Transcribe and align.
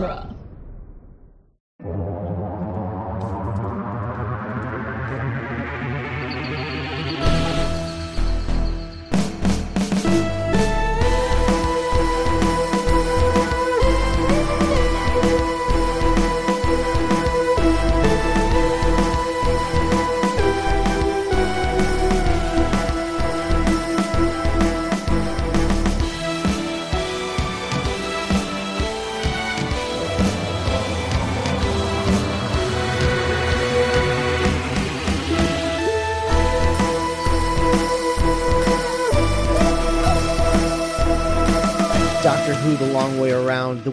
genre. 0.00 0.37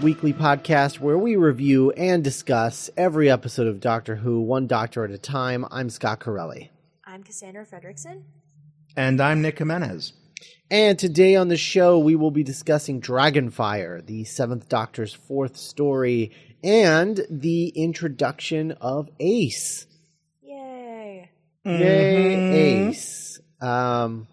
Weekly 0.05 0.33
podcast 0.33 0.99
where 0.99 1.17
we 1.17 1.35
review 1.35 1.89
and 1.93 2.23
discuss 2.23 2.91
every 2.95 3.27
episode 3.27 3.65
of 3.65 3.79
Doctor 3.79 4.15
Who, 4.15 4.39
one 4.39 4.67
doctor 4.67 5.03
at 5.03 5.09
a 5.09 5.17
time. 5.17 5.65
I'm 5.71 5.89
Scott 5.89 6.19
Corelli. 6.19 6.69
I'm 7.03 7.23
Cassandra 7.23 7.65
Fredrickson. 7.65 8.21
And 8.95 9.19
I'm 9.19 9.41
Nick 9.41 9.57
Jimenez. 9.57 10.13
And 10.69 10.99
today 10.99 11.35
on 11.35 11.47
the 11.47 11.57
show, 11.57 11.97
we 11.97 12.15
will 12.15 12.29
be 12.29 12.43
discussing 12.43 13.01
Dragonfire, 13.01 14.05
the 14.05 14.25
seventh 14.25 14.69
Doctor's 14.69 15.11
fourth 15.11 15.57
story, 15.57 16.33
and 16.63 17.25
the 17.27 17.69
introduction 17.69 18.73
of 18.73 19.09
Ace. 19.19 19.87
Yay. 20.43 21.31
Yay, 21.63 22.89
Ace. 22.89 23.39
Um, 23.59 24.27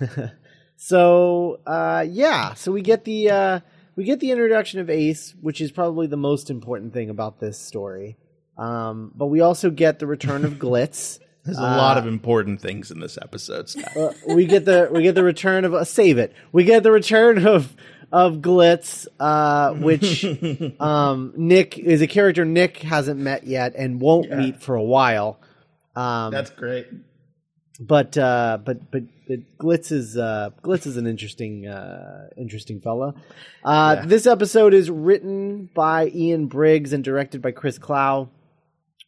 so 0.76 1.60
uh, 1.64 2.04
yeah, 2.08 2.54
so 2.54 2.72
we 2.72 2.82
get 2.82 3.04
the 3.04 3.30
uh, 3.30 3.60
we 3.96 4.04
get 4.04 4.20
the 4.20 4.30
introduction 4.30 4.80
of 4.80 4.90
Ace, 4.90 5.34
which 5.40 5.60
is 5.60 5.70
probably 5.70 6.06
the 6.06 6.16
most 6.16 6.50
important 6.50 6.92
thing 6.92 7.10
about 7.10 7.40
this 7.40 7.58
story. 7.58 8.16
Um, 8.56 9.12
but 9.14 9.26
we 9.26 9.40
also 9.40 9.70
get 9.70 9.98
the 9.98 10.06
return 10.06 10.44
of 10.44 10.52
Glitz. 10.58 11.18
There's 11.44 11.58
a 11.58 11.62
lot 11.62 11.98
of 11.98 12.06
important 12.06 12.62
things 12.62 12.90
in 12.90 13.00
this 13.00 13.18
episode, 13.20 13.68
Scott. 13.68 13.94
Uh, 13.94 14.12
we 14.28 14.46
get 14.46 14.64
the 14.64 14.88
we 14.90 15.02
get 15.02 15.14
the 15.14 15.22
return 15.22 15.66
of 15.66 15.74
uh, 15.74 15.84
save 15.84 16.16
it. 16.16 16.32
We 16.52 16.64
get 16.64 16.82
the 16.82 16.90
return 16.90 17.46
of 17.46 17.74
of 18.10 18.36
Glitz, 18.36 19.06
uh, 19.20 19.74
which 19.74 20.24
um, 20.80 21.34
Nick 21.36 21.76
is 21.78 22.00
a 22.00 22.06
character 22.06 22.46
Nick 22.46 22.78
hasn't 22.78 23.20
met 23.20 23.46
yet 23.46 23.74
and 23.76 24.00
won't 24.00 24.30
meet 24.30 24.62
for 24.62 24.74
a 24.74 24.82
while. 24.82 25.38
Um, 25.94 26.32
That's 26.32 26.50
great. 26.50 26.86
but 27.78 28.16
uh, 28.16 28.58
but 28.64 28.90
but 28.90 29.02
but 29.26 29.58
Glitz 29.58 29.90
is 29.92 30.16
uh, 30.16 30.50
Glitz 30.62 30.86
is 30.86 30.96
an 30.96 31.06
interesting 31.06 31.66
uh, 31.66 32.28
interesting 32.36 32.80
fella. 32.80 33.14
Uh, 33.64 33.96
Yeah. 33.98 34.06
This 34.06 34.26
episode 34.26 34.74
is 34.74 34.90
written 34.90 35.70
by 35.74 36.08
Ian 36.08 36.46
Briggs 36.46 36.92
and 36.92 37.02
directed 37.02 37.40
by 37.42 37.52
Chris 37.52 37.78
Clow 37.78 38.30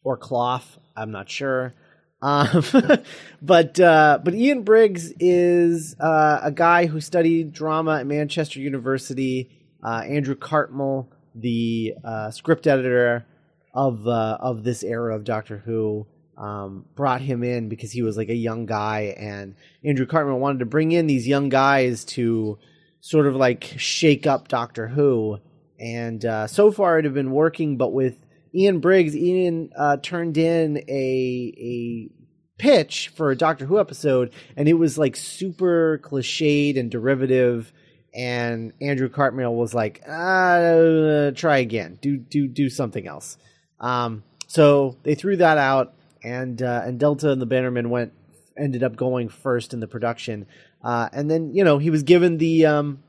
or 0.03 0.17
Clough. 0.17 0.61
I'm 0.95 1.11
not 1.11 1.29
sure. 1.29 1.73
Um, 2.21 2.63
but 3.41 3.79
uh, 3.79 4.19
but 4.23 4.33
Ian 4.33 4.63
Briggs 4.63 5.13
is 5.19 5.95
uh, 5.99 6.39
a 6.43 6.51
guy 6.51 6.87
who 6.87 6.99
studied 6.99 7.53
drama 7.53 7.99
at 7.99 8.07
Manchester 8.07 8.59
University. 8.59 9.51
Uh, 9.83 10.01
Andrew 10.07 10.35
Cartmel, 10.35 11.07
the 11.35 11.93
uh, 12.03 12.31
script 12.31 12.65
editor 12.65 13.25
of 13.73 14.07
uh, 14.07 14.37
of 14.39 14.63
this 14.63 14.83
era 14.83 15.15
of 15.15 15.23
Doctor 15.23 15.59
Who, 15.59 16.07
um, 16.37 16.85
brought 16.95 17.21
him 17.21 17.43
in 17.43 17.67
because 17.67 17.91
he 17.91 18.01
was 18.01 18.15
like 18.17 18.29
a 18.29 18.35
young 18.35 18.65
guy, 18.65 19.15
and 19.17 19.55
Andrew 19.83 20.05
Cartmel 20.05 20.39
wanted 20.39 20.59
to 20.59 20.65
bring 20.65 20.91
in 20.91 21.07
these 21.07 21.27
young 21.27 21.49
guys 21.49 22.05
to 22.05 22.59
sort 23.01 23.27
of 23.27 23.35
like 23.35 23.73
shake 23.77 24.27
up 24.27 24.47
Doctor 24.47 24.87
Who. 24.87 25.39
And 25.79 26.23
uh, 26.25 26.47
so 26.47 26.71
far, 26.71 26.97
it 26.99 27.05
had 27.05 27.13
been 27.13 27.31
working, 27.31 27.77
but 27.77 27.93
with 27.93 28.17
Ian 28.53 28.79
Briggs, 28.79 29.15
Ian 29.15 29.71
uh, 29.77 29.97
turned 29.97 30.37
in 30.37 30.77
a 30.87 31.53
a 31.57 32.09
pitch 32.57 33.09
for 33.15 33.31
a 33.31 33.35
Doctor 33.35 33.65
Who 33.65 33.79
episode, 33.79 34.33
and 34.55 34.67
it 34.67 34.73
was 34.73 34.97
like 34.97 35.15
super 35.15 35.99
cliched 36.03 36.79
and 36.79 36.89
derivative. 36.89 37.71
And 38.13 38.73
Andrew 38.81 39.09
Cartmel 39.09 39.55
was 39.55 39.73
like, 39.73 40.01
uh, 40.07 41.31
"Try 41.31 41.57
again. 41.59 41.99
Do 42.01 42.17
do 42.17 42.47
do 42.47 42.69
something 42.69 43.07
else." 43.07 43.37
Um, 43.79 44.23
so 44.47 44.97
they 45.03 45.13
threw 45.13 45.37
that 45.37 45.57
out, 45.57 45.93
and 46.27 46.61
uh, 46.61 46.81
and 46.83 46.99
Delta 46.99 47.31
and 47.31 47.41
the 47.41 47.47
Bannermen 47.47 47.87
went 47.87 48.11
ended 48.57 48.83
up 48.83 48.95
going 48.95 49.29
first 49.29 49.73
in 49.73 49.79
the 49.79 49.87
production. 49.87 50.45
Uh, 50.83 51.09
and 51.13 51.31
then 51.31 51.53
you 51.53 51.63
know 51.63 51.77
he 51.77 51.89
was 51.89 52.03
given 52.03 52.37
the 52.37 52.65
um, 52.65 53.03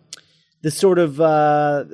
the 0.62 0.70
sort 0.70 0.98
of 0.98 1.20
uh, 1.20 1.84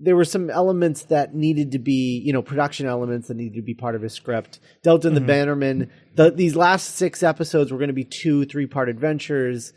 there 0.00 0.16
were 0.16 0.24
some 0.24 0.50
elements 0.50 1.02
that 1.04 1.34
needed 1.34 1.72
to 1.72 1.78
be 1.78 2.20
you 2.24 2.32
know 2.32 2.42
production 2.42 2.86
elements 2.86 3.28
that 3.28 3.36
needed 3.36 3.54
to 3.54 3.62
be 3.62 3.74
part 3.74 3.94
of 3.94 4.02
his 4.02 4.12
script. 4.12 4.58
Delta 4.82 5.08
and 5.08 5.16
the 5.16 5.20
Bannermen. 5.20 5.88
The, 6.14 6.30
these 6.32 6.56
last 6.56 6.96
six 6.96 7.22
episodes 7.22 7.70
were 7.70 7.78
going 7.78 7.88
to 7.88 7.94
be 7.94 8.04
two 8.04 8.44
three 8.44 8.66
part 8.66 8.88
adventures. 8.88 9.72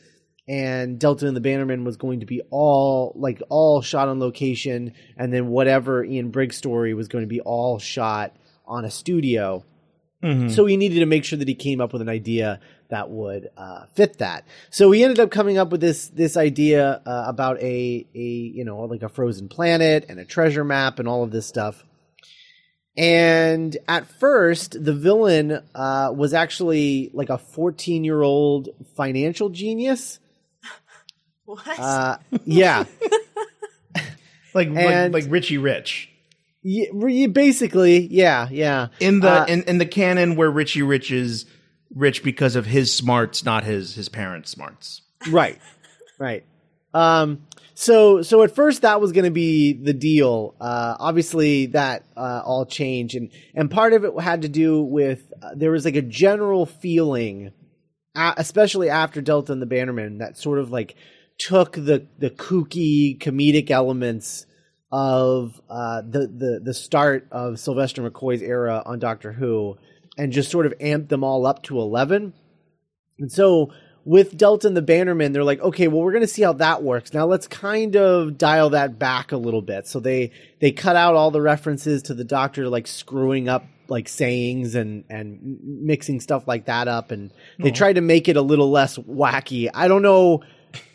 And 0.47 0.99
Delta 0.99 1.27
and 1.27 1.37
the 1.37 1.41
Bannermen 1.41 1.85
was 1.85 1.97
going 1.97 2.21
to 2.21 2.25
be 2.25 2.41
all 2.49 3.13
like 3.15 3.41
all 3.49 3.81
shot 3.81 4.09
on 4.09 4.19
location, 4.19 4.93
and 5.15 5.31
then 5.31 5.47
whatever 5.47 6.03
Ian 6.03 6.31
Briggs 6.31 6.57
story 6.57 6.95
was 6.95 7.07
going 7.07 7.23
to 7.23 7.29
be 7.29 7.39
all 7.39 7.77
shot 7.77 8.35
on 8.65 8.83
a 8.83 8.89
studio. 8.89 9.63
So 10.49 10.65
he 10.67 10.77
needed 10.77 10.99
to 10.99 11.05
make 11.07 11.25
sure 11.25 11.39
that 11.39 11.47
he 11.47 11.55
came 11.55 11.81
up 11.81 11.93
with 11.93 12.01
an 12.03 12.09
idea 12.09 12.59
that 12.89 13.09
would 13.09 13.49
uh, 13.57 13.85
fit 13.95 14.19
that. 14.19 14.45
So 14.69 14.91
he 14.91 15.03
ended 15.03 15.19
up 15.19 15.31
coming 15.31 15.57
up 15.57 15.71
with 15.71 15.81
this 15.81 16.09
this 16.09 16.37
idea 16.37 17.01
uh, 17.05 17.23
about 17.27 17.59
a 17.61 18.05
a 18.13 18.19
you 18.19 18.63
know 18.63 18.81
like 18.81 19.01
a 19.01 19.09
frozen 19.09 19.49
planet 19.49 20.05
and 20.09 20.19
a 20.19 20.25
treasure 20.25 20.63
map 20.63 20.99
and 20.99 21.07
all 21.07 21.23
of 21.23 21.31
this 21.31 21.47
stuff. 21.47 21.83
And 22.97 23.75
at 23.87 24.05
first, 24.19 24.83
the 24.83 24.93
villain 24.93 25.63
uh, 25.73 26.11
was 26.15 26.33
actually 26.33 27.09
like 27.13 27.29
a 27.29 27.37
14 27.37 28.03
year 28.03 28.21
old 28.21 28.69
financial 28.95 29.49
genius. 29.49 30.19
What? 31.45 31.79
Uh, 31.79 32.17
yeah, 32.45 32.85
Like, 34.53 34.67
And- 34.67 35.13
like 35.13 35.23
like 35.23 35.31
Richie 35.31 35.57
Rich. 35.57 36.10
Yeah, 36.63 37.27
basically, 37.27 38.07
yeah, 38.07 38.47
yeah. 38.51 38.87
In 38.99 39.19
the 39.19 39.29
Uh, 39.29 39.45
in, 39.47 39.63
in 39.63 39.77
the 39.79 39.85
canon 39.85 40.35
where 40.35 40.51
Richie 40.51 40.83
Rich 40.83 41.11
is 41.11 41.45
rich 41.93 42.23
because 42.23 42.55
of 42.55 42.65
his 42.67 42.93
smarts, 42.95 43.43
not 43.43 43.63
his 43.63 43.95
his 43.95 44.09
parents' 44.09 44.51
smarts. 44.51 45.01
right 45.29 45.59
right 46.17 46.43
um 46.95 47.45
so 47.75 48.21
so 48.23 48.41
at 48.41 48.55
first 48.55 48.81
that 48.81 48.99
was 48.99 49.11
going 49.11 49.23
to 49.25 49.29
be 49.31 49.73
the 49.73 49.93
deal 49.93 50.55
uh 50.59 50.95
obviously 50.99 51.67
that 51.67 52.03
uh 52.17 52.41
all 52.43 52.65
changed 52.65 53.15
and 53.15 53.29
and 53.53 53.69
part 53.69 53.93
of 53.93 54.03
it 54.03 54.19
had 54.19 54.41
to 54.41 54.49
do 54.49 54.81
with 54.81 55.31
uh, 55.43 55.51
there 55.55 55.69
was 55.69 55.85
like 55.85 55.95
a 55.95 56.01
general 56.01 56.65
feeling 56.65 57.51
uh, 58.15 58.33
especially 58.37 58.89
after 58.89 59.21
delta 59.21 59.53
and 59.53 59.61
the 59.61 59.67
bannermen 59.67 60.17
that 60.19 60.37
sort 60.37 60.57
of 60.57 60.71
like 60.71 60.95
took 61.37 61.73
the 61.73 62.07
the 62.17 62.31
kooky 62.31 63.17
comedic 63.19 63.69
elements 63.69 64.47
of 64.91 65.61
uh 65.69 66.01
the 66.01 66.27
the 66.27 66.61
the 66.63 66.73
start 66.73 67.27
of 67.31 67.59
sylvester 67.59 68.01
mccoy's 68.01 68.41
era 68.41 68.83
on 68.85 68.99
doctor 68.99 69.31
who 69.31 69.77
and 70.17 70.33
just 70.33 70.51
sort 70.51 70.65
of 70.65 70.73
amped 70.79 71.07
them 71.07 71.23
all 71.23 71.45
up 71.45 71.63
to 71.63 71.79
11 71.79 72.33
and 73.19 73.31
so 73.31 73.71
with 74.03 74.35
Delta 74.35 74.67
and 74.67 74.75
the 74.75 74.81
Bannermen, 74.81 75.33
they're 75.33 75.43
like, 75.43 75.61
okay, 75.61 75.87
well, 75.87 76.01
we're 76.01 76.11
going 76.11 76.23
to 76.23 76.27
see 76.27 76.41
how 76.41 76.53
that 76.53 76.81
works. 76.83 77.13
Now 77.13 77.25
let's 77.25 77.47
kind 77.47 77.95
of 77.95 78.37
dial 78.37 78.71
that 78.71 78.97
back 78.97 79.31
a 79.31 79.37
little 79.37 79.61
bit. 79.61 79.87
So 79.87 79.99
they 79.99 80.31
they 80.59 80.71
cut 80.71 80.95
out 80.95 81.15
all 81.15 81.31
the 81.31 81.41
references 81.41 82.03
to 82.03 82.13
the 82.13 82.23
Doctor 82.23 82.67
like 82.67 82.87
screwing 82.87 83.47
up 83.47 83.65
like 83.87 84.07
sayings 84.07 84.73
and 84.75 85.03
and 85.09 85.59
mixing 85.61 86.19
stuff 86.19 86.47
like 86.47 86.65
that 86.65 86.87
up, 86.87 87.11
and 87.11 87.31
they 87.59 87.71
tried 87.71 87.93
to 87.93 88.01
make 88.01 88.27
it 88.27 88.37
a 88.37 88.41
little 88.41 88.71
less 88.71 88.97
wacky. 88.97 89.69
I 89.71 89.87
don't 89.87 90.01
know, 90.01 90.41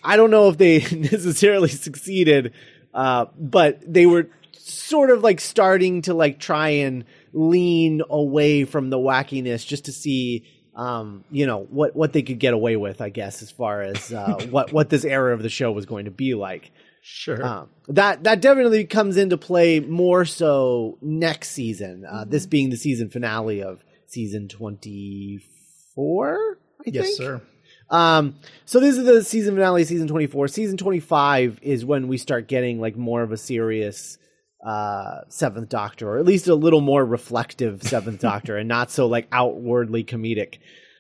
I 0.03 0.17
don't 0.17 0.31
know 0.31 0.49
if 0.49 0.59
they 0.59 0.79
necessarily 0.97 1.69
succeeded, 1.69 2.53
uh, 2.97 3.27
but 3.39 3.81
they 3.87 4.07
were 4.07 4.29
sort 4.53 5.11
of 5.11 5.23
like 5.23 5.39
starting 5.39 6.01
to 6.03 6.15
like 6.15 6.41
try 6.41 6.71
and 6.71 7.05
lean 7.35 8.01
away 8.09 8.65
from 8.65 8.89
the 8.89 8.97
wackiness 8.97 9.67
just 9.67 9.85
to 9.85 9.93
see 9.93 10.45
um, 10.75 11.23
you 11.31 11.47
know 11.47 11.65
what 11.71 11.95
what 11.95 12.13
they 12.15 12.23
could 12.23 12.39
get 12.39 12.55
away 12.55 12.77
with, 12.77 13.01
I 13.03 13.11
guess, 13.11 13.43
as 13.43 13.51
far 13.51 13.83
as 13.83 14.13
uh, 14.13 14.47
what 14.51 14.73
what 14.73 14.89
this 14.89 15.05
era 15.05 15.35
of 15.35 15.43
the 15.43 15.51
show 15.51 15.71
was 15.73 15.87
going 15.87 16.07
to 16.07 16.11
be 16.11 16.35
like. 16.35 16.73
Sure. 17.03 17.45
Um, 17.45 17.69
that 17.89 18.25
that 18.25 18.41
definitely 18.41 18.85
comes 18.87 19.17
into 19.17 19.37
play 19.37 19.79
more 19.81 20.25
so 20.25 20.99
next 21.01 21.51
season. 21.51 22.05
Uh, 22.05 22.25
This 22.27 22.47
being 22.47 22.71
the 22.71 22.77
season 22.77 23.11
finale 23.11 23.63
of 23.63 23.85
season 24.07 24.49
twenty 24.49 25.41
four. 25.95 26.59
I 26.81 26.91
yes, 26.91 27.05
think. 27.05 27.17
sir. 27.19 27.43
Um, 27.91 28.37
so 28.65 28.81
this 28.81 28.97
is 28.97 29.05
the 29.05 29.23
season 29.23 29.55
finale, 29.55 29.85
season 29.85 30.09
24. 30.09 30.49
Season 30.49 30.77
25 30.77 31.61
is 31.63 31.85
when 31.85 32.09
we 32.09 32.19
start 32.19 32.49
getting 32.49 32.81
like 32.81 32.97
more 32.97 33.23
of 33.23 33.33
a 33.33 33.37
serious 33.37 34.19
uh, 34.65 35.21
Seventh 35.29 35.69
Doctor, 35.69 36.09
or 36.11 36.19
at 36.19 36.25
least 36.25 36.49
a 36.49 36.55
little 36.55 36.81
more 36.81 37.05
reflective 37.05 37.83
Seventh 37.85 38.21
Doctor, 38.21 38.57
and 38.57 38.69
not 38.69 38.91
so 38.91 39.07
like 39.07 39.29
outwardly 39.31 40.03
comedic. 40.05 40.59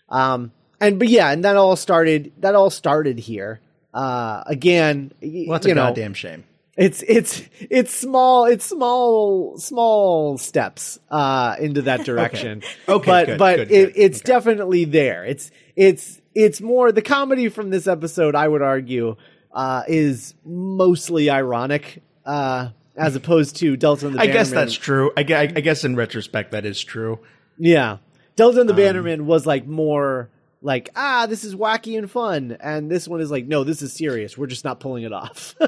Um, 0.09 0.53
and 0.81 0.99
but 0.99 1.09
yeah, 1.09 1.31
and 1.33 1.45
that 1.45 1.57
all 1.57 1.75
started. 1.77 2.33
That 2.39 2.55
all 2.55 2.71
started 2.71 3.19
here. 3.19 3.61
Uh, 3.93 4.43
again, 4.47 5.11
Well, 5.23 5.57
that's 5.59 5.67
you 5.67 5.73
a 5.73 5.75
know, 5.75 5.85
goddamn 5.87 6.13
shame. 6.15 6.45
it's 6.77 7.03
it's 7.09 7.43
it's 7.71 7.95
small 7.95 8.45
it's 8.45 8.67
small 8.67 9.57
small 9.57 10.37
steps 10.37 10.99
uh 11.11 11.57
into 11.59 11.81
that 11.83 12.05
direction 12.05 12.63
Okay, 12.87 13.07
but 13.11 13.27
good, 13.27 13.39
but 13.39 13.57
good, 13.57 13.73
it, 13.73 13.95
good. 13.95 14.03
it's 14.03 14.19
Okay. 14.21 14.27
definitely 14.27 14.85
there 14.85 15.25
it's 15.25 15.51
it's 15.77 16.21
it's 16.39 16.61
more 16.61 16.93
the 16.93 17.03
comedy 17.03 17.49
from 17.49 17.71
this 17.71 17.87
episode 17.87 18.35
i 18.35 18.47
would 18.47 18.63
argue 18.63 19.17
uh 19.53 19.83
is 19.89 20.35
mostly 20.45 21.31
ironic 21.31 22.03
uh 22.25 22.69
as 22.97 23.17
opposed 23.17 23.57
to 23.57 23.77
delta 23.77 24.07
and 24.07 24.17
the 24.17 24.21
I 24.21 24.27
guess 24.27 24.51
Bannermen. 24.51 24.55
that's 24.55 24.75
true. 24.75 25.11
I, 25.17 25.23
gue- 25.23 25.37
I 25.37 25.47
guess 25.61 25.85
in 25.85 25.97
retrospect 25.97 26.53
that 26.53 26.65
is 26.65 26.83
true. 26.83 27.19
yeah 27.59 27.99
delta 28.37 28.61
and 28.61 28.69
the 28.69 28.75
Um, 28.75 28.81
bannermen 28.81 29.21
was 29.23 29.47
like 29.47 29.67
more 29.67 30.31
like 30.63 30.91
ah 30.97 31.27
this 31.29 31.45
is 31.45 31.55
wacky 31.55 31.97
and 31.99 32.11
fun 32.11 32.57
and 32.61 32.91
this 32.91 33.07
one 33.07 33.21
is 33.21 33.31
like 33.31 33.47
no 33.47 33.65
this 33.65 33.83
is 33.83 33.93
serious 33.93 34.37
we're 34.39 34.47
just 34.47 34.65
not 34.65 34.81
pulling 34.81 35.05
it 35.05 35.13
off 35.13 35.55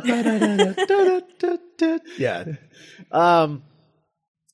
Yeah. 2.19 2.44
Um, 3.12 3.62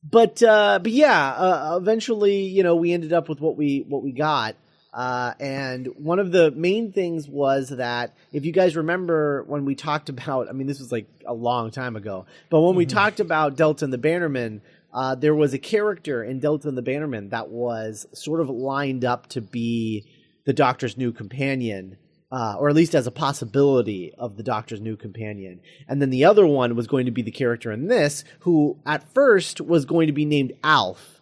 but 0.09 0.43
uh, 0.43 0.81
but 0.83 0.93
yeah, 0.93 1.31
uh, 1.31 1.79
eventually, 1.81 2.43
you 2.43 2.63
know, 2.63 2.77
we 2.77 2.93
ended 2.93 3.13
up 3.15 3.29
with 3.29 3.41
what 3.41 3.57
we 3.57 3.85
what 3.89 4.03
we 4.03 4.13
got. 4.13 4.55
Uh, 4.95 5.35
and 5.41 5.89
one 5.97 6.21
of 6.21 6.31
the 6.31 6.53
main 6.53 6.93
things 6.93 7.29
was 7.29 7.71
that 7.71 8.15
if 8.33 8.45
you 8.45 8.53
guys 8.53 8.77
remember 8.77 9.43
when 9.49 9.65
we 9.65 9.75
talked 9.75 10.09
about, 10.09 10.49
I 10.49 10.53
mean, 10.53 10.69
this 10.69 10.79
was 10.79 10.93
like 10.93 11.09
a 11.27 11.35
long 11.35 11.71
time 11.73 11.97
ago, 11.97 12.27
but 12.49 12.61
when 12.61 12.77
we 12.77 12.87
talked 12.87 13.21
about 13.21 13.57
Delta 13.57 13.85
and 13.85 13.93
the 13.93 13.99
Bannermen, 13.99 14.61
uh, 14.93 15.17
there 15.17 15.35
was 15.35 15.53
a 15.53 15.59
character 15.59 16.23
in 16.23 16.39
Delta 16.39 16.69
and 16.69 16.79
the 16.79 16.83
Bannermen 16.83 17.31
that 17.31 17.49
was 17.49 18.07
sort 18.13 18.41
of 18.41 18.49
lined 18.49 19.05
up 19.05 19.27
to 19.31 19.41
be 19.41 20.07
the 20.45 20.53
Doctor's 20.53 20.97
new 20.97 21.11
companion, 21.11 21.97
uh, 22.31 22.55
or 22.57 22.69
at 22.69 22.77
least 22.77 22.95
as 22.95 23.09
a 23.09 23.11
possibility 23.11 24.15
of 24.17 24.37
the 24.37 24.45
Doctor's 24.45 24.81
new 24.81 24.97
companion. 24.97 25.61
And 25.89 26.01
then 26.01 26.11
the 26.11 26.27
other 26.27 26.47
one 26.47 26.77
was 26.77 26.87
going 26.87 27.07
to 27.07 27.11
be 27.11 27.23
the 27.23 27.33
character 27.33 27.73
in 27.73 27.89
this, 27.89 28.23
who 28.41 28.79
at 28.87 29.13
first 29.13 29.61
was 29.61 29.85
going 29.85 30.07
to 30.07 30.13
be 30.13 30.25
named 30.25 30.53
Alf. 30.63 31.21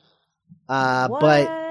Uh, 0.68 1.08
what? 1.08 1.20
but 1.20 1.61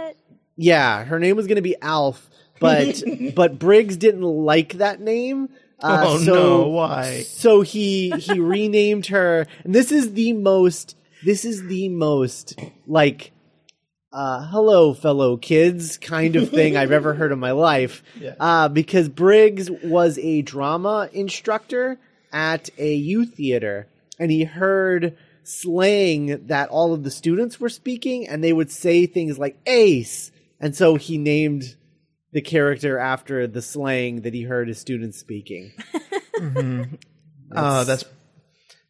yeah, 0.62 1.04
her 1.04 1.19
name 1.19 1.36
was 1.36 1.48
going 1.48 1.56
to 1.56 1.62
be 1.62 1.75
Alf, 1.81 2.30
but 2.60 3.04
but 3.36 3.58
Briggs 3.58 3.98
didn't 3.98 4.22
like 4.22 4.74
that 4.74 5.02
name. 5.02 5.50
Uh, 5.81 6.04
oh 6.06 6.18
so, 6.19 6.34
no! 6.34 6.68
Why? 6.69 7.22
So 7.24 7.62
he 7.62 8.12
he 8.12 8.40
renamed 8.40 9.08
her, 9.08 9.48
and 9.63 9.74
this 9.74 9.92
is 9.92 10.13
the 10.13 10.34
most. 10.34 10.96
This 11.24 11.46
is 11.46 11.63
the 11.68 11.90
most 11.90 12.60
like, 12.88 13.31
uh, 14.12 14.46
hello, 14.48 14.94
fellow 14.94 15.38
kids, 15.38 15.98
kind 15.98 16.36
of 16.36 16.50
thing 16.50 16.78
I've 16.78 16.92
ever 16.92 17.13
heard 17.13 17.31
in 17.31 17.40
my 17.40 17.52
life. 17.52 18.04
Yeah. 18.19 18.36
Uh, 18.40 18.68
because 18.68 19.10
Briggs 19.10 19.69
was 19.72 20.19
a 20.19 20.44
drama 20.44 21.10
instructor 21.12 21.98
at 22.31 22.69
a 22.78 22.94
youth 22.94 23.34
theater, 23.34 23.88
and 24.19 24.30
he 24.31 24.44
heard 24.44 25.18
slang 25.44 26.46
that 26.48 26.69
all 26.69 26.94
of 26.94 27.04
the 27.04 27.10
students 27.10 27.60
were 27.60 27.69
speaking, 27.69 28.28
and 28.28 28.44
they 28.44 28.54
would 28.54 28.69
say 28.72 29.08
things 29.08 29.40
like 29.40 29.58
"ace," 29.66 30.31
and 30.62 30.74
so 30.75 30.96
he 30.96 31.18
named 31.18 31.75
the 32.31 32.42
character 32.42 32.98
after 32.98 33.46
the 33.48 33.62
slang 33.62 34.22
that 34.22 34.34
he 34.34 34.44
heard 34.44 34.69
his 34.69 34.80
students 34.80 35.18
speaking. 35.19 35.74
Oh, 37.54 37.84
that's 37.84 38.06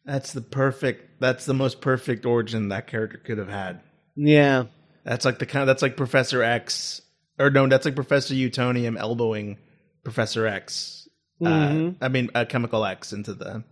that's 0.04 0.32
the 0.32 0.40
perfect. 0.40 1.20
That's 1.20 1.44
the 1.46 1.52
most 1.52 1.80
perfect 1.80 2.24
origin 2.24 2.68
that 2.68 2.86
character 2.86 3.18
could 3.18 3.38
have 3.38 3.48
had. 3.48 3.80
Yeah. 4.14 4.66
That's 5.04 5.24
like 5.24 5.40
the 5.40 5.46
kind. 5.46 5.68
That's 5.68 5.82
like 5.82 5.96
Professor 5.96 6.42
X, 6.44 7.02
or 7.40 7.50
no, 7.50 7.66
that's 7.66 7.84
like 7.84 7.96
Professor 7.96 8.34
Utonium 8.34 8.96
elbowing 8.96 9.58
Professor 10.04 10.46
X. 10.46 11.08
Mhm. 11.42 11.94
Uh, 11.94 12.04
I 12.04 12.08
mean, 12.08 12.30
uh, 12.36 12.44
Chemical 12.44 12.84
X 12.84 13.12
into 13.12 13.34
the. 13.34 13.64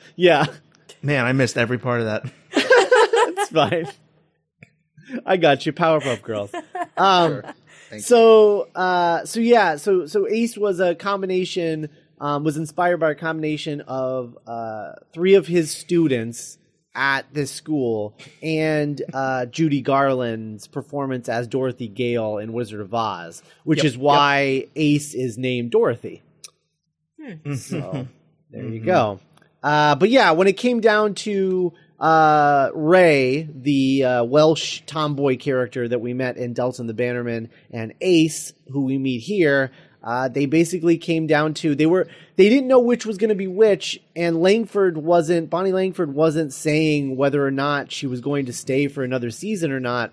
yeah, 0.16 0.46
Man, 1.02 1.24
I 1.24 1.32
missed 1.32 1.56
every 1.56 1.78
part 1.78 2.00
of 2.00 2.06
that. 2.06 2.24
it's 2.52 3.50
fine. 3.50 3.86
I 5.24 5.36
got 5.36 5.64
you, 5.66 5.72
Powerpuff 5.72 6.22
Girls. 6.22 6.50
Um, 6.96 7.42
Thank 7.90 8.02
so, 8.02 8.68
uh, 8.74 9.24
so 9.24 9.40
yeah, 9.40 9.76
so 9.76 10.06
so 10.06 10.26
Ace 10.28 10.56
was 10.56 10.80
a 10.80 10.94
combination, 10.94 11.88
um, 12.20 12.42
was 12.42 12.56
inspired 12.56 12.98
by 12.98 13.12
a 13.12 13.14
combination 13.14 13.80
of 13.82 14.36
uh, 14.46 14.92
three 15.12 15.34
of 15.34 15.46
his 15.46 15.70
students 15.70 16.58
at 16.96 17.32
this 17.32 17.50
school 17.50 18.16
and 18.42 19.02
uh, 19.12 19.46
Judy 19.46 19.82
Garland's 19.82 20.66
performance 20.66 21.28
as 21.28 21.46
Dorothy 21.46 21.88
Gale 21.88 22.38
in 22.38 22.52
Wizard 22.54 22.80
of 22.80 22.92
Oz, 22.92 23.42
which 23.64 23.78
Yep, 23.78 23.86
is 23.86 23.98
why 23.98 24.66
Ace 24.74 25.14
is 25.14 25.36
named 25.36 25.70
Dorothy. 25.70 26.22
Mm-hmm. 27.22 27.54
So 27.54 28.08
there 28.50 28.64
you 28.64 28.80
go. 28.80 29.20
Uh, 29.62 29.94
but 29.94 30.08
yeah, 30.10 30.30
when 30.30 30.48
it 30.48 30.56
came 30.56 30.80
down 30.80 31.14
to 31.14 31.72
uh, 31.98 32.70
Ray, 32.74 33.48
the 33.50 34.04
uh, 34.04 34.24
Welsh 34.24 34.82
tomboy 34.86 35.38
character 35.38 35.88
that 35.88 36.00
we 36.00 36.12
met 36.14 36.36
in 36.36 36.52
Delta 36.52 36.82
and 36.82 36.88
the 36.88 36.94
Bannermen, 36.94 37.48
and 37.70 37.94
Ace, 38.00 38.52
who 38.70 38.82
we 38.82 38.98
meet 38.98 39.20
here, 39.20 39.72
uh, 40.06 40.28
they 40.28 40.46
basically 40.46 40.98
came 40.98 41.26
down 41.26 41.52
to 41.52 41.74
they 41.74 41.86
were 41.86 42.06
they 42.36 42.48
didn't 42.48 42.68
know 42.68 42.78
which 42.78 43.04
was 43.04 43.18
going 43.18 43.30
to 43.30 43.34
be 43.34 43.48
which, 43.48 44.00
and 44.14 44.40
Langford 44.40 44.96
wasn't 44.96 45.50
Bonnie 45.50 45.72
Langford 45.72 46.14
wasn't 46.14 46.52
saying 46.52 47.16
whether 47.16 47.44
or 47.44 47.50
not 47.50 47.90
she 47.90 48.06
was 48.06 48.20
going 48.20 48.46
to 48.46 48.52
stay 48.52 48.86
for 48.86 49.02
another 49.02 49.30
season 49.30 49.72
or 49.72 49.80
not. 49.80 50.12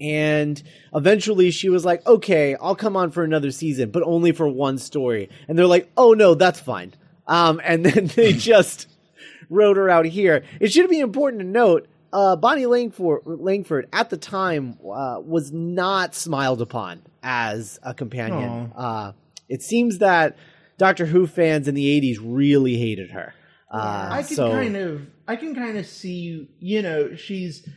And 0.00 0.62
eventually 0.94 1.50
she 1.50 1.68
was 1.68 1.84
like, 1.84 2.06
okay, 2.06 2.54
I'll 2.54 2.76
come 2.76 2.96
on 2.96 3.10
for 3.10 3.24
another 3.24 3.50
season, 3.50 3.90
but 3.90 4.04
only 4.04 4.30
for 4.30 4.48
one 4.48 4.78
story. 4.78 5.28
And 5.48 5.58
they're 5.58 5.66
like, 5.66 5.90
oh 5.96 6.14
no, 6.14 6.34
that's 6.34 6.60
fine. 6.60 6.94
Um, 7.26 7.60
and 7.62 7.84
then 7.84 8.06
they 8.16 8.32
just 8.32 8.86
wrote 9.50 9.76
her 9.76 9.88
out 9.88 10.06
here. 10.06 10.44
It 10.60 10.72
should 10.72 10.88
be 10.88 11.00
important 11.00 11.40
to 11.40 11.46
note, 11.46 11.88
uh, 12.12 12.36
Bonnie 12.36 12.66
Langford, 12.66 13.22
Langford 13.24 13.88
at 13.92 14.10
the 14.10 14.16
time, 14.16 14.78
uh, 14.82 15.20
was 15.20 15.52
not 15.52 16.14
smiled 16.14 16.60
upon 16.60 17.02
as 17.22 17.78
a 17.82 17.94
companion. 17.94 18.72
Uh, 18.76 19.12
it 19.48 19.62
seems 19.62 19.98
that 19.98 20.36
Doctor 20.78 21.06
Who 21.06 21.26
fans 21.26 21.68
in 21.68 21.74
the 21.74 22.00
80s 22.00 22.18
really 22.22 22.76
hated 22.76 23.10
her. 23.10 23.34
Uh, 23.70 24.08
I 24.12 24.22
can 24.22 24.36
so, 24.36 24.50
kind 24.50 24.76
of, 24.76 25.06
I 25.26 25.36
can 25.36 25.54
kind 25.54 25.76
of 25.76 25.86
see, 25.86 26.48
you 26.58 26.80
know, 26.80 27.14
she's 27.16 27.68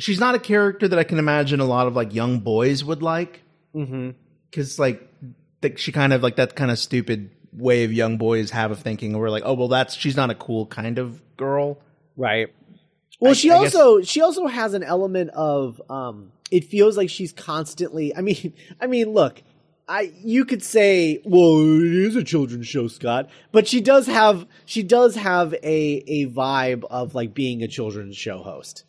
she's 0.00 0.18
not 0.18 0.34
a 0.34 0.38
character 0.40 0.88
that 0.88 0.98
I 0.98 1.04
can 1.04 1.18
imagine 1.18 1.60
a 1.60 1.64
lot 1.64 1.86
of 1.86 1.94
like 1.94 2.12
young 2.12 2.40
boys 2.40 2.82
would 2.82 3.02
like, 3.02 3.42
mm-hmm 3.72 4.10
because 4.50 4.78
like 4.78 5.06
th- 5.62 5.78
she 5.78 5.92
kind 5.92 6.12
of 6.12 6.22
like 6.22 6.36
that 6.36 6.56
kind 6.56 6.70
of 6.70 6.78
stupid 6.78 7.30
way 7.52 7.84
of 7.84 7.92
young 7.92 8.18
boys 8.18 8.50
have 8.50 8.70
of 8.70 8.78
thinking, 8.80 9.16
we're 9.16 9.30
like, 9.30 9.42
oh 9.46 9.54
well, 9.54 9.68
that's 9.68 9.94
she's 9.94 10.16
not 10.16 10.30
a 10.30 10.34
cool 10.34 10.66
kind 10.66 10.98
of 10.98 11.20
girl. 11.36 11.78
Right. 12.16 12.52
Well, 13.20 13.30
I- 13.32 13.34
she 13.34 13.50
I 13.50 13.62
guess- 13.64 13.74
also 13.74 14.02
she 14.02 14.20
also 14.20 14.46
has 14.46 14.74
an 14.74 14.82
element 14.82 15.30
of 15.30 15.80
um 15.90 16.32
it 16.50 16.64
feels 16.64 16.96
like 16.96 17.10
she's 17.10 17.32
constantly 17.32 18.14
I 18.16 18.20
mean 18.22 18.52
I 18.80 18.86
mean 18.86 19.10
look, 19.10 19.42
I 19.88 20.12
you 20.22 20.44
could 20.44 20.62
say, 20.62 21.20
well, 21.24 21.60
it 21.60 21.92
is 21.92 22.16
a 22.16 22.22
children's 22.24 22.66
show, 22.68 22.88
Scott, 22.88 23.28
but 23.52 23.66
she 23.66 23.80
does 23.80 24.06
have 24.06 24.46
she 24.66 24.82
does 24.82 25.14
have 25.16 25.52
a 25.54 26.02
a 26.06 26.26
vibe 26.26 26.84
of 26.90 27.14
like 27.14 27.34
being 27.34 27.62
a 27.62 27.68
children's 27.68 28.16
show 28.16 28.42
host. 28.42 28.84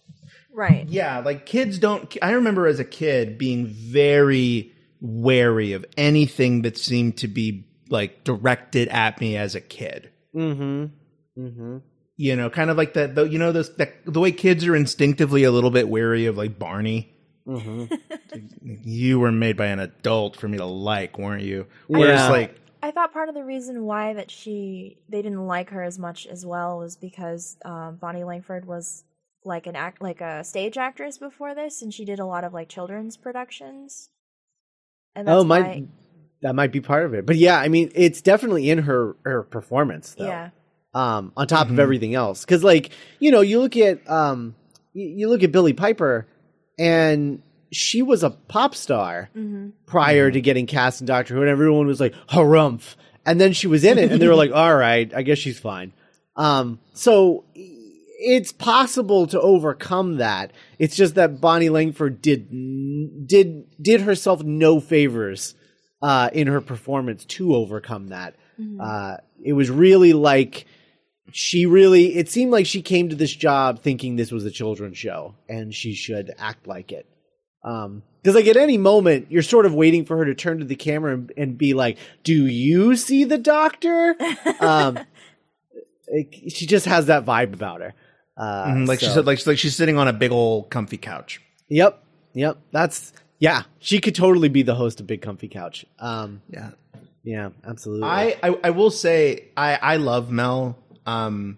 Right. 0.52 0.88
Yeah, 0.90 1.20
like 1.20 1.46
kids 1.46 1.80
don't. 1.80 2.18
I 2.22 2.32
remember 2.32 2.68
as 2.68 2.80
a 2.82 2.84
kid 2.86 3.38
being 3.38 3.68
very 3.68 4.74
wary 5.00 5.72
of 5.72 5.86
anything 5.96 6.64
that 6.64 6.78
seemed 6.78 7.16
to 7.18 7.28
be 7.30 7.66
like 7.90 8.24
directed 8.24 8.88
at 8.90 9.20
me 9.20 9.36
as 9.38 9.56
a 9.56 9.62
kid. 9.62 10.10
Mhm. 10.36 10.92
Mhm. 11.38 11.82
You 12.18 12.36
know, 12.36 12.50
kind 12.50 12.70
of 12.70 12.78
like 12.78 12.94
that. 12.96 13.16
The, 13.16 13.24
you 13.24 13.40
know, 13.40 13.52
this 13.52 13.70
that, 13.78 13.94
the 14.06 14.20
way 14.20 14.32
kids 14.32 14.66
are 14.68 14.76
instinctively 14.76 15.44
a 15.44 15.52
little 15.52 15.72
bit 15.72 15.88
wary 15.90 16.26
of 16.26 16.38
like 16.38 16.60
Barney. 16.60 17.14
Mhm. 17.48 17.90
You 18.62 19.20
were 19.20 19.32
made 19.32 19.58
by 19.58 19.68
an 19.68 19.80
adult 19.80 20.36
for 20.36 20.48
me 20.48 20.58
to 20.58 20.66
like, 20.66 21.18
weren't 21.18 21.42
you? 21.44 21.66
Whereas, 21.88 22.20
Yeah. 22.20 22.30
like, 22.30 22.56
I 22.84 22.92
thought 22.92 23.12
part 23.12 23.28
of 23.30 23.36
the 23.36 23.44
reason 23.44 23.84
why 23.84 24.14
that 24.14 24.30
she 24.32 24.98
they 25.10 25.22
didn't 25.22 25.46
like 25.48 25.70
her 25.72 25.82
as 25.84 25.98
much 26.00 26.28
as 26.28 26.46
well 26.46 26.78
was 26.78 26.96
because 26.96 27.58
um, 27.66 27.96
Bonnie 27.96 28.24
Langford 28.24 28.66
was 28.66 29.04
like 29.44 29.66
an 29.68 29.76
act 29.76 30.02
like 30.02 30.22
a 30.22 30.44
stage 30.44 30.78
actress 30.78 31.18
before 31.18 31.56
this, 31.56 31.82
and 31.82 31.94
she 31.94 32.06
did 32.06 32.20
a 32.20 32.26
lot 32.26 32.44
of 32.44 32.54
like 32.54 32.70
children's 32.70 33.18
productions. 33.18 34.10
And 35.16 35.28
that's 35.28 35.36
Oh, 35.42 35.44
my 35.44 35.62
why, 35.62 35.84
that 36.42 36.56
might 36.56 36.72
be 36.72 36.82
part 36.82 37.06
of 37.06 37.14
it. 37.14 37.26
But 37.26 37.36
yeah, 37.38 37.58
I 37.60 37.68
mean, 37.68 37.92
it's 37.96 38.22
definitely 38.22 38.70
in 38.70 38.80
her 38.80 39.16
her 39.24 39.44
performance 39.44 40.16
though. 40.18 40.26
yeah, 40.26 40.50
um, 40.94 41.32
on 41.38 41.48
top 41.48 41.68
Mhm. 41.68 41.72
of 41.72 41.80
everything 41.80 42.16
else. 42.16 42.46
Because 42.46 42.64
like 42.64 42.92
you 43.20 43.32
know, 43.32 43.42
you 43.42 43.60
look 43.60 43.76
at 43.78 44.10
um, 44.10 44.56
you, 44.94 45.08
you 45.08 45.30
look 45.30 45.44
at 45.44 45.52
Billie 45.52 45.74
Piper, 45.74 46.28
and 46.78 47.42
she 47.72 48.02
was 48.02 48.24
a 48.24 48.30
pop 48.32 48.74
star 48.76 49.30
hmm 49.34 49.70
prior 49.86 50.30
to 50.32 50.40
getting 50.42 50.66
cast 50.68 51.02
in 51.02 51.08
Doctor 51.08 51.34
Who, 51.36 51.42
and 51.42 51.50
everyone 51.50 51.88
was 51.88 52.00
like 52.00 52.14
harumph. 52.30 52.96
And 53.26 53.40
then 53.40 53.54
she 53.54 53.68
was 53.68 53.84
in 53.84 53.98
it, 54.00 54.12
and 54.12 54.22
they 54.22 54.28
were 54.28 54.36
like, 54.36 54.52
"All 54.54 54.76
right, 54.76 55.12
I 55.14 55.22
guess 55.24 55.38
she's 55.38 55.60
fine." 55.60 55.94
Um, 56.36 56.80
so 56.94 57.44
it's 57.56 58.52
possible 58.52 59.28
to 59.28 59.40
overcome 59.40 60.18
that. 60.18 60.52
It's 60.80 60.96
just 60.96 61.16
that 61.16 61.40
Bonnie 61.42 61.70
Langford 61.70 62.22
did 62.22 62.50
did 63.28 63.66
did 63.82 64.02
herself 64.02 64.42
no 64.44 64.80
favors 64.80 65.54
uh, 66.02 66.30
in 66.34 66.48
her 66.48 66.62
performance 66.62 67.26
to 67.26 67.56
overcome 67.56 68.10
that. 68.10 68.36
Uh, 68.80 69.18
it 69.44 69.54
was 69.54 69.70
really 69.70 70.12
like 70.14 70.66
she 71.32 71.66
really. 71.66 72.16
It 72.18 72.30
seemed 72.30 72.52
like 72.52 72.66
she 72.66 72.82
came 72.82 73.10
to 73.10 73.16
this 73.16 73.34
job 73.34 73.82
thinking 73.82 74.16
this 74.18 74.32
was 74.32 74.44
a 74.46 74.52
children's 74.52 74.98
show 74.98 75.36
and 75.48 75.74
she 75.74 75.94
should 75.94 76.34
act 76.38 76.68
like 76.68 76.92
it. 76.92 77.06
Um, 77.64 78.04
because 78.22 78.36
like 78.36 78.48
at 78.48 78.58
any 78.58 78.78
moment 78.78 79.28
you're 79.30 79.44
sort 79.44 79.66
of 79.66 79.74
waiting 79.74 80.04
for 80.06 80.18
her 80.18 80.26
to 80.26 80.36
turn 80.36 80.60
to 80.60 80.66
the 80.66 80.76
camera 80.76 81.14
and, 81.14 81.32
and 81.38 81.58
be 81.58 81.74
like, 81.74 81.98
"Do 82.24 82.48
you 82.48 82.96
see 82.98 83.24
the 83.24 83.38
doctor?" 83.38 84.16
um, 84.60 85.00
it- 86.08 86.52
she 86.52 86.66
just 86.66 86.86
has 86.86 87.06
that 87.08 87.26
vibe 87.26 87.54
about 87.54 87.82
her. 87.82 87.94
Uh, 88.38 88.68
Mhm, 88.68 88.88
like 88.88 89.00
she 89.00 89.06
said, 89.08 89.26
like, 89.26 89.46
like 89.46 89.58
she's 89.58 89.76
sitting 89.76 89.98
on 89.98 90.08
a 90.08 90.14
big 90.14 90.32
old 90.32 90.70
comfy 90.70 90.98
couch. 90.98 91.42
Yep, 91.70 92.02
yep. 92.34 92.58
That's 92.72 93.14
yeah. 93.40 93.64
She 93.80 94.00
could 94.02 94.14
totally 94.16 94.50
be 94.50 94.62
the 94.64 94.76
host 94.76 95.00
of 95.00 95.08
Big 95.08 95.22
Comfy 95.22 95.48
Couch. 95.48 95.86
Um, 95.98 96.42
Yeah. 96.50 96.72
yeah, 97.24 97.50
absolutely. 97.66 98.04
I, 98.08 98.36
I 98.44 98.58
I 98.66 98.70
will 98.72 98.92
say 98.92 99.46
I 99.58 99.76
I 99.76 99.96
love 99.98 100.30
Mel 100.32 100.78
um 101.06 101.58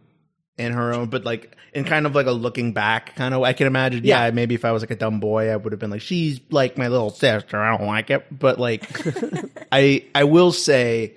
in 0.57 0.71
her 0.73 0.93
own, 0.93 1.09
but 1.09 1.25
like 1.25 1.55
in 1.73 1.83
kind 1.85 2.05
of 2.05 2.13
like 2.13 2.25
a 2.27 2.31
looking 2.31 2.73
back 2.73 3.15
kind 3.15 3.33
of. 3.33 3.41
I 3.43 3.53
can 3.53 3.65
imagine. 3.67 4.03
Yeah, 4.03 4.25
Yeah. 4.25 4.31
maybe 4.31 4.55
if 4.55 4.65
I 4.65 4.71
was 4.73 4.83
like 4.83 4.91
a 4.91 4.95
dumb 4.95 5.19
boy, 5.19 5.49
I 5.49 5.55
would 5.55 5.71
have 5.73 5.79
been 5.79 5.89
like, 5.89 6.01
she's 6.01 6.39
like 6.51 6.77
my 6.77 6.87
little 6.89 7.09
sister. 7.09 7.59
I 7.61 7.77
don't 7.77 7.87
like 7.87 8.09
it, 8.09 8.25
but 8.37 8.59
like 8.59 8.83
I 9.71 10.05
I 10.15 10.23
will 10.25 10.51
say. 10.51 11.15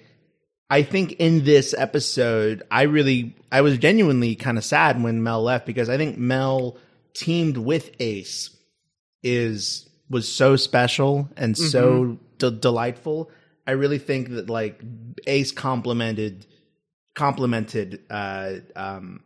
I 0.70 0.82
think 0.82 1.12
in 1.20 1.44
this 1.44 1.74
episode, 1.76 2.62
I 2.70 2.84
really, 2.84 3.36
I 3.52 3.60
was 3.60 3.76
genuinely 3.78 4.34
kind 4.34 4.56
of 4.56 4.64
sad 4.64 5.00
when 5.00 5.22
Mel 5.22 5.42
left 5.42 5.66
because 5.66 5.90
I 5.90 5.98
think 5.98 6.16
Mel 6.16 6.78
teamed 7.12 7.58
with 7.58 7.90
Ace 8.00 8.48
is 9.22 9.88
was 10.14 10.26
so 10.42 10.56
special 10.56 11.28
and 11.36 11.56
so 11.58 12.18
de- 12.38 12.50
delightful. 12.68 13.18
I 13.66 13.72
really 13.72 13.98
think 14.08 14.30
that 14.30 14.48
like 14.48 14.74
Ace 15.26 15.52
complemented 15.52 16.46
complemented 17.14 18.00
uh, 18.10 18.54
um, 18.76 19.20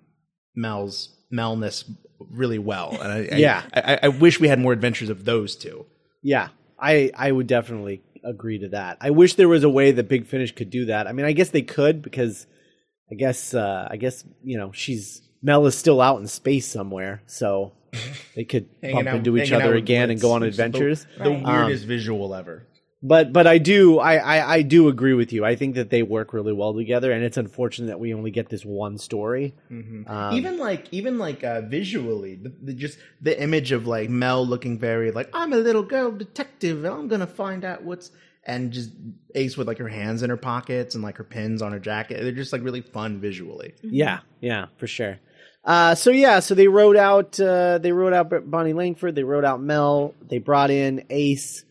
Mel's 0.55 1.15
Melness 1.33 1.85
really 2.31 2.59
well, 2.59 2.91
and 3.01 3.13
I, 3.13 3.19
I- 3.35 3.39
Yeah. 3.39 3.63
I, 3.75 3.99
I 4.05 4.09
wish 4.09 4.41
we 4.41 4.49
had 4.49 4.59
more 4.59 4.73
adventures 4.73 5.11
of 5.11 5.25
those 5.25 5.57
two. 5.57 5.87
yeah, 6.23 6.49
I 6.79 7.11
I 7.15 7.31
would 7.33 7.47
definitely 7.47 8.03
agree 8.25 8.59
to 8.61 8.69
that. 8.71 8.99
I 9.01 9.11
wish 9.11 9.35
there 9.35 9.49
was 9.49 9.65
a 9.65 9.69
way 9.71 9.93
that 9.93 10.09
Big 10.09 10.27
Finish 10.27 10.53
could 10.55 10.71
do 10.71 10.87
that. 10.87 11.07
I 11.07 11.13
mean, 11.13 11.27
I 11.27 11.33
guess 11.33 11.51
they 11.51 11.63
could 11.63 12.03
because 12.03 12.47
I 13.13 13.15
guess 13.15 13.55
uh, 13.55 13.89
I 13.91 13.97
guess 13.97 14.25
you 14.43 14.59
know 14.59 14.73
she's 14.73 15.23
Mel 15.43 15.67
is 15.67 15.77
still 15.77 16.01
out 16.01 16.21
in 16.21 16.27
space 16.27 16.67
somewhere, 16.67 17.23
so 17.27 17.73
they 18.35 18.45
could 18.45 18.69
bump 18.83 19.07
out- 19.09 19.17
into 19.17 19.37
each 19.39 19.53
other 19.53 19.75
again 19.75 20.11
and 20.11 20.21
go 20.21 20.33
on 20.33 20.43
is 20.43 20.57
the- 20.57 20.65
adventures. 20.65 21.07
The 21.19 21.31
Right. 21.31 21.45
weirdest 21.67 21.85
visual 21.87 22.35
ever. 22.35 22.65
But 23.01 23.33
but 23.33 23.47
I 23.47 23.59
do 23.59 24.01
I, 24.01 24.17
I 24.17 24.55
I 24.57 24.63
do 24.63 24.89
agree 24.89 25.15
with 25.15 25.33
you. 25.33 25.45
I 25.45 25.55
think 25.55 25.77
that 25.77 25.89
they 25.89 26.03
work 26.03 26.33
really 26.33 26.53
well 26.53 26.75
together, 26.75 27.13
and 27.13 27.23
it's 27.23 27.37
unfortunate 27.37 27.87
that 27.87 28.01
we 28.01 28.13
only 28.13 28.33
get 28.33 28.49
this 28.49 28.65
one 28.65 28.99
story. 28.99 29.55
Um, 29.71 30.31
even 30.33 30.59
like 30.59 30.89
even 30.91 31.17
like 31.17 31.45
uh, 31.45 31.61
visually 31.61 32.35
the, 32.35 32.53
the 32.61 32.73
just 32.75 32.99
the 33.21 33.41
image 33.41 33.71
of 33.71 33.87
like 33.87 34.11
mel 34.11 34.45
looking 34.45 34.81
very 34.81 35.13
like 35.13 35.31
i'm 35.33 35.53
a 35.53 35.57
little 35.57 35.85
girl 35.85 36.11
detective 36.11 36.85
and 36.85 36.93
i'm 36.93 37.07
gonna 37.07 37.27
find 37.29 37.65
out 37.65 37.85
what's 37.85 38.11
and 38.45 38.73
just 38.73 38.91
ace 39.37 39.57
with 39.57 39.69
like 39.69 39.79
her 39.79 39.87
hands 39.89 40.25
in 40.25 40.31
her 40.31 40.37
pockets 40.37 40.97
and 40.97 41.05
like 41.05 41.19
her 41.19 41.25
pins 41.25 41.63
on 41.63 41.71
her 41.71 41.79
jacket 41.79 42.21
they're 42.23 42.33
just 42.33 42.53
like 42.53 42.65
really 42.65 42.81
fun 42.81 43.21
visually 43.21 43.75
Yeah, 43.83 44.21
yeah, 44.41 44.67
for 44.77 44.89
sure. 44.89 45.19
Uh, 45.69 45.95
so 45.95 46.11
yeah, 46.11 46.41
so 46.41 46.55
they 46.55 46.67
wrote 46.67 46.97
out 46.97 47.39
uh, 47.39 47.77
they 47.77 47.93
wrote 47.93 48.15
out 48.15 48.51
Bonnie 48.51 48.73
Langford, 48.73 49.15
they 49.15 49.23
wrote 49.23 49.45
out 49.45 49.61
Mel, 49.61 50.15
they 50.27 50.39
brought 50.39 50.71
in 50.71 51.05
Ace, 51.11 51.63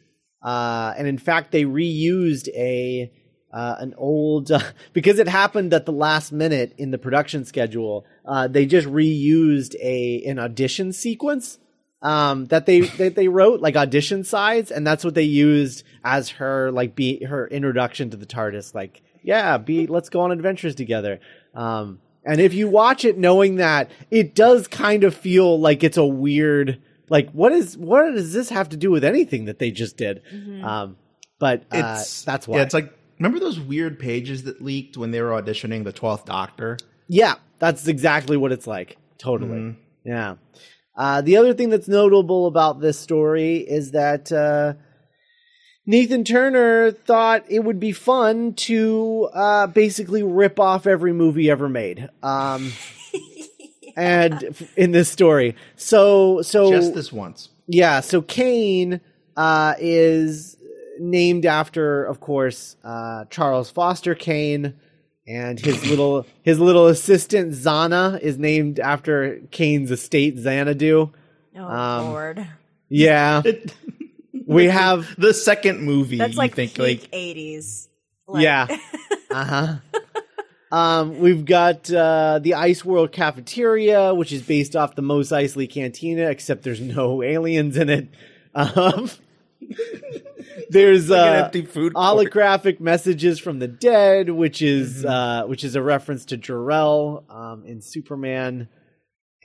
uh, 0.43 0.93
and 0.95 1.07
in 1.07 1.17
fact 1.17 1.51
they 1.51 1.63
reused 1.63 2.47
a 2.49 3.11
uh, 3.51 3.75
an 3.79 3.95
old 3.97 4.51
because 4.93 5.17
it 5.17 5.27
happened 5.27 5.73
at 5.73 5.87
the 5.87 5.91
last 5.91 6.31
minute 6.31 6.75
in 6.77 6.91
the 6.91 6.99
production 6.99 7.43
schedule. 7.43 8.05
Uh, 8.23 8.47
they 8.47 8.67
just 8.67 8.87
reused 8.87 9.73
a 9.81 10.21
an 10.27 10.37
audition 10.37 10.93
sequence 10.93 11.57
um, 12.03 12.45
that 12.45 12.67
they 12.67 12.81
that 12.99 13.15
they 13.15 13.27
wrote 13.27 13.61
like 13.61 13.75
audition 13.75 14.23
sides, 14.23 14.69
and 14.69 14.85
that's 14.85 15.03
what 15.03 15.15
they 15.15 15.23
used 15.23 15.83
as 16.03 16.29
her 16.29 16.71
like 16.71 16.95
be 16.95 17.23
her 17.23 17.47
introduction 17.47 18.11
to 18.11 18.17
the 18.17 18.27
TARDIS. 18.27 18.75
Like, 18.75 19.01
yeah, 19.23 19.57
be 19.57 19.87
let's 19.87 20.09
go 20.09 20.21
on 20.21 20.31
adventures 20.31 20.75
together. 20.75 21.19
Um, 21.55 21.99
and 22.27 22.41
if 22.41 22.53
you 22.53 22.67
watch 22.67 23.05
it 23.05 23.17
knowing 23.17 23.55
that, 23.55 23.89
it 24.11 24.35
does 24.35 24.67
kind 24.67 25.03
of 25.03 25.15
feel 25.15 25.59
like 25.59 25.83
it's 25.83 25.97
a 25.97 26.05
weird 26.05 26.81
like 27.09 27.31
what 27.31 27.51
is 27.51 27.77
what 27.77 28.13
does 28.13 28.33
this 28.33 28.49
have 28.49 28.69
to 28.69 28.77
do 28.77 28.91
with 28.91 29.03
anything 29.03 29.45
that 29.45 29.59
they 29.59 29.71
just 29.71 29.97
did? 29.97 30.21
Um, 30.63 30.97
but 31.39 31.61
uh, 31.71 31.95
it's 31.99 32.23
that's 32.23 32.47
why. 32.47 32.57
yeah 32.57 32.63
it's 32.63 32.73
like 32.73 32.93
remember 33.19 33.39
those 33.39 33.59
weird 33.59 33.97
pages 33.97 34.43
that 34.43 34.61
leaked 34.61 34.97
when 34.97 35.11
they 35.11 35.21
were 35.21 35.31
auditioning 35.31 35.83
the 35.83 35.93
12th 35.93 36.25
doctor 36.25 36.77
Yeah, 37.07 37.35
that's 37.59 37.87
exactly 37.87 38.37
what 38.37 38.51
it's 38.51 38.67
like. 38.67 38.97
Totally. 39.17 39.75
Yeah. 40.03 40.35
Uh, 40.95 41.21
the 41.21 41.37
other 41.37 41.53
thing 41.53 41.69
that's 41.69 41.87
notable 41.87 42.47
about 42.47 42.81
this 42.81 42.99
story 42.99 43.57
is 43.57 43.91
that 43.91 44.31
uh, 44.31 44.73
Nathan 45.87 46.23
Turner 46.25 46.91
thought 46.91 47.45
it 47.47 47.63
would 47.63 47.79
be 47.79 47.93
fun 47.93 48.53
to 48.55 49.29
uh, 49.33 49.67
basically 49.67 50.21
rip 50.21 50.59
off 50.59 50.85
every 50.85 51.13
movie 51.13 51.49
ever 51.49 51.69
made. 51.69 52.09
Um, 52.21 52.73
and 53.95 54.43
f- 54.43 54.77
in 54.77 54.91
this 54.91 55.09
story, 55.09 55.55
so 55.77 56.41
so 56.43 56.69
just 56.69 56.93
this 56.93 57.11
once 57.11 57.49
yeah, 57.67 57.99
so 57.99 58.21
Kane 58.21 59.01
uh, 59.35 59.75
is 59.79 60.57
named 60.99 61.45
after, 61.45 62.05
of 62.05 62.19
course, 62.19 62.75
uh, 62.83 63.25
Charles 63.29 63.69
Foster 63.69 64.15
Kane, 64.15 64.73
and 65.27 65.59
his 65.59 65.85
little 65.89 66.25
his 66.43 66.59
little 66.59 66.87
assistant 66.87 67.51
Xana 67.53 68.19
is 68.19 68.37
named 68.37 68.79
after 68.79 69.41
Kane's 69.51 69.91
estate, 69.91 70.37
Xanadu. 70.37 71.11
Oh 71.55 71.63
Um, 71.63 72.05
lord, 72.11 72.47
Yeah, 72.89 73.41
we 74.47 74.65
have 74.65 75.15
the 75.17 75.33
second 75.33 75.81
movie 75.81 76.17
that's 76.17 76.33
you 76.33 76.37
like 76.37 76.55
think 76.55 76.73
peak 76.73 77.01
like 77.01 77.09
eighties. 77.13 77.89
yeah, 78.33 78.67
uh 79.31 79.45
huh. 79.45 79.75
Um, 80.69 81.19
we've 81.19 81.45
got 81.45 81.89
uh, 81.91 82.39
the 82.39 82.55
Ice 82.55 82.83
World 82.83 83.11
cafeteria, 83.11 84.13
which 84.13 84.33
is 84.33 84.41
based 84.41 84.75
off 84.75 84.95
the 84.95 85.01
Mos 85.01 85.29
Eisley 85.29 85.69
Cantina, 85.69 86.29
except 86.29 86.63
there's 86.63 86.81
no 86.81 87.23
aliens 87.23 87.77
in 87.77 87.89
it. 87.89 88.09
Um, 88.53 89.09
there's 90.69 91.09
like 91.09 91.19
an 91.19 91.35
uh, 91.35 91.45
empty 91.45 91.65
food 91.65 91.93
court. 91.93 92.17
holographic 92.17 92.79
messages 92.79 93.39
from 93.39 93.59
the 93.59 93.67
dead, 93.67 94.29
which 94.29 94.61
is 94.61 95.05
uh, 95.05 95.43
which 95.47 95.63
is 95.63 95.75
a 95.75 95.81
reference 95.81 96.25
to 96.25 96.37
Jor-El 96.37 97.23
um, 97.29 97.63
in 97.65 97.81
Superman, 97.81 98.67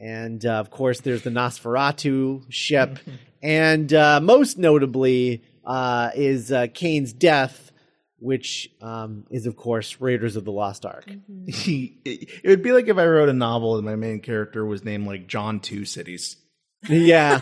and 0.00 0.44
uh, 0.44 0.54
of 0.54 0.70
course 0.70 1.00
there's 1.00 1.22
the 1.22 1.30
Nosferatu 1.30 2.44
ship, 2.48 2.98
and 3.42 3.92
uh, 3.92 4.20
most 4.20 4.56
notably 4.56 5.42
uh, 5.64 6.10
is 6.14 6.52
uh, 6.52 6.68
Kane's 6.72 7.12
death, 7.12 7.72
which 8.18 8.70
um, 8.80 9.24
is 9.30 9.46
of 9.46 9.56
course 9.56 10.00
Raiders 10.00 10.36
of 10.36 10.44
the 10.44 10.52
Lost 10.52 10.86
Ark. 10.86 11.10
he, 11.46 11.98
it 12.04 12.48
would 12.48 12.62
be 12.62 12.72
like 12.72 12.88
if 12.88 12.98
I 12.98 13.06
wrote 13.06 13.28
a 13.28 13.34
novel 13.34 13.76
and 13.76 13.84
my 13.84 13.96
main 13.96 14.20
character 14.20 14.64
was 14.64 14.84
named 14.84 15.06
like 15.06 15.26
John 15.26 15.60
Two 15.60 15.84
Cities. 15.84 16.36
yeah, 16.88 17.40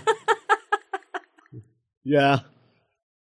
yeah, 2.04 2.40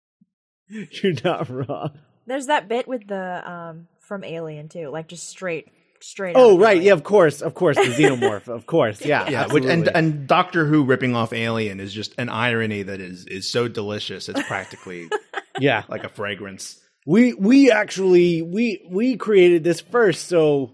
you're 0.69 1.15
not 1.25 1.49
wrong. 1.49 1.99
There's 2.27 2.47
that 2.47 2.69
bit 2.69 2.89
with 2.89 3.07
the 3.07 3.51
um 3.51 3.89
from 4.01 4.25
Alien 4.25 4.69
too, 4.69 4.89
like 4.89 5.09
just 5.09 5.29
straight 5.29 5.69
straight. 6.03 6.35
Oh 6.37 6.59
right, 6.59 6.73
Alien. 6.77 6.85
yeah, 6.87 6.93
of 6.93 7.05
course, 7.05 7.43
of 7.43 7.55
course, 7.55 7.77
the 7.77 7.83
xenomorph, 7.83 8.49
of 8.49 8.67
course, 8.67 9.01
yeah, 9.05 9.29
Yeah, 9.29 9.47
which, 9.53 9.65
and 9.65 9.89
and 9.89 10.27
Doctor 10.27 10.67
Who 10.67 10.85
ripping 10.85 11.15
off 11.17 11.33
Alien 11.33 11.81
is 11.81 11.93
just 11.93 12.15
an 12.19 12.29
irony 12.29 12.83
that 12.83 13.01
is 13.01 13.27
is 13.27 13.51
so 13.51 13.69
delicious. 13.69 14.29
It's 14.29 14.43
practically 14.45 15.09
yeah. 15.59 15.85
like 15.89 16.05
a 16.05 16.09
fragrance. 16.09 16.79
We 17.07 17.35
we 17.35 17.71
actually 17.71 18.43
we 18.43 18.87
we 18.91 19.17
created 19.17 19.65
this 19.65 19.81
first, 19.81 20.29
so 20.29 20.73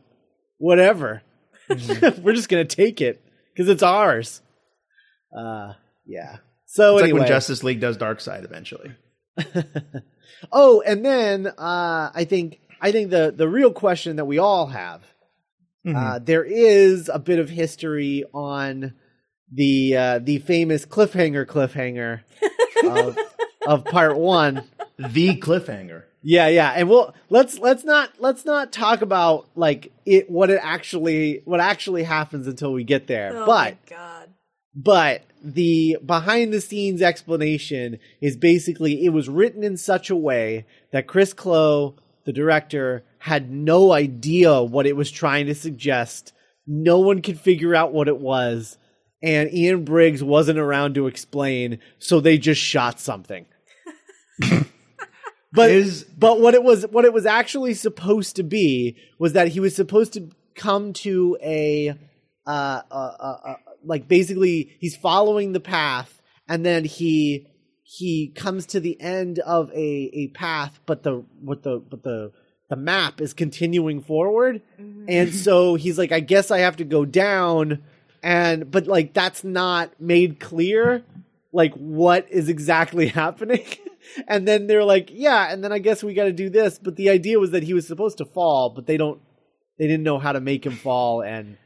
whatever. 0.58 1.23
We're 1.68 2.35
just 2.35 2.49
gonna 2.49 2.64
take 2.64 3.00
it 3.00 3.23
because 3.52 3.68
it's 3.68 3.82
ours. 3.82 4.42
Uh, 5.37 5.75
yeah. 6.06 6.37
So 6.66 6.94
It's 6.97 7.04
anyway, 7.04 7.20
like 7.20 7.20
when 7.20 7.28
Justice 7.28 7.62
League 7.62 7.80
does 7.80 7.97
Darkseid 7.97 8.44
eventually. 8.44 8.92
oh, 10.52 10.82
and 10.82 11.04
then 11.04 11.47
uh, 11.47 12.11
I 12.14 12.26
think 12.28 12.61
I 12.80 12.92
think 12.92 13.11
the 13.11 13.32
the 13.35 13.49
real 13.49 13.73
question 13.73 14.16
that 14.16 14.25
we 14.26 14.38
all 14.38 14.66
have 14.66 15.02
uh, 15.97 16.18
there 16.18 16.45
is 16.45 17.09
a 17.09 17.18
bit 17.18 17.38
of 17.38 17.49
history 17.49 18.25
on 18.33 18.95
the 19.52 19.97
uh, 19.97 20.18
the 20.18 20.38
famous 20.38 20.85
cliffhanger 20.85 21.47
cliffhanger 21.47 22.21
of, 22.85 23.18
of 23.66 23.85
part 23.85 24.16
one. 24.16 24.64
The 24.99 25.37
cliffhanger. 25.37 26.04
Yeah, 26.23 26.49
yeah, 26.49 26.73
and 26.75 26.88
we'll 26.88 27.14
let's 27.30 27.59
let's 27.59 27.85
not 27.85 28.11
let's 28.18 28.45
not 28.45 28.73
talk 28.73 29.02
about 29.02 29.47
like 29.54 29.92
it 30.04 30.28
what 30.28 30.50
it 30.50 30.61
actually 30.62 31.42
what 31.45 31.61
actually 31.61 32.02
happens 32.02 32.47
until 32.47 32.73
we 32.73 32.85
get 32.85 33.07
there. 33.07 33.30
Oh 33.35 33.47
but 33.47 33.47
my 33.47 33.76
god. 33.88 34.28
but 34.75 35.23
the 35.42 35.99
behind 36.04 36.52
the 36.52 36.61
scenes 36.61 37.00
explanation 37.00 37.99
is 38.21 38.37
basically 38.37 39.04
it 39.04 39.11
was 39.11 39.28
written 39.28 39.62
in 39.62 39.76
such 39.76 40.11
a 40.11 40.16
way 40.16 40.66
that 40.92 41.07
Chris 41.07 41.33
Clow, 41.33 41.95
the 42.28 42.32
director, 42.35 43.02
had 43.16 43.50
no 43.50 43.90
idea 43.90 44.62
what 44.62 44.87
it 44.87 44.94
was 44.94 45.11
trying 45.11 45.47
to 45.47 45.54
suggest. 45.54 46.35
No 46.66 46.99
one 46.99 47.23
could 47.23 47.40
figure 47.40 47.75
out 47.75 47.94
what 47.94 48.06
it 48.06 48.18
was, 48.18 48.76
and 49.23 49.50
Ian 49.50 49.87
Briggs 49.87 50.23
wasn't 50.23 50.58
around 50.58 50.94
to 50.97 51.06
explain, 51.06 51.78
so 51.99 52.20
they 52.20 52.37
just 52.37 52.61
shot 52.61 53.00
something. 53.00 53.47
but 55.54 55.70
Is- 55.70 56.04
but 56.04 56.38
what 56.38 56.52
it 56.52 56.62
was 56.62 56.82
what 56.88 57.06
it 57.06 57.14
was 57.14 57.25
actually 57.25 57.73
supposed 57.73 58.37
to 58.37 58.42
be 58.42 58.99
was 59.18 59.32
that 59.32 59.49
he 59.49 59.61
was 59.61 59.75
supposed 59.75 60.12
to 60.12 60.28
come 60.54 60.92
to 60.92 61.38
a 61.42 61.97
uh, 62.47 62.82
uh, 62.90 62.94
uh, 62.94 63.38
uh, 63.47 63.54
like 63.87 64.06
basically 64.06 64.76
he's 64.80 64.99
following 64.99 65.52
the 65.52 65.61
path 65.61 66.20
and 66.47 66.62
then 66.66 66.85
he 66.85 67.47
he 67.90 68.28
comes 68.35 68.66
to 68.66 68.80
the 68.80 69.00
end 69.00 69.38
of 69.38 69.71
a 69.73 70.11
a 70.12 70.28
path 70.28 70.78
but 70.85 71.02
the 71.04 71.25
what 71.40 71.62
the 71.62 71.78
but 71.88 72.02
the 72.02 72.30
the 72.68 72.76
map 72.76 73.23
is 73.23 73.33
continuing 73.33 74.02
forward. 74.02 74.61
Mm-hmm. 74.78 75.07
And 75.09 75.35
so 75.35 75.75
he's 75.75 75.97
like 75.97 76.12
i 76.12 76.21
guess 76.21 76.50
i 76.50 76.59
have 76.59 76.76
to 76.76 76.85
go 76.85 77.07
down. 77.07 77.83
And 78.23 78.71
but 78.71 78.87
like 78.87 79.14
that's 79.14 79.42
not 79.42 79.99
made 79.99 80.38
clear 80.38 81.02
like 81.50 81.73
what 81.75 82.26
is 82.30 82.50
exactly 82.50 83.07
happening. 83.23 83.64
And 84.26 84.47
then 84.47 84.66
they're 84.66 84.85
like 84.85 85.09
yeah 85.11 85.50
and 85.50 85.64
then 85.64 85.73
i 85.73 85.78
guess 85.78 86.02
we 86.02 86.12
got 86.12 86.25
to 86.25 86.33
do 86.33 86.50
this. 86.50 86.78
But 86.78 86.97
the 86.97 87.09
idea 87.09 87.38
was 87.38 87.52
that 87.52 87.62
he 87.62 87.73
was 87.73 87.87
supposed 87.87 88.18
to 88.18 88.26
fall 88.26 88.68
but 88.68 88.87
they 88.87 88.99
don't 88.99 89.18
they 89.78 89.87
didn't 89.87 90.02
know 90.04 90.18
how 90.18 90.33
to 90.33 90.40
make 90.40 90.66
him 90.66 90.76
fall 90.76 91.23
and 91.23 91.57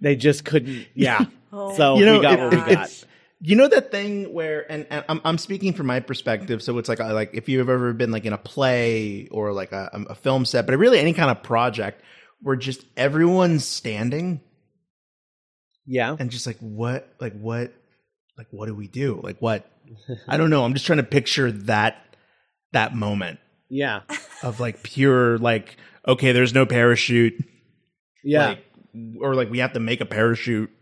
they 0.00 0.16
just 0.16 0.44
couldn't. 0.44 0.88
Yeah. 0.94 1.26
Oh. 1.52 1.74
So 1.76 1.96
You 1.96 2.04
know, 2.04 2.16
we 2.18 2.22
got 2.22 2.38
it- 2.38 2.42
what 2.42 2.50
we 2.50 2.56
got. 2.58 2.70
it's- 2.72 3.04
You 3.46 3.54
know 3.54 3.68
that 3.68 3.92
thing 3.92 4.32
where, 4.32 4.68
and, 4.68 4.88
and 4.90 5.04
I'm 5.08 5.20
I'm 5.24 5.38
speaking 5.38 5.72
from 5.72 5.86
my 5.86 6.00
perspective, 6.00 6.64
so 6.64 6.76
it's 6.78 6.88
like 6.88 6.98
like 6.98 7.30
if 7.32 7.48
you've 7.48 7.68
ever 7.68 7.92
been 7.92 8.10
like 8.10 8.24
in 8.24 8.32
a 8.32 8.38
play 8.38 9.28
or 9.30 9.52
like 9.52 9.70
a, 9.70 9.88
a 10.10 10.16
film 10.16 10.44
set, 10.44 10.66
but 10.66 10.76
really 10.76 10.98
any 10.98 11.12
kind 11.12 11.30
of 11.30 11.44
project 11.44 12.02
where 12.42 12.56
just 12.56 12.84
everyone's 12.96 13.64
standing 13.64 14.40
yeah 15.86 16.16
and 16.18 16.32
just 16.32 16.44
like 16.44 16.56
what, 16.58 17.08
like 17.20 17.38
what, 17.38 17.72
like 18.36 18.48
what 18.50 18.66
do 18.66 18.74
we 18.74 18.88
do? 18.88 19.20
Like 19.22 19.36
what? 19.38 19.70
I 20.26 20.38
don't 20.38 20.50
know. 20.50 20.64
I'm 20.64 20.74
just 20.74 20.84
trying 20.84 20.96
to 20.96 21.04
picture 21.04 21.52
that 21.52 22.02
that 22.72 22.96
moment 22.96 23.38
yeah 23.68 24.00
of 24.42 24.58
like 24.58 24.82
pure 24.82 25.38
like 25.38 25.76
okay, 26.08 26.32
there's 26.32 26.52
no 26.52 26.66
parachute, 26.66 27.44
yeah 28.24 28.48
like, 28.48 28.64
or 29.20 29.36
like 29.36 29.50
we 29.50 29.60
have 29.60 29.74
to 29.74 29.80
make 29.80 30.00
a 30.00 30.04
parachute. 30.04 30.72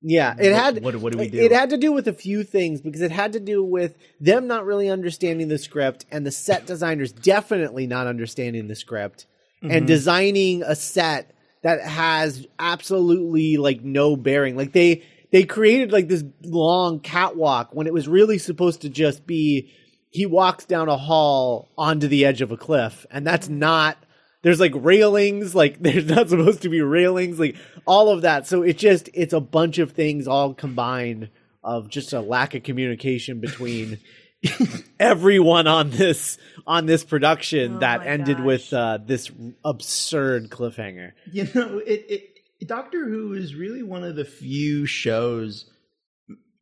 Yeah, 0.00 0.34
it 0.38 0.52
What- 0.52 0.62
had 0.62 0.84
what- 0.84 0.96
what 0.96 1.12
do 1.12 1.18
we 1.18 1.28
do? 1.28 1.38
It 1.38 1.50
had 1.52 1.70
to 1.70 1.76
do 1.76 1.90
with 1.92 2.06
a 2.06 2.12
few 2.12 2.44
things 2.44 2.80
because 2.80 3.00
it 3.00 3.10
had 3.10 3.32
to 3.32 3.40
do 3.40 3.64
with 3.64 3.94
them 4.20 4.46
not 4.46 4.64
really 4.64 4.88
understanding 4.88 5.48
the 5.48 5.58
script 5.58 6.06
and 6.10 6.24
the 6.24 6.30
set 6.30 6.66
designers 6.66 7.10
definitely 7.12 7.86
not 7.86 8.06
understanding 8.06 8.68
the 8.68 8.76
script 8.76 9.26
Mm-hmm. 9.60 9.74
and 9.74 9.86
designing 9.88 10.62
a 10.62 10.76
set 10.76 11.32
that 11.64 11.80
has 11.80 12.46
absolutely 12.60 13.56
like 13.56 13.82
no 13.82 14.14
bearing. 14.14 14.56
Like 14.56 14.72
they 14.72 15.02
they 15.32 15.42
created 15.42 15.90
like 15.90 16.06
this 16.06 16.22
long 16.44 17.00
catwalk 17.00 17.70
when 17.74 17.88
it 17.88 17.92
was 17.92 18.06
really 18.06 18.38
supposed 18.38 18.82
to 18.82 18.88
just 18.88 19.26
be 19.26 19.68
he 20.10 20.26
walks 20.26 20.64
down 20.64 20.88
a 20.88 20.96
hall 20.96 21.66
onto 21.76 22.06
the 22.06 22.24
edge 22.24 22.40
of 22.40 22.52
a 22.52 22.56
cliff 22.56 23.04
and 23.10 23.26
that's 23.26 23.48
not 23.48 23.98
there's 24.42 24.60
like 24.60 24.72
railings 24.74 25.54
like 25.54 25.78
there's 25.82 26.06
not 26.06 26.28
supposed 26.28 26.62
to 26.62 26.68
be 26.68 26.80
railings 26.80 27.38
like 27.38 27.56
all 27.86 28.10
of 28.10 28.22
that 28.22 28.46
so 28.46 28.62
it 28.62 28.78
just 28.78 29.08
it's 29.14 29.32
a 29.32 29.40
bunch 29.40 29.78
of 29.78 29.92
things 29.92 30.28
all 30.28 30.54
combined 30.54 31.30
of 31.64 31.88
just 31.88 32.12
a 32.12 32.20
lack 32.20 32.54
of 32.54 32.62
communication 32.62 33.40
between 33.40 33.98
everyone 35.00 35.66
on 35.66 35.90
this 35.90 36.38
on 36.66 36.86
this 36.86 37.04
production 37.04 37.76
Oh 37.76 37.78
that 37.80 38.06
ended 38.06 38.36
gosh. 38.38 38.46
with 38.46 38.72
uh, 38.72 38.98
this 39.04 39.30
absurd 39.64 40.50
cliffhanger 40.50 41.12
You 41.32 41.48
know, 41.54 41.78
it, 41.78 42.06
it 42.08 42.66
Doctor 42.66 43.08
Who 43.08 43.34
is 43.34 43.54
really 43.54 43.82
one 43.82 44.04
of 44.04 44.16
the 44.16 44.24
few 44.24 44.86
shows, 44.86 45.70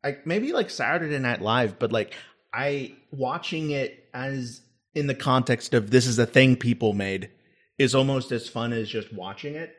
like 0.03 0.25
maybe 0.25 0.53
like 0.53 0.69
Saturday 0.69 1.17
Night 1.19 1.41
Live, 1.41 1.79
but 1.79 1.91
like 1.91 2.13
I 2.53 2.95
watching 3.11 3.71
it 3.71 4.09
as 4.13 4.61
in 4.95 5.07
the 5.07 5.15
context 5.15 5.73
of 5.73 5.91
this 5.91 6.07
is 6.07 6.17
a 6.17 6.25
thing 6.25 6.55
people 6.55 6.93
made 6.93 7.29
is 7.77 7.93
almost 7.95 8.31
as 8.31 8.47
fun 8.49 8.73
as 8.73 8.89
just 8.89 9.13
watching 9.13 9.55
it. 9.55 9.73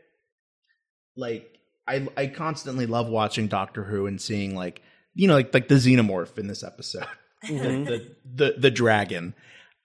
Like 1.16 1.48
I 1.87 2.06
I 2.16 2.26
constantly 2.28 2.87
love 2.87 3.08
watching 3.08 3.48
Doctor 3.48 3.84
Who 3.84 4.06
and 4.06 4.20
seeing 4.20 4.54
like 4.54 4.82
you 5.14 5.26
know 5.28 5.34
like 5.34 5.52
like 5.52 5.68
the 5.68 5.76
xenomorph 5.76 6.38
in 6.38 6.46
this 6.46 6.62
episode, 6.62 7.06
Mm-hmm. 7.44 7.84
the, 7.84 8.16
the 8.34 8.54
the 8.58 8.70
dragon, 8.70 9.34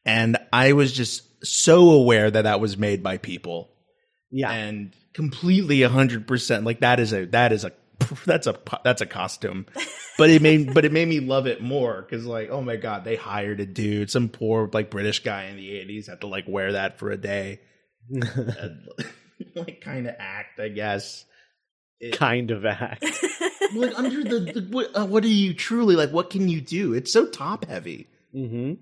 and 0.05 0.37
I 0.51 0.73
was 0.73 0.91
just 0.91 1.23
so 1.45 1.91
aware 1.91 2.31
that 2.31 2.43
that 2.43 2.59
was 2.59 2.77
made 2.77 3.03
by 3.03 3.17
people. 3.17 3.69
Yeah. 4.31 4.51
And 4.51 4.91
completely 5.13 5.77
100% 5.79 6.65
like 6.65 6.79
that 6.79 6.99
is 6.99 7.13
a 7.13 7.25
that 7.25 7.51
is 7.51 7.63
a 7.65 7.71
that's 8.25 8.47
a 8.47 8.57
that's 8.83 9.01
a 9.01 9.05
costume. 9.05 9.65
But 10.15 10.29
it 10.29 10.43
made 10.43 10.75
but 10.75 10.85
it 10.85 10.91
made 10.91 11.07
me 11.07 11.19
love 11.19 11.47
it 11.47 11.59
more 11.59 12.03
because 12.03 12.23
like 12.23 12.49
oh 12.51 12.61
my 12.61 12.75
god 12.75 13.03
they 13.03 13.15
hired 13.15 13.59
a 13.59 13.65
dude 13.65 14.11
some 14.11 14.29
poor 14.29 14.69
like 14.71 14.91
british 14.91 15.23
guy 15.23 15.45
in 15.45 15.55
the 15.57 15.67
80s 15.67 16.07
had 16.07 16.21
to 16.21 16.27
like 16.27 16.45
wear 16.47 16.73
that 16.73 16.99
for 16.99 17.09
a 17.09 17.17
day 17.17 17.61
and, 18.09 18.87
like 19.55 19.81
kind 19.81 20.07
of 20.07 20.15
act 20.19 20.59
i 20.59 20.67
guess 20.69 21.25
It- 21.99 22.13
kind 22.17 22.51
of 22.51 22.65
act 22.65 23.03
like 23.75 23.97
under 23.97 24.23
the, 24.23 24.39
the 24.53 24.67
what, 24.71 24.89
uh, 24.95 25.05
what 25.05 25.23
are 25.23 25.27
you 25.27 25.53
truly 25.53 25.95
like 25.95 26.11
what 26.11 26.29
can 26.29 26.47
you 26.49 26.61
do 26.61 26.93
it's 26.93 27.11
so 27.13 27.25
top 27.25 27.65
heavy 27.65 28.07
hmm 28.33 28.73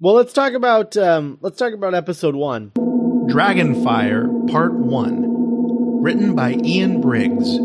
well 0.00 0.14
let's 0.14 0.32
talk 0.32 0.52
about 0.52 0.96
um 0.96 1.38
let's 1.40 1.58
talk 1.58 1.72
about 1.72 1.94
episode 1.94 2.34
one 2.36 2.72
Dragonfire 3.26 4.50
Part 4.50 4.74
1. 4.74 6.02
Written 6.02 6.34
by 6.34 6.52
Ian 6.62 7.00
Briggs. 7.00 7.56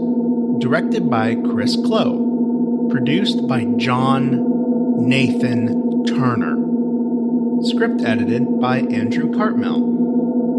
Directed 0.63 1.09
by 1.09 1.35
Chris 1.35 1.75
Clow. 1.75 2.87
Produced 2.89 3.45
by 3.45 3.65
John 3.75 5.05
Nathan 5.07 6.05
Turner. 6.05 6.55
Script 7.63 8.01
edited 8.03 8.61
by 8.61 8.79
Andrew 8.79 9.33
Cartmel. 9.35 9.98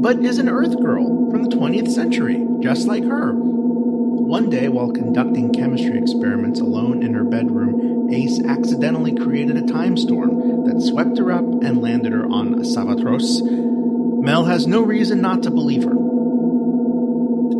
but 0.00 0.18
is 0.18 0.38
an 0.38 0.48
Earth 0.48 0.78
girl 0.80 1.30
from 1.30 1.44
the 1.44 1.56
20th 1.56 1.90
century, 1.90 2.46
just 2.60 2.86
like 2.86 3.04
her. 3.04 3.32
One 3.32 4.50
day, 4.50 4.68
while 4.68 4.92
conducting 4.92 5.52
chemistry 5.52 5.98
experiments 5.98 6.60
alone 6.60 7.02
in 7.02 7.14
her 7.14 7.24
bedroom, 7.24 7.89
Ace 8.12 8.40
accidentally 8.44 9.14
created 9.14 9.56
a 9.56 9.66
time 9.66 9.96
storm 9.96 10.64
that 10.64 10.80
swept 10.80 11.18
her 11.18 11.30
up 11.32 11.44
and 11.44 11.80
landed 11.80 12.12
her 12.12 12.24
on 12.24 12.56
Savatros. 12.64 13.40
Mel 14.22 14.44
has 14.44 14.66
no 14.66 14.82
reason 14.82 15.20
not 15.20 15.42
to 15.44 15.50
believe 15.50 15.84
her. 15.84 15.94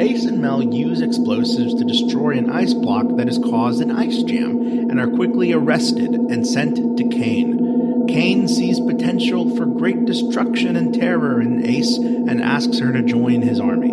Ace 0.01 0.25
and 0.25 0.41
Mel 0.41 0.63
use 0.63 1.01
explosives 1.01 1.75
to 1.75 1.85
destroy 1.85 2.37
an 2.39 2.51
ice 2.51 2.75
block 2.75 3.17
that 3.17 3.27
has 3.27 3.39
caused 3.39 3.83
an 3.83 3.91
ice 3.91 4.23
jam 4.23 4.61
and 4.61 4.99
are 4.99 5.09
quickly 5.09 5.53
arrested 5.53 6.15
and 6.15 6.47
sent 6.47 6.97
to 6.97 7.09
Kane. 7.09 8.07
Kane 8.09 8.49
sees 8.49 8.81
potential 8.81 9.55
for 9.57 9.67
great 9.67 10.05
destruction 10.05 10.75
and 10.77 10.95
terror 10.95 11.41
in 11.41 11.65
Ace 11.65 11.97
and 11.97 12.43
asks 12.43 12.79
her 12.79 12.93
to 12.93 13.03
join 13.03 13.43
his 13.43 13.61
army. 13.61 13.93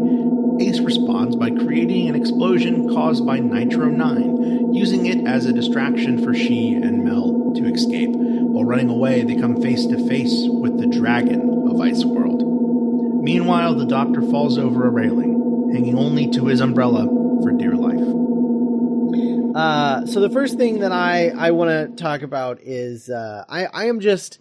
Ace 0.60 0.80
responds 0.80 1.07
by 1.38 1.52
creating 1.52 2.10
an 2.10 2.16
explosion 2.16 2.90
caused 2.94 3.26
by 3.26 3.40
Nitro 3.40 3.88
9, 3.88 4.74
using 4.74 5.06
it 5.06 5.28
as 5.28 5.46
a 5.46 5.54
distraction 5.54 6.24
for 6.24 6.34
she 6.34 6.74
and 6.74 7.04
Mel 7.04 7.54
to 7.56 7.66
escape. 7.72 8.10
While 8.12 8.66
running 8.66 8.90
away, 8.90 9.24
they 9.24 9.36
come 9.36 9.62
face 9.62 9.86
to 9.86 10.08
face 10.08 10.48
with 10.48 10.80
the 10.80 10.88
dragon 10.88 11.68
of 11.70 11.80
Ice 11.80 12.04
World. 12.04 12.44
Meanwhile, 13.24 13.76
the 13.76 13.86
doctor 13.86 14.22
falls 14.22 14.58
over 14.58 14.88
a 14.88 14.90
railing, 14.90 15.72
hanging 15.74 15.98
only 15.98 16.30
to 16.32 16.46
his 16.46 16.62
umbrella 16.62 17.06
for 17.42 17.52
dear 17.52 17.76
life. 17.76 18.18
Uh, 19.56 20.06
so 20.06 20.20
the 20.20 20.30
first 20.30 20.58
thing 20.58 20.80
that 20.80 20.92
I 20.92 21.30
I 21.30 21.52
want 21.52 21.70
to 21.70 22.02
talk 22.02 22.22
about 22.22 22.60
is 22.62 23.10
uh, 23.10 23.44
I 23.50 23.66
I 23.66 23.86
am 23.86 24.00
just 24.00 24.40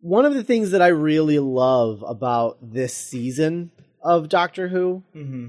one 0.00 0.24
of 0.24 0.34
the 0.34 0.42
things 0.42 0.70
that 0.70 0.80
I 0.80 0.88
really 0.88 1.38
love 1.38 2.02
about 2.06 2.58
this 2.62 2.94
season 2.94 3.70
of 4.02 4.28
Doctor 4.28 4.68
Who 4.68 5.02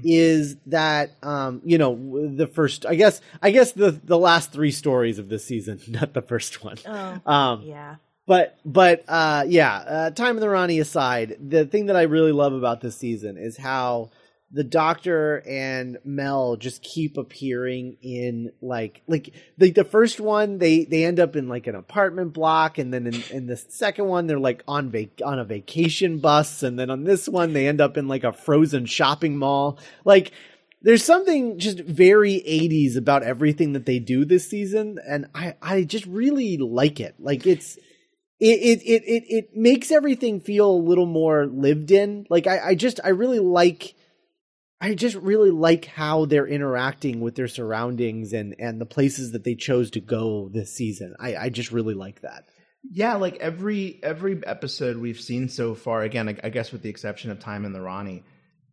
is 0.04 0.56
that 0.66 1.10
um 1.22 1.62
you 1.64 1.78
know 1.78 1.94
the 2.36 2.46
first 2.46 2.84
I 2.86 2.94
guess 2.94 3.20
I 3.42 3.50
guess 3.50 3.72
the 3.72 3.90
the 3.92 4.18
last 4.18 4.52
three 4.52 4.70
stories 4.70 5.18
of 5.18 5.28
this 5.28 5.44
season 5.44 5.80
not 5.88 6.12
the 6.14 6.22
first 6.22 6.62
one 6.64 6.76
Oh, 6.86 7.20
um 7.26 7.62
yeah. 7.62 7.96
but 8.26 8.58
but 8.64 9.04
uh 9.08 9.44
yeah 9.46 9.74
uh 9.76 10.10
time 10.10 10.36
of 10.36 10.40
the 10.40 10.48
Rani 10.48 10.78
aside 10.80 11.36
the 11.40 11.64
thing 11.66 11.86
that 11.86 11.96
I 11.96 12.02
really 12.02 12.32
love 12.32 12.52
about 12.52 12.80
this 12.80 12.96
season 12.96 13.36
is 13.38 13.56
how 13.56 14.10
the 14.52 14.64
doctor 14.64 15.42
and 15.48 15.98
Mel 16.04 16.56
just 16.56 16.82
keep 16.82 17.16
appearing 17.16 17.96
in 18.02 18.52
like 18.60 19.02
like 19.08 19.34
the 19.56 19.70
the 19.70 19.84
first 19.84 20.20
one 20.20 20.58
they 20.58 20.84
they 20.84 21.04
end 21.04 21.18
up 21.18 21.36
in 21.36 21.48
like 21.48 21.66
an 21.66 21.74
apartment 21.74 22.34
block 22.34 22.76
and 22.76 22.92
then 22.92 23.06
in, 23.06 23.22
in 23.30 23.46
the 23.46 23.56
second 23.56 24.06
one 24.06 24.26
they're 24.26 24.38
like 24.38 24.62
on 24.68 24.90
vac- 24.90 25.22
on 25.24 25.38
a 25.38 25.44
vacation 25.44 26.18
bus 26.18 26.62
and 26.62 26.78
then 26.78 26.90
on 26.90 27.04
this 27.04 27.28
one 27.28 27.54
they 27.54 27.66
end 27.66 27.80
up 27.80 27.96
in 27.96 28.08
like 28.08 28.24
a 28.24 28.32
frozen 28.32 28.84
shopping 28.84 29.38
mall. 29.38 29.78
Like 30.04 30.32
there's 30.82 31.04
something 31.04 31.58
just 31.58 31.78
very 31.78 32.34
80s 32.46 32.96
about 32.96 33.22
everything 33.22 33.72
that 33.72 33.86
they 33.86 34.00
do 34.00 34.26
this 34.26 34.48
season 34.48 34.98
and 35.08 35.26
I 35.34 35.54
I 35.62 35.84
just 35.84 36.04
really 36.04 36.58
like 36.58 37.00
it. 37.00 37.14
Like 37.18 37.46
it's 37.46 37.78
it, 38.38 38.58
it 38.60 38.82
it 38.82 39.02
it 39.06 39.24
it 39.28 39.56
makes 39.56 39.90
everything 39.90 40.40
feel 40.40 40.70
a 40.70 40.76
little 40.76 41.06
more 41.06 41.46
lived 41.46 41.90
in. 41.90 42.26
Like 42.28 42.46
I 42.46 42.58
I 42.60 42.74
just 42.74 43.00
I 43.02 43.10
really 43.10 43.38
like 43.38 43.94
I 44.82 44.94
just 44.94 45.14
really 45.14 45.52
like 45.52 45.84
how 45.84 46.24
they're 46.24 46.46
interacting 46.46 47.20
with 47.20 47.36
their 47.36 47.46
surroundings 47.46 48.32
and 48.32 48.56
and 48.58 48.80
the 48.80 48.86
places 48.86 49.30
that 49.30 49.44
they 49.44 49.54
chose 49.54 49.92
to 49.92 50.00
go 50.00 50.48
this 50.52 50.74
season. 50.74 51.14
I 51.20 51.36
I 51.36 51.48
just 51.50 51.70
really 51.70 51.94
like 51.94 52.22
that. 52.22 52.46
Yeah, 52.90 53.14
like 53.14 53.36
every 53.36 54.00
every 54.02 54.44
episode 54.44 54.96
we've 54.96 55.20
seen 55.20 55.48
so 55.48 55.76
far, 55.76 56.02
again, 56.02 56.28
I, 56.28 56.36
I 56.42 56.48
guess 56.48 56.72
with 56.72 56.82
the 56.82 56.88
exception 56.90 57.30
of 57.30 57.38
Time 57.38 57.64
in 57.64 57.72
the 57.72 57.80
Rani, 57.80 58.24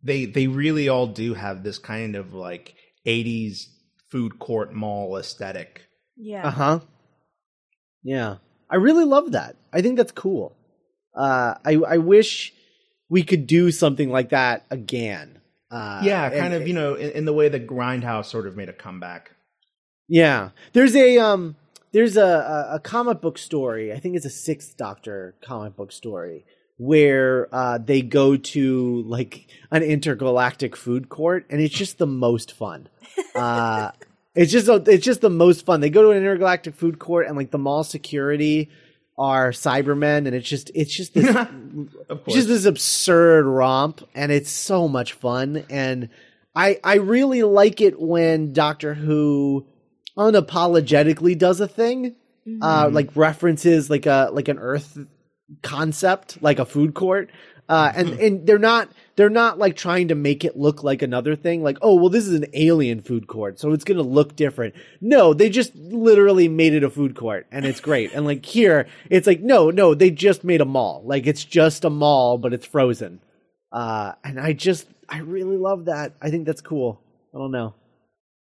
they 0.02 0.24
they 0.24 0.48
really 0.48 0.88
all 0.88 1.06
do 1.06 1.32
have 1.34 1.62
this 1.62 1.78
kind 1.78 2.16
of 2.16 2.34
like 2.34 2.74
'80s 3.06 3.66
food 4.10 4.40
court 4.40 4.74
mall 4.74 5.16
aesthetic. 5.16 5.82
Yeah. 6.16 6.48
Uh 6.48 6.50
huh. 6.50 6.80
Yeah, 8.02 8.38
I 8.68 8.76
really 8.76 9.04
love 9.04 9.30
that. 9.32 9.54
I 9.72 9.80
think 9.80 9.96
that's 9.96 10.10
cool. 10.10 10.56
Uh, 11.14 11.54
I 11.64 11.74
I 11.86 11.98
wish 11.98 12.52
we 13.08 13.22
could 13.22 13.46
do 13.46 13.70
something 13.70 14.10
like 14.10 14.30
that 14.30 14.66
again. 14.72 15.39
Uh, 15.70 16.00
yeah, 16.02 16.28
kind 16.30 16.52
of 16.52 16.66
you 16.66 16.74
know 16.74 16.94
in, 16.94 17.10
in 17.10 17.24
the 17.24 17.32
way 17.32 17.48
that 17.48 17.66
Grindhouse 17.66 18.26
sort 18.26 18.46
of 18.46 18.56
made 18.56 18.68
a 18.68 18.72
comeback. 18.72 19.32
Yeah, 20.08 20.50
there's 20.72 20.96
a 20.96 21.18
um, 21.18 21.56
there's 21.92 22.16
a, 22.16 22.24
a 22.24 22.74
a 22.76 22.80
comic 22.80 23.20
book 23.20 23.38
story. 23.38 23.92
I 23.92 24.00
think 24.00 24.16
it's 24.16 24.26
a 24.26 24.30
Sixth 24.30 24.76
Doctor 24.76 25.36
comic 25.42 25.76
book 25.76 25.92
story 25.92 26.44
where 26.76 27.46
uh, 27.52 27.76
they 27.78 28.00
go 28.00 28.36
to 28.36 29.02
like 29.02 29.46
an 29.70 29.82
intergalactic 29.82 30.74
food 30.74 31.08
court, 31.08 31.46
and 31.50 31.60
it's 31.60 31.74
just 31.74 31.98
the 31.98 32.06
most 32.06 32.52
fun. 32.52 32.88
Uh, 33.34 33.92
it's 34.34 34.50
just 34.50 34.68
it's 34.88 35.04
just 35.04 35.20
the 35.20 35.30
most 35.30 35.64
fun. 35.64 35.80
They 35.80 35.90
go 35.90 36.02
to 36.02 36.10
an 36.10 36.16
intergalactic 36.16 36.74
food 36.74 36.98
court, 36.98 37.26
and 37.26 37.36
like 37.36 37.50
the 37.50 37.58
mall 37.58 37.84
security 37.84 38.70
are 39.20 39.50
Cybermen, 39.50 40.26
and 40.26 40.34
it's 40.34 40.48
just 40.48 40.70
it's 40.74 40.92
just 40.92 41.14
this 41.14 41.26
it's 42.08 42.34
just 42.34 42.48
this 42.48 42.64
absurd 42.64 43.44
romp 43.44 44.02
and 44.14 44.32
it's 44.32 44.50
so 44.50 44.88
much 44.88 45.12
fun 45.12 45.64
and 45.68 46.08
i 46.56 46.80
i 46.82 46.96
really 46.96 47.42
like 47.42 47.80
it 47.80 48.00
when 48.00 48.52
doctor 48.52 48.94
who 48.94 49.66
unapologetically 50.16 51.38
does 51.38 51.60
a 51.60 51.68
thing 51.68 52.16
uh 52.62 52.88
like 52.90 53.14
references 53.14 53.90
like 53.90 54.06
a 54.06 54.30
like 54.32 54.48
an 54.48 54.58
earth 54.58 54.98
concept 55.62 56.42
like 56.42 56.58
a 56.58 56.64
food 56.64 56.94
court 56.94 57.30
uh 57.70 57.92
and 57.94 58.08
and 58.20 58.46
they're 58.46 58.58
not 58.58 58.90
they're 59.14 59.30
not 59.30 59.58
like 59.58 59.76
trying 59.76 60.08
to 60.08 60.14
make 60.14 60.44
it 60.44 60.56
look 60.56 60.82
like 60.82 61.02
another 61.02 61.36
thing 61.36 61.62
like 61.62 61.78
oh 61.82 61.94
well 61.94 62.08
this 62.08 62.26
is 62.26 62.34
an 62.34 62.46
alien 62.52 63.00
food 63.00 63.26
court 63.28 63.58
so 63.60 63.72
it's 63.72 63.84
gonna 63.84 64.02
look 64.02 64.34
different. 64.36 64.74
No 65.00 65.32
they 65.32 65.48
just 65.48 65.74
literally 65.76 66.48
made 66.48 66.74
it 66.74 66.82
a 66.82 66.90
food 66.90 67.14
court 67.14 67.46
and 67.52 67.64
it's 67.64 67.80
great. 67.80 68.12
And 68.12 68.26
like 68.26 68.44
here 68.44 68.88
it's 69.08 69.26
like 69.26 69.40
no 69.40 69.70
no 69.70 69.94
they 69.94 70.10
just 70.10 70.42
made 70.42 70.60
a 70.60 70.66
mall. 70.66 71.02
Like 71.04 71.26
it's 71.26 71.44
just 71.44 71.84
a 71.84 71.90
mall 71.90 72.36
but 72.38 72.52
it's 72.52 72.66
frozen. 72.66 73.20
Uh 73.72 74.12
and 74.24 74.40
i 74.40 74.52
just 74.52 74.88
i 75.08 75.18
really 75.18 75.56
love 75.56 75.84
that. 75.84 76.12
I 76.20 76.30
think 76.30 76.44
that's 76.46 76.60
cool. 76.60 77.00
I 77.32 77.38
don't 77.38 77.52
know. 77.52 77.74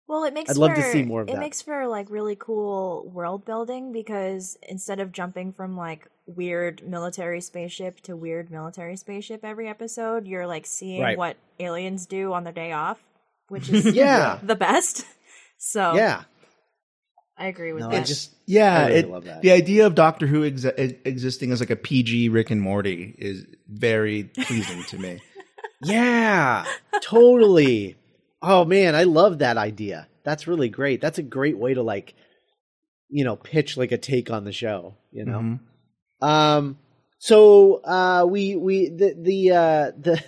Well, 0.09 0.25
it 0.25 0.33
makes 0.33 0.51
I'd 0.51 0.57
love 0.57 0.75
to 0.75 0.83
see 0.91 1.03
more 1.03 1.21
of 1.21 1.29
it 1.29 1.33
that. 1.33 1.41
makes 1.41 1.61
for 1.61 1.87
like 1.87 2.11
really 2.11 2.35
cool 2.35 3.11
world 3.13 3.45
building 3.45 3.93
because 3.93 4.57
instead 4.67 5.01
of 5.01 5.13
jumping 5.13 5.53
from 5.53 5.77
like 5.77 6.09
weird 6.29 6.87
military 6.87 7.41
spaceship 7.41 8.01
to 8.03 8.15
weird 8.17 8.51
military 8.51 8.97
spaceship 8.97 9.45
every 9.45 9.67
episode, 9.69 10.27
you're 10.27 10.47
like 10.47 10.67
seeing 10.67 11.01
Right. 11.03 11.19
what 11.19 11.37
aliens 11.59 12.07
do 12.07 12.33
on 12.35 12.45
their 12.45 12.53
day 12.53 12.73
off, 12.73 13.03
which 13.49 13.69
is 13.73 13.87
Yeah. 13.87 14.39
the 14.43 14.55
best. 14.57 15.05
So 15.61 15.95
yeah 15.97 16.23
I 17.37 17.47
agree 17.49 17.73
with 17.73 17.83
No, 17.83 17.89
that. 17.91 18.01
I 18.03 18.05
just 18.05 18.33
yeah, 18.47 18.79
I 18.79 18.87
really 18.87 18.99
it- 19.01 19.11
love 19.11 19.25
that. 19.25 19.43
the 19.43 19.51
idea 19.51 19.87
of 19.87 19.97
Doctor 19.97 20.27
Who 20.29 20.45
ex- 20.45 20.65
existing 20.65 21.51
as 21.51 21.59
like 21.59 21.71
a 21.71 21.77
PG 21.77 22.29
Rick 22.29 22.53
and 22.53 22.61
Morty 22.61 23.13
is 23.19 23.45
very 23.69 24.23
pleasing 24.25 24.85
to 24.85 24.99
me. 24.99 25.21
yeah 25.83 26.65
totally 27.03 27.97
oh 28.43 28.65
man 28.65 28.95
i 28.97 29.05
love 29.05 29.39
that 29.39 29.57
idea 29.57 30.09
that's 30.25 30.47
really 30.49 30.69
great 30.69 31.01
that's 31.01 31.19
a 31.19 31.23
great 31.23 31.57
way 31.57 31.73
to 31.75 31.83
like 31.83 32.15
you 33.09 33.25
know 33.25 33.37
pitch 33.37 33.77
like 33.77 33.93
a 33.93 33.99
take 33.99 34.31
on 34.31 34.45
the 34.45 34.53
show 34.53 34.95
you 35.13 35.25
know 35.25 35.39
Mhm. 35.41 35.61
Um. 36.21 36.79
So 37.19 37.83
uh, 37.85 38.27
we 38.29 38.57
we 38.57 38.89
the 38.89 39.15
the 39.19 39.51
uh, 39.51 39.91
the 39.99 40.23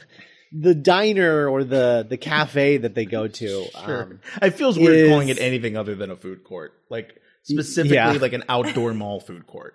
the 0.53 0.75
diner 0.75 1.49
or 1.49 1.65
the 1.65 2.07
the 2.09 2.17
cafe 2.17 2.79
that 2.79 2.95
they 2.95 3.05
go 3.05 3.29
to. 3.29 3.67
Sure. 3.85 4.03
Um, 4.03 4.21
it 4.43 4.51
feels 4.51 4.79
weird 4.79 4.97
is- 4.97 5.09
calling 5.09 5.29
it 5.29 5.39
anything 5.41 5.77
other 5.77 5.95
than 5.95 6.11
a 6.11 6.17
food 6.17 6.45
court, 6.45 6.73
like 6.91 7.21
specifically 7.43 7.97
yeah. 7.97 8.13
like 8.13 8.33
an 8.33 8.45
outdoor 8.49 8.93
mall 9.03 9.21
food 9.21 9.47
court. 9.47 9.75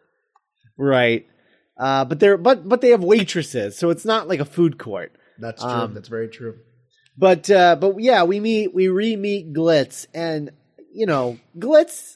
right. 0.78 1.28
Uh, 1.78 2.06
but 2.06 2.22
they're 2.22 2.38
but 2.38 2.68
but 2.68 2.80
they 2.80 2.90
have 2.90 3.04
waitresses, 3.04 3.78
so 3.78 3.90
it's 3.90 4.06
not 4.06 4.30
like 4.30 4.40
a 4.40 4.46
food 4.46 4.78
court. 4.78 5.12
That's 5.38 5.62
true. 5.62 5.72
Um, 5.72 5.94
That's 5.94 6.08
very 6.08 6.30
true. 6.30 6.60
But 7.18 7.50
uh, 7.50 7.76
but 7.76 8.00
yeah, 8.00 8.24
we 8.24 8.40
meet 8.40 8.74
we 8.74 8.88
re 8.88 9.16
meet 9.18 9.54
Glitz, 9.54 10.06
and 10.14 10.52
you 10.94 11.06
know 11.06 11.38
Glitz 11.58 12.16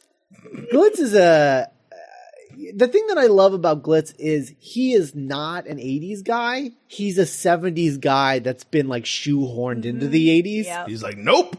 Glitz 0.74 1.00
is 1.00 1.14
a 1.14 1.70
the 2.74 2.88
thing 2.88 3.08
that 3.08 3.18
I 3.18 3.28
love 3.28 3.54
about 3.54 3.84
Glitz 3.84 4.14
is 4.18 4.54
he 4.60 4.94
is 4.94 5.16
not 5.16 5.68
an 5.68 5.78
80s 5.78 6.24
guy. 6.24 6.72
He's 6.88 7.18
a 7.18 7.24
70s 7.24 8.00
guy 8.00 8.40
that's 8.40 8.64
been 8.64 8.88
like 8.88 9.06
shoehorned 9.06 9.86
into 9.86 10.08
the 10.08 10.42
80s. 10.42 10.66
Yep. 10.66 10.88
He's 10.88 11.04
like, 11.04 11.18
nope. 11.18 11.56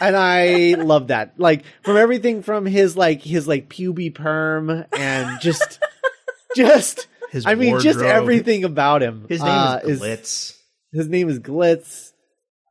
And 0.00 0.16
I 0.16 0.74
love 0.78 1.08
that. 1.08 1.34
Like 1.38 1.64
from 1.82 1.96
everything 1.96 2.42
from 2.42 2.64
his 2.64 2.96
like 2.96 3.22
his 3.22 3.46
like 3.46 3.68
puby 3.68 4.14
perm 4.14 4.84
and 4.96 5.40
just 5.40 5.78
just 6.56 7.06
His 7.30 7.44
I 7.46 7.54
mean 7.54 7.78
just 7.80 8.00
everything 8.00 8.64
about 8.64 9.02
him. 9.02 9.26
His 9.28 9.40
name 9.40 9.50
uh, 9.50 9.80
is 9.84 10.00
Glitz. 10.00 10.56
his 10.92 11.08
name 11.08 11.28
is 11.28 11.38
Glitz. 11.38 12.12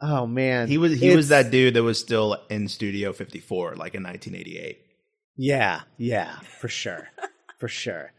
Oh 0.02 0.26
man. 0.26 0.68
He 0.68 0.78
was 0.78 1.00
he 1.00 1.16
was 1.16 1.30
that 1.30 1.52
dude 1.52 1.76
that 1.76 1.84
was 1.84 2.00
still 2.00 2.38
in 2.50 2.68
Studio 2.68 3.14
54, 3.14 3.76
like 3.76 3.94
in 3.94 4.04
1988. 4.04 4.80
Yeah, 5.42 5.82
yeah, 5.98 6.40
for 6.60 6.68
sure. 6.68 7.08
for 7.60 7.68
sure. 7.68 8.12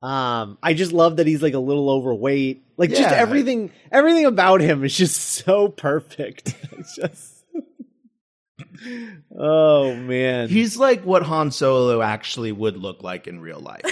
Um, 0.00 0.58
I 0.62 0.74
just 0.74 0.92
love 0.92 1.16
that 1.16 1.26
he's 1.26 1.42
like 1.42 1.54
a 1.54 1.58
little 1.58 1.90
overweight. 1.90 2.62
Like 2.76 2.90
just 2.90 3.02
everything 3.02 3.72
everything 3.90 4.26
about 4.26 4.60
him 4.60 4.84
is 4.84 4.96
just 4.96 5.16
so 5.44 5.68
perfect. 5.68 6.54
It's 6.78 6.94
just 6.94 7.34
Oh 9.36 9.94
man. 9.96 10.48
He's 10.48 10.76
like 10.76 11.02
what 11.04 11.22
Han 11.22 11.50
Solo 11.50 12.00
actually 12.00 12.52
would 12.52 12.76
look 12.76 13.02
like 13.02 13.26
in 13.26 13.40
real 13.40 13.58
life. 13.60 13.82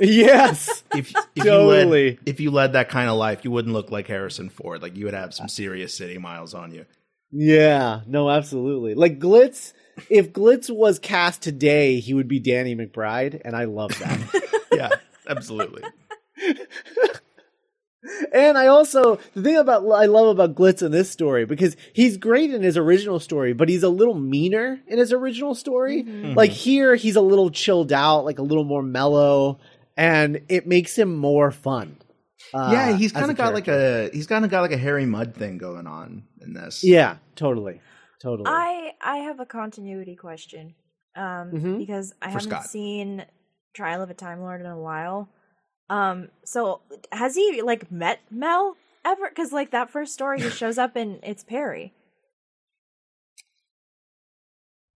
yes. 0.00 0.84
If, 0.94 1.12
if 1.34 1.44
Totally. 1.44 2.04
you 2.04 2.10
led, 2.10 2.18
if 2.26 2.40
you 2.40 2.50
led 2.52 2.72
that 2.74 2.88
kind 2.88 3.10
of 3.10 3.16
life, 3.16 3.44
you 3.44 3.50
wouldn't 3.50 3.74
look 3.74 3.90
like 3.90 4.06
Harrison 4.06 4.48
Ford. 4.50 4.82
Like 4.82 4.96
you 4.96 5.04
would 5.06 5.14
have 5.14 5.34
some 5.34 5.48
serious 5.48 5.96
city 5.96 6.18
miles 6.18 6.54
on 6.54 6.72
you. 6.72 6.86
Yeah. 7.32 8.00
No, 8.06 8.30
absolutely. 8.30 8.94
Like 8.94 9.18
Glitz. 9.18 9.72
If 10.10 10.32
Glitz 10.32 10.70
was 10.70 10.98
cast 10.98 11.42
today, 11.42 12.00
he 12.00 12.14
would 12.14 12.28
be 12.28 12.40
Danny 12.40 12.74
McBride, 12.74 13.40
and 13.44 13.54
I 13.56 13.64
love 13.64 13.98
that. 13.98 14.18
Yeah, 14.70 14.90
absolutely. 15.26 15.82
and 18.32 18.56
I 18.56 18.68
also 18.68 19.18
the 19.34 19.42
thing 19.42 19.56
about 19.56 19.84
I 19.90 20.06
love 20.06 20.28
about 20.28 20.54
Glitz 20.54 20.82
in 20.82 20.92
this 20.92 21.10
story 21.10 21.46
because 21.46 21.76
he's 21.92 22.16
great 22.16 22.52
in 22.52 22.62
his 22.62 22.76
original 22.76 23.18
story, 23.18 23.52
but 23.54 23.68
he's 23.68 23.82
a 23.82 23.88
little 23.88 24.14
meaner 24.14 24.80
in 24.86 24.98
his 24.98 25.12
original 25.12 25.54
story. 25.54 26.02
Like 26.02 26.50
here, 26.50 26.94
he's 26.94 27.16
a 27.16 27.20
little 27.20 27.50
chilled 27.50 27.92
out, 27.92 28.24
like 28.24 28.38
a 28.38 28.42
little 28.42 28.64
more 28.64 28.82
mellow, 28.82 29.58
and 29.96 30.42
it 30.48 30.66
makes 30.66 30.96
him 30.96 31.16
more 31.16 31.50
fun. 31.50 31.96
Uh, 32.54 32.70
yeah, 32.72 32.92
he's 32.96 33.12
kind 33.12 33.30
of 33.30 33.36
got 33.36 33.52
like 33.54 33.68
a 33.68 34.10
he's 34.12 34.26
kind 34.26 34.44
of 34.44 34.50
got 34.50 34.60
like 34.60 34.72
a 34.72 34.78
Harry 34.78 35.06
Mudd 35.06 35.34
thing 35.34 35.58
going 35.58 35.86
on 35.86 36.22
in 36.40 36.52
this. 36.54 36.84
yeah, 36.84 37.16
totally, 37.34 37.80
totally. 38.20 38.48
I 38.50 38.94
I 39.00 39.18
have 39.18 39.40
a 39.40 39.46
continuity 39.46 40.16
question. 40.16 40.74
Um 41.14 41.52
Mhm. 41.52 41.78
because 41.78 42.14
I 42.22 42.26
For 42.26 42.30
haven't 42.32 42.50
Scott. 42.50 42.64
seen 42.64 43.26
Trial 43.74 44.02
of 44.02 44.10
a 44.10 44.14
Time 44.14 44.40
Lord 44.40 44.60
in 44.60 44.66
a 44.66 44.78
while. 44.78 45.28
Um 45.90 46.28
so 46.44 46.80
has 47.12 47.34
he 47.34 47.62
like 47.62 47.90
met 47.90 48.20
Mel 48.30 48.76
ever 49.04 49.28
cuz 49.30 49.52
like 49.52 49.70
that 49.70 49.90
first 49.90 50.12
story 50.14 50.40
he 50.40 50.50
shows 50.50 50.78
up 50.78 50.96
and 50.96 51.20
it's 51.22 51.44
Peri. 51.44 51.92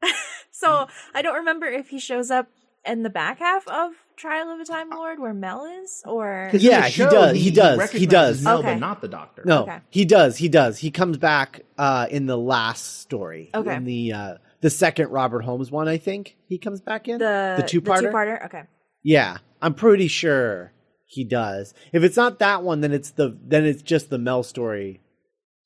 so 0.52 0.88
I 1.14 1.22
don't 1.22 1.36
remember 1.36 1.66
if 1.68 1.90
he 1.90 2.00
shows 2.00 2.32
up 2.32 2.48
in 2.86 3.04
the 3.04 3.10
back 3.10 3.40
half 3.40 3.68
of 3.68 3.92
Trial 4.16 4.50
of 4.52 4.60
a 4.60 4.66
Time 4.66 4.90
Lord 4.90 5.20
where 5.20 5.34
Mel 5.34 5.66
is 5.84 6.02
or 6.06 6.50
Yeah, 6.54 6.82
the 6.82 6.88
he 6.90 7.04
does, 7.04 7.38
he 7.38 7.52
does, 7.52 7.74
he 7.76 7.80
recognizes 7.80 8.08
does. 8.38 8.44
Mel, 8.44 8.58
Okay. 8.60 8.74
but 8.74 8.80
not 8.80 9.02
the 9.02 9.08
Doctor. 9.08 9.44
No, 9.46 9.64
Okay. 9.64 9.80
he 9.90 10.06
does. 10.06 10.38
He 10.38 10.50
does. 10.50 10.78
He 10.80 10.92
comes 10.92 11.18
back 11.18 11.62
uh, 11.78 12.08
in 12.10 12.26
the 12.26 12.38
last 12.38 13.00
story. 13.02 13.50
Okay. 13.54 13.76
In 13.76 13.84
the 13.86 14.14
uh, 14.14 14.34
the 14.62 14.70
second 14.70 15.10
Robert 15.10 15.42
Holmes 15.42 15.72
one, 15.72 15.88
I 15.88 15.98
think 15.98 16.38
he 16.48 16.58
comes 16.58 16.82
back 16.82 17.08
in 17.08 17.18
the 17.20 17.56
the 17.62 17.68
two 17.68 17.82
parter. 17.82 18.02
two-parter? 18.02 18.46
Okay. 18.46 18.64
yeah, 19.04 19.38
I'm 19.62 19.74
pretty 19.74 20.08
sure 20.08 20.72
he 21.06 21.24
does. 21.24 21.74
If 21.92 22.04
it's 22.04 22.16
not 22.18 22.40
that 22.40 22.64
one, 22.64 22.82
then 22.82 22.92
it's 22.92 23.12
the 23.12 23.38
then 23.44 23.66
it's 23.66 23.82
just 23.82 24.10
the 24.10 24.18
Mel 24.20 24.44
story, 24.44 25.02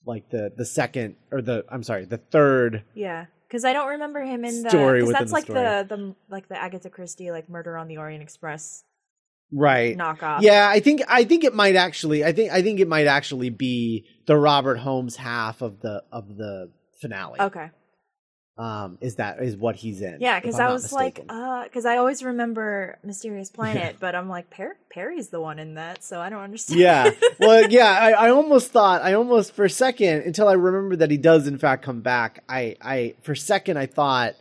like 0.05 0.29
the 0.29 0.51
the 0.55 0.65
second 0.65 1.15
or 1.31 1.41
the 1.41 1.65
I'm 1.69 1.83
sorry, 1.83 2.05
the 2.05 2.17
third. 2.17 2.83
Yeah, 2.93 3.25
because 3.47 3.65
I 3.65 3.73
don't 3.73 3.89
remember 3.89 4.21
him 4.23 4.45
in 4.45 4.63
the 4.63 4.69
Story 4.69 5.01
because 5.01 5.13
that's 5.13 5.31
the 5.31 5.35
like 5.35 5.43
story. 5.45 5.59
the 5.59 5.85
the 5.87 6.15
like 6.29 6.47
the 6.47 6.61
Agatha 6.61 6.89
Christie 6.89 7.31
like 7.31 7.49
Murder 7.49 7.77
on 7.77 7.87
the 7.87 7.97
Orient 7.97 8.23
Express 8.23 8.83
Right. 9.51 9.97
knockoff. 9.97 10.41
Yeah, 10.41 10.67
I 10.69 10.79
think 10.79 11.01
I 11.07 11.23
think 11.23 11.43
it 11.43 11.53
might 11.53 11.75
actually 11.75 12.25
I 12.25 12.31
think 12.31 12.51
I 12.51 12.61
think 12.61 12.79
it 12.79 12.87
might 12.87 13.07
actually 13.07 13.49
be 13.49 14.05
the 14.25 14.35
Robert 14.35 14.75
Holmes 14.77 15.15
half 15.15 15.61
of 15.61 15.79
the 15.81 16.03
of 16.11 16.35
the 16.35 16.71
finale. 16.99 17.39
Okay. 17.39 17.69
Um, 18.57 18.97
is 19.01 19.15
that 19.15 19.41
is 19.43 19.57
what 19.57 19.75
he's 19.75 19.99
in? 20.01 20.19
Yeah, 20.21 20.39
because 20.39 20.59
I 20.61 20.71
was 20.71 20.93
like, 20.93 21.17
mistaken. 21.17 21.29
uh, 21.37 21.63
because 21.65 21.85
I 21.85 21.97
always 21.97 22.23
remember 22.23 22.97
Mysterious 23.03 23.49
Planet, 23.49 23.97
but 23.99 24.15
I'm 24.15 24.29
like, 24.29 24.49
per- 24.49 24.77
Peri's 24.89 25.27
the 25.27 25.41
one 25.41 25.59
in 25.59 25.73
that, 25.73 26.05
so 26.05 26.21
I 26.21 26.29
don't 26.29 26.41
understand. 26.41 26.79
yeah. 26.79 27.11
Well, 27.39 27.69
yeah. 27.69 27.89
I, 27.89 28.11
I 28.11 28.29
almost 28.29 28.71
thought. 28.71 29.01
I 29.01 29.13
almost 29.15 29.51
for 29.53 29.65
a 29.65 29.69
second 29.69 30.21
until 30.21 30.47
I 30.47 30.53
remembered 30.53 30.99
that 30.99 31.11
he 31.11 31.17
does 31.17 31.47
in 31.47 31.57
fact 31.57 31.83
come 31.83 31.99
back. 31.99 32.43
I, 32.47 32.77
I 32.81 33.15
for 33.23 33.33
a 33.33 33.37
second 33.37 33.75
I 33.75 33.87
thought, 33.87 34.35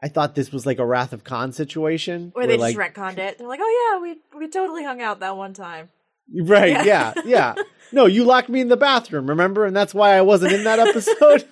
I 0.00 0.06
thought 0.06 0.36
this 0.36 0.52
was 0.52 0.64
like 0.64 0.78
a 0.78 0.86
Wrath 0.86 1.12
of 1.12 1.24
Khan 1.24 1.50
situation 1.50 2.30
Where 2.34 2.46
they 2.46 2.56
like, 2.56 2.76
just 2.76 2.94
retconned 2.94 3.18
it. 3.18 3.38
They're 3.38 3.48
like, 3.48 3.58
oh 3.60 3.90
yeah, 3.92 4.00
we 4.00 4.38
we 4.38 4.48
totally 4.48 4.84
hung 4.84 5.02
out 5.02 5.18
that 5.18 5.36
one 5.36 5.52
time. 5.52 5.88
right. 6.32 6.84
Yeah. 6.86 7.12
Yeah. 7.24 7.54
No, 7.90 8.04
you 8.04 8.24
locked 8.24 8.50
me 8.50 8.60
in 8.60 8.68
the 8.68 8.76
bathroom. 8.76 9.30
Remember, 9.30 9.64
and 9.64 9.74
that's 9.74 9.94
why 9.94 10.10
I 10.14 10.20
wasn't 10.20 10.52
in 10.52 10.64
that 10.64 10.78
episode. 10.88 11.48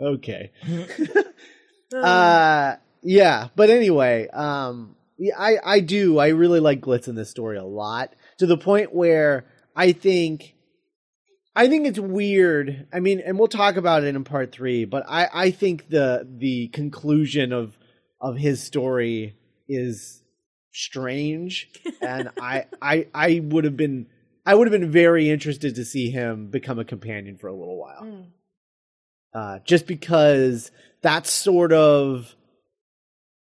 Okay. 0.00 0.50
uh 1.94 2.76
yeah 3.02 3.48
but 3.56 3.70
anyway 3.70 4.28
um 4.28 4.94
i 5.36 5.56
i 5.64 5.80
do 5.80 6.18
i 6.18 6.28
really 6.28 6.60
like 6.60 6.80
glitz 6.80 7.08
in 7.08 7.14
this 7.14 7.30
story 7.30 7.56
a 7.56 7.64
lot 7.64 8.14
to 8.38 8.46
the 8.46 8.56
point 8.56 8.94
where 8.94 9.44
i 9.74 9.90
think 9.90 10.54
i 11.56 11.66
think 11.66 11.86
it's 11.86 11.98
weird 11.98 12.86
i 12.92 13.00
mean 13.00 13.20
and 13.20 13.38
we'll 13.38 13.48
talk 13.48 13.76
about 13.76 14.04
it 14.04 14.14
in 14.14 14.22
part 14.22 14.52
three 14.52 14.84
but 14.84 15.04
i 15.08 15.28
i 15.32 15.50
think 15.50 15.88
the 15.88 16.26
the 16.38 16.68
conclusion 16.68 17.52
of 17.52 17.76
of 18.20 18.36
his 18.36 18.62
story 18.62 19.34
is 19.68 20.22
strange 20.72 21.70
and 22.02 22.30
i 22.40 22.66
i 22.80 23.06
i 23.14 23.40
would 23.42 23.64
have 23.64 23.76
been 23.76 24.06
i 24.46 24.54
would 24.54 24.70
have 24.70 24.80
been 24.80 24.92
very 24.92 25.28
interested 25.28 25.74
to 25.74 25.84
see 25.84 26.10
him 26.10 26.48
become 26.50 26.78
a 26.78 26.84
companion 26.84 27.36
for 27.36 27.48
a 27.48 27.52
little 27.54 27.76
while 27.76 28.02
Mm. 28.04 28.26
Uh, 29.34 29.58
just 29.64 29.86
because 29.86 30.70
that's 31.02 31.30
sort 31.30 31.72
of 31.72 32.34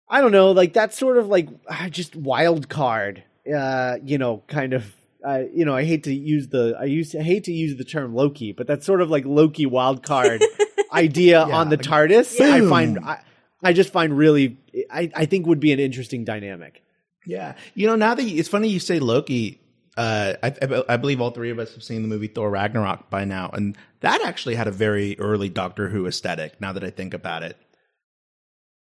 I 0.09 0.21
don't 0.21 0.33
know, 0.33 0.53
like 0.53 0.73
that's 0.73 0.97
sort 0.97 1.19
of 1.19 1.29
like 1.29 1.49
ah, 1.69 1.89
just 1.91 2.15
wild 2.15 2.69
card, 2.69 3.25
uh, 3.53 3.97
you 4.05 4.19
know, 4.19 4.43
kind 4.49 4.73
of. 4.73 4.93
Uh, 5.27 5.43
you 5.53 5.65
know, 5.65 5.75
I 5.75 5.85
hate 5.85 6.05
to 6.05 6.15
use 6.15 6.49
the 6.49 6.77
I 6.79 6.85
use 6.85 7.13
I 7.17 7.23
hate 7.23 7.45
to 7.45 7.53
use 7.53 7.77
the 7.77 7.85
term 7.85 8.15
Loki, 8.15 8.53
but 8.53 8.69
that's 8.69 8.87
sort 8.87 9.01
of 9.01 9.11
like 9.11 9.25
Loki 9.25 9.67
wild 9.67 10.05
card 10.05 10.45
idea 10.93 11.45
Yeah, 11.45 11.57
on 11.57 11.69
the 11.69 11.77
like, 11.77 11.85
TARDIS. 11.85 12.41
I 12.41 12.61
find 12.69 13.01
I, 13.01 13.23
I 13.61 13.73
just 13.73 13.91
find 13.91 14.17
really 14.17 14.57
I, 14.89 15.11
I 15.17 15.27
think 15.27 15.47
would 15.47 15.59
be 15.59 15.73
an 15.73 15.81
interesting 15.81 16.25
dynamic. 16.25 16.81
Yeah, 17.27 17.55
you 17.75 17.89
know, 17.89 17.97
now 17.97 18.15
that 18.15 18.23
you, 18.23 18.39
it's 18.39 18.49
funny 18.49 18.69
you 18.69 18.79
say 18.79 19.01
Loki. 19.01 19.61
Uh, 19.97 20.35
I, 20.43 20.49
I, 20.63 20.83
I 20.91 20.97
believe 20.99 21.21
all 21.21 21.31
three 21.31 21.51
of 21.51 21.59
us 21.59 21.73
have 21.75 21.83
seen 21.83 22.03
the 22.03 22.09
movie 22.09 22.27
Thor 22.27 22.51
Ragnarok 22.51 23.09
by 23.11 23.25
now, 23.25 23.51
and 23.53 23.77
that 24.01 24.21
actually 24.25 24.55
had 24.55 24.67
a 24.69 24.71
very 24.73 25.19
early 25.19 25.49
Doctor 25.49 25.89
Who 25.89 26.07
aesthetic. 26.07 26.61
Now 26.61 26.73
that 26.75 26.85
I 26.85 26.91
think 26.91 27.15
about 27.15 27.43
it, 27.43 27.57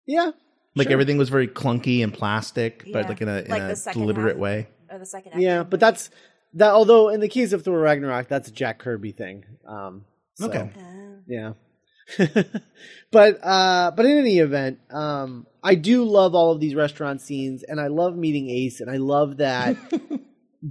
Yeah, 0.07 0.31
like 0.75 0.85
sure. 0.87 0.93
everything 0.93 1.17
was 1.17 1.29
very 1.29 1.47
clunky 1.47 2.03
and 2.03 2.13
plastic, 2.13 2.83
but 2.91 3.07
like 3.07 3.21
in 3.21 3.27
a, 3.29 3.37
in 3.41 3.49
Like 3.51 3.61
a 3.61 3.75
deliberate 3.93 4.33
half. 4.33 4.39
way. 4.41 4.67
Or 4.89 4.99
the 4.99 5.05
second. 5.05 5.39
Yeah, 5.41 5.61
act. 5.61 5.69
but 5.69 5.79
that's 5.79 6.09
that. 6.55 6.71
Although 6.71 7.09
in 7.09 7.19
the 7.19 7.29
case 7.29 7.53
of 7.53 7.63
Thor 7.63 7.77
Ragnarok, 7.79 8.27
that's 8.27 8.47
a 8.47 8.51
Jack 8.51 8.79
Kirby 8.79 9.11
thing. 9.11 9.45
Um, 9.67 10.05
so, 10.35 10.47
Okay. 10.47 10.71
Uh, 10.75 11.19
Yeah. 11.27 11.53
but 13.11 13.39
uh 13.43 13.91
but 13.95 14.05
in 14.05 14.17
any 14.19 14.37
event, 14.37 14.79
um 14.91 15.47
I 15.63 15.73
do 15.75 16.03
love 16.03 16.35
all 16.35 16.51
of 16.51 16.59
these 16.59 16.75
restaurant 16.75 17.19
scenes 17.21 17.63
and 17.63 17.81
I 17.81 17.87
love 17.87 18.15
meeting 18.15 18.47
Ace 18.49 18.79
and 18.79 18.91
I 18.91 18.97
love 18.97 19.37
that 19.37 19.75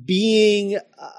being 0.05 0.77
uh, 0.77 1.11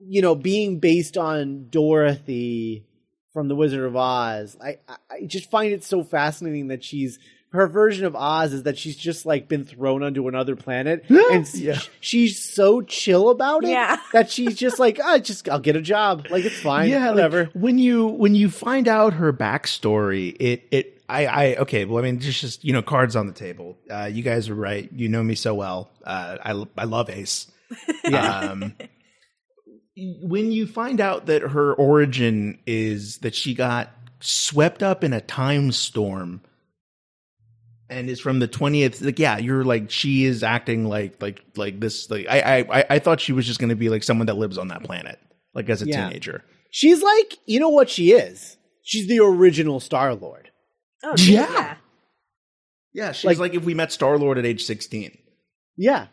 you 0.00 0.22
know 0.22 0.34
being 0.34 0.78
based 0.80 1.16
on 1.16 1.68
Dorothy 1.70 2.84
from 3.32 3.48
the 3.48 3.54
Wizard 3.56 3.84
of 3.84 3.96
Oz. 3.96 4.56
I 4.62 4.78
I- 4.88 4.96
I 5.10 5.24
just 5.26 5.50
find 5.50 5.72
it 5.72 5.84
so 5.84 6.02
fascinating 6.04 6.68
that 6.68 6.84
she's 6.84 7.18
her 7.50 7.66
version 7.66 8.04
of 8.04 8.14
Oz 8.14 8.52
is 8.52 8.64
that 8.64 8.76
she's 8.76 8.96
just 8.96 9.24
like 9.24 9.48
been 9.48 9.64
thrown 9.64 10.02
onto 10.02 10.28
another 10.28 10.54
planet 10.54 11.04
and 11.08 11.44
s- 11.46 11.58
Yeah. 11.58 11.78
she's 12.00 12.38
so 12.42 12.82
chill 12.82 13.30
about 13.30 13.64
it 13.64 13.70
Yeah. 13.70 13.96
that 14.12 14.30
she's 14.30 14.54
just 14.54 14.78
like 14.78 15.00
I 15.00 15.18
just 15.18 15.48
I'll 15.48 15.58
get 15.58 15.74
a 15.74 15.80
job 15.80 16.26
like 16.30 16.44
it's 16.44 16.60
fine 16.60 16.90
yeah, 16.90 17.06
like, 17.06 17.14
whatever 17.14 17.44
when 17.54 17.78
you 17.78 18.06
when 18.06 18.34
you 18.34 18.50
find 18.50 18.86
out 18.86 19.14
her 19.14 19.32
backstory, 19.32 20.36
it 20.38 20.62
it 20.70 21.02
I 21.08 21.26
I 21.26 21.54
okay. 21.56 21.86
Well, 21.86 22.04
I 22.04 22.06
mean, 22.06 22.20
just 22.20 22.42
just 22.42 22.64
you 22.66 22.74
know, 22.74 22.82
cards 22.82 23.16
on 23.16 23.26
the 23.26 23.32
table. 23.32 23.78
Uh, 23.90 24.10
you 24.12 24.22
guys 24.22 24.50
are 24.50 24.54
right. 24.54 24.90
You 24.92 25.08
know 25.08 25.22
me 25.22 25.34
so 25.36 25.54
well. 25.54 25.88
Uh, 26.04 26.36
I 26.44 26.66
I 26.76 26.84
love 26.84 27.08
Ace. 27.08 27.46
yeah 28.04 28.40
Um, 28.52 28.74
when 30.22 30.52
you 30.52 30.66
find 30.66 31.00
out 31.00 31.26
that 31.26 31.42
her 31.42 31.74
origin 31.74 32.58
is 32.66 33.18
that 33.18 33.34
she 33.34 33.54
got 33.54 33.90
swept 34.20 34.82
up 34.82 35.02
in 35.04 35.12
a 35.12 35.20
time 35.20 35.72
storm 35.72 36.40
and 37.90 38.08
is 38.10 38.20
from 38.20 38.38
the 38.38 38.48
20th 38.48 39.04
like 39.04 39.18
yeah 39.18 39.38
you're 39.38 39.64
like 39.64 39.90
she 39.90 40.24
is 40.24 40.42
acting 40.42 40.84
like 40.86 41.20
like 41.22 41.40
like 41.56 41.80
this 41.80 42.08
like 42.10 42.26
i 42.28 42.40
i 42.40 42.78
I- 42.80 42.86
i 42.90 42.98
thought 42.98 43.20
she 43.20 43.32
was 43.32 43.46
just 43.46 43.58
going 43.60 43.70
to 43.70 43.76
be 43.76 43.88
like 43.88 44.02
someone 44.02 44.26
that 44.26 44.36
lives 44.36 44.58
on 44.58 44.68
that 44.68 44.82
planet 44.84 45.18
like 45.54 45.68
as 45.68 45.82
a 45.82 45.86
Yeah. 45.86 46.06
teenager 46.08 46.44
She's 46.70 47.02
like, 47.02 47.38
you 47.46 47.60
know 47.60 47.70
what 47.70 47.88
she 47.88 48.12
is? 48.12 48.58
She's 48.82 49.08
the 49.08 49.20
original 49.20 49.80
Star 49.80 50.14
Lord. 50.14 50.50
Oh 51.02 51.14
Yeah. 51.16 51.50
yeah. 51.50 51.74
yeah 52.92 53.12
she's 53.12 53.24
Like- 53.24 53.38
like, 53.38 53.54
if 53.54 53.64
we 53.64 53.72
met 53.74 53.90
star 53.90 54.18
lord 54.18 54.36
at 54.38 54.44
age 54.44 54.64
16 54.64 55.16
Yeah. 55.78 56.08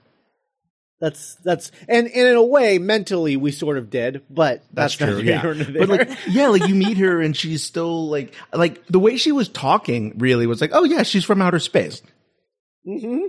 That's 1.02 1.36
that's 1.44 1.72
and, 1.90 2.08
and 2.08 2.28
in 2.28 2.36
a 2.36 2.44
way, 2.44 2.78
mentally 2.78 3.36
we 3.36 3.52
sort 3.52 3.78
of 3.78 3.90
did, 3.90 4.24
but 4.30 4.64
That's, 4.72 4.96
that's, 4.96 5.12
true, 5.12 5.22
yeah. 5.22 5.42
But 5.44 5.90
like, 5.90 6.10
yeah, 6.28 6.48
like 6.48 6.68
you 6.68 6.76
meet 6.76 6.98
her 6.98 7.22
and 7.22 7.36
she's 7.36 7.64
still 7.64 8.08
like, 8.08 8.34
like 8.54 8.86
the 8.88 9.00
way 9.00 9.18
she 9.18 9.34
was 9.34 9.50
talking 9.50 10.18
really 10.18 10.48
was 10.48 10.62
like, 10.62 10.72
oh 10.74 10.86
yeah, 10.86 11.04
she's 11.04 11.26
from 11.26 11.42
outer 11.42 11.60
space. 11.60 12.02
hmm 12.86 13.26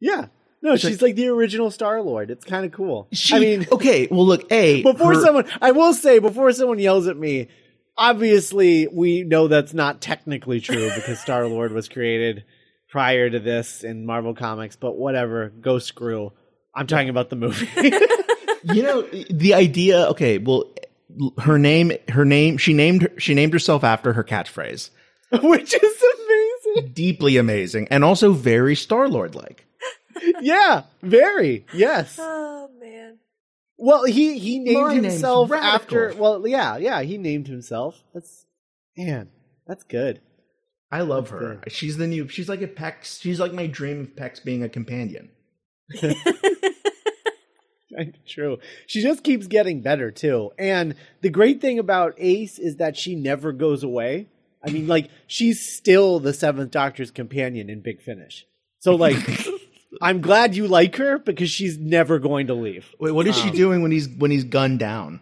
Yeah. 0.00 0.26
No, 0.62 0.76
she's 0.76 1.00
like 1.02 1.16
the 1.16 1.28
original 1.28 1.70
Star 1.70 2.00
Lord. 2.02 2.30
It's 2.30 2.44
kind 2.44 2.64
of 2.66 2.72
cool. 2.72 3.08
She, 3.12 3.34
I 3.34 3.38
mean, 3.40 3.66
okay, 3.72 4.06
well 4.10 4.26
look, 4.26 4.50
a 4.52 4.82
before 4.82 5.14
her- 5.14 5.20
someone, 5.20 5.46
I 5.60 5.72
will 5.72 5.94
say, 5.94 6.20
before 6.20 6.52
someone 6.52 6.78
yells 6.78 7.08
at 7.08 7.16
me, 7.16 7.48
obviously 7.96 8.86
we 8.86 9.24
know 9.24 9.48
that's 9.48 9.74
not 9.74 10.00
technically 10.00 10.60
true 10.60 10.90
because 10.94 11.18
Star 11.18 11.46
Lord 11.48 11.72
was 11.72 11.88
created 11.88 12.44
prior 12.88 13.28
to 13.30 13.40
this 13.40 13.82
in 13.82 14.06
Marvel 14.06 14.34
Comics, 14.34 14.76
but 14.76 14.96
whatever, 14.96 15.48
go 15.48 15.78
screw. 15.78 16.32
I'm 16.74 16.86
talking 16.86 17.08
about 17.08 17.30
the 17.30 17.36
movie. 17.36 17.68
you 18.62 18.82
know 18.82 19.02
the 19.30 19.54
idea 19.54 20.06
okay 20.08 20.38
well 20.38 20.64
her 21.38 21.58
name 21.58 21.92
her 22.08 22.24
name 22.26 22.58
she 22.58 22.74
named 22.74 23.08
she 23.18 23.32
named 23.34 23.52
herself 23.54 23.82
after 23.84 24.12
her 24.12 24.22
catchphrase 24.22 24.90
Which 25.42 25.74
is 25.74 26.04
amazing. 26.74 26.92
deeply 26.92 27.36
amazing 27.38 27.88
and 27.90 28.04
also 28.04 28.32
very 28.32 28.76
star 28.76 29.08
lord 29.08 29.34
like 29.34 29.66
Yeah, 30.40 30.82
very. 31.02 31.64
Yes. 31.72 32.16
Oh 32.20 32.68
man. 32.78 33.18
Well, 33.78 34.04
he 34.04 34.38
he 34.38 34.58
named 34.58 34.82
My 34.82 34.94
himself 34.94 35.50
after. 35.52 36.12
Well, 36.14 36.46
yeah, 36.46 36.76
yeah, 36.76 37.00
he 37.02 37.16
named 37.16 37.46
himself. 37.46 38.02
That's 38.12 38.44
man, 38.96 39.30
that's 39.66 39.84
good. 39.84 40.20
i 40.90 41.00
love 41.00 41.30
her 41.30 41.60
good. 41.62 41.72
she's 41.72 41.96
the 41.96 42.06
new 42.06 42.28
she's 42.28 42.48
like 42.50 42.60
a 42.60 42.66
pex 42.68 43.20
she's 43.22 43.40
like 43.40 43.52
my 43.54 43.66
dream 43.66 44.00
of 44.00 44.08
pex 44.16 44.42
being 44.44 44.62
a 44.62 44.68
companion 44.68 45.30
True. 48.26 48.58
She 48.86 49.02
just 49.02 49.22
keeps 49.24 49.46
getting 49.46 49.80
better 49.80 50.10
too. 50.10 50.50
And 50.58 50.94
the 51.20 51.30
great 51.30 51.60
thing 51.60 51.78
about 51.78 52.14
Ace 52.18 52.58
is 52.58 52.76
that 52.76 52.96
she 52.96 53.14
never 53.14 53.52
goes 53.52 53.82
away. 53.82 54.28
I 54.64 54.70
mean, 54.70 54.86
like 54.86 55.10
she's 55.26 55.60
still 55.74 56.20
the 56.20 56.32
Seventh 56.34 56.70
Doctor's 56.70 57.10
companion 57.10 57.70
in 57.70 57.80
Big 57.80 58.00
Finish. 58.02 58.46
So, 58.80 58.94
like, 58.94 59.16
I'm 60.02 60.20
glad 60.20 60.54
you 60.56 60.66
like 60.68 60.96
her 60.96 61.18
because 61.18 61.50
she's 61.50 61.78
never 61.78 62.18
going 62.18 62.46
to 62.48 62.54
leave. 62.54 62.94
wait 62.98 63.12
what 63.12 63.26
is 63.26 63.36
she 63.36 63.48
Um, 63.50 63.56
doing 63.56 63.82
when 63.82 63.90
he's 63.90 64.08
when 64.08 64.30
he's 64.30 64.44
gunned 64.44 64.78
down 64.78 65.20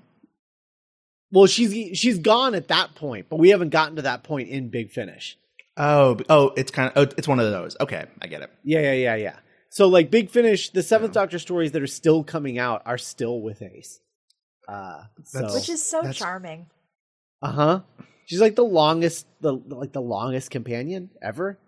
Well, 1.32 1.46
she's 1.46 1.96
she's 1.98 2.18
gone 2.18 2.54
at 2.54 2.68
that 2.68 2.94
point, 2.94 3.26
but 3.28 3.36
we 3.38 3.50
haven't 3.50 3.70
gotten 3.70 3.96
to 3.96 4.02
that 4.02 4.22
point 4.24 4.48
in 4.48 4.68
Big 4.70 4.90
Finish. 4.90 5.36
oh 5.76 6.18
oh 6.28 6.52
it's 6.56 6.70
kind 6.70 6.92
of 6.94 7.08
oh, 7.08 7.14
it's 7.16 7.28
one 7.28 7.38
of 7.40 7.50
those 7.50 7.76
okay 7.80 8.06
i 8.22 8.26
get 8.26 8.42
it 8.42 8.50
Yeah, 8.64 8.80
yeah, 8.80 8.92
yeah, 8.92 9.14
yeah. 9.16 9.36
So 9.70 9.86
like 9.88 10.10
Big 10.10 10.30
Finish, 10.30 10.70
the 10.70 10.82
Seventh 10.82 11.12
Doctor 11.12 11.38
stories 11.38 11.72
that 11.72 11.82
are 11.82 11.86
still 11.86 12.24
coming 12.24 12.58
out 12.58 12.82
are 12.86 12.98
still 12.98 13.40
with 13.40 13.62
Ace. 13.62 14.00
Uh, 14.66 15.02
so 15.24 15.54
Which 15.54 15.68
is 15.68 15.84
so 15.84 15.98
That's- 15.98 16.16
charming. 16.16 16.66
uh 17.42 17.52
huh. 17.52 17.80
She's 18.26 18.40
like 18.42 18.56
the 18.56 18.64
longest, 18.64 19.26
the 19.40 19.52
like 19.54 19.92
the 19.92 20.02
longest 20.02 20.50
companion 20.50 21.08
ever. 21.22 21.58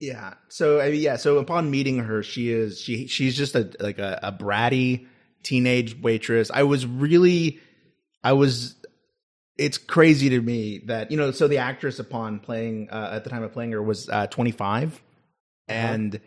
Yeah. 0.00 0.34
So 0.48 0.80
I 0.80 0.90
mean, 0.90 1.00
yeah. 1.02 1.16
So 1.16 1.36
upon 1.38 1.70
meeting 1.70 1.98
her, 1.98 2.22
she 2.22 2.50
is 2.50 2.80
she 2.80 3.06
she's 3.08 3.36
just 3.36 3.54
a 3.54 3.70
like 3.78 3.98
a, 3.98 4.18
a 4.22 4.32
bratty 4.32 5.06
teenage 5.42 6.00
waitress. 6.00 6.50
I 6.52 6.62
was 6.62 6.86
really, 6.86 7.60
I 8.24 8.32
was. 8.32 8.74
It's 9.58 9.76
crazy 9.76 10.30
to 10.30 10.40
me 10.40 10.80
that 10.86 11.10
you 11.10 11.18
know. 11.18 11.30
So 11.30 11.46
the 11.46 11.58
actress 11.58 11.98
upon 11.98 12.40
playing 12.40 12.88
uh, 12.90 13.10
at 13.12 13.24
the 13.24 13.30
time 13.30 13.42
of 13.42 13.52
playing 13.52 13.72
her 13.72 13.82
was 13.82 14.08
uh, 14.08 14.26
25, 14.28 14.98
and 15.68 16.18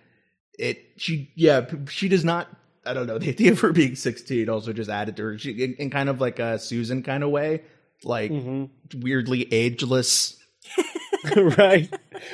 it 0.60 0.84
she 0.98 1.32
yeah 1.36 1.66
she 1.90 2.08
does 2.10 2.24
not. 2.26 2.48
I 2.86 2.94
don't 2.94 3.08
know. 3.08 3.18
The 3.20 3.30
idea 3.30 3.52
of 3.52 3.60
her 3.62 3.72
being 3.72 3.96
16 3.96 4.48
also 4.50 4.72
just 4.72 4.90
added 4.90 5.18
to 5.18 5.24
her. 5.24 5.40
She 5.40 5.52
in, 5.52 5.74
in 5.76 5.90
kind 5.90 6.10
of 6.10 6.22
like 6.22 6.40
a 6.40 6.60
Susan 6.60 7.04
kind 7.04 7.24
of 7.24 7.30
way, 7.32 7.64
like 8.04 8.32
weirdly 8.94 9.52
ageless. 9.52 10.38
right. 11.36 11.92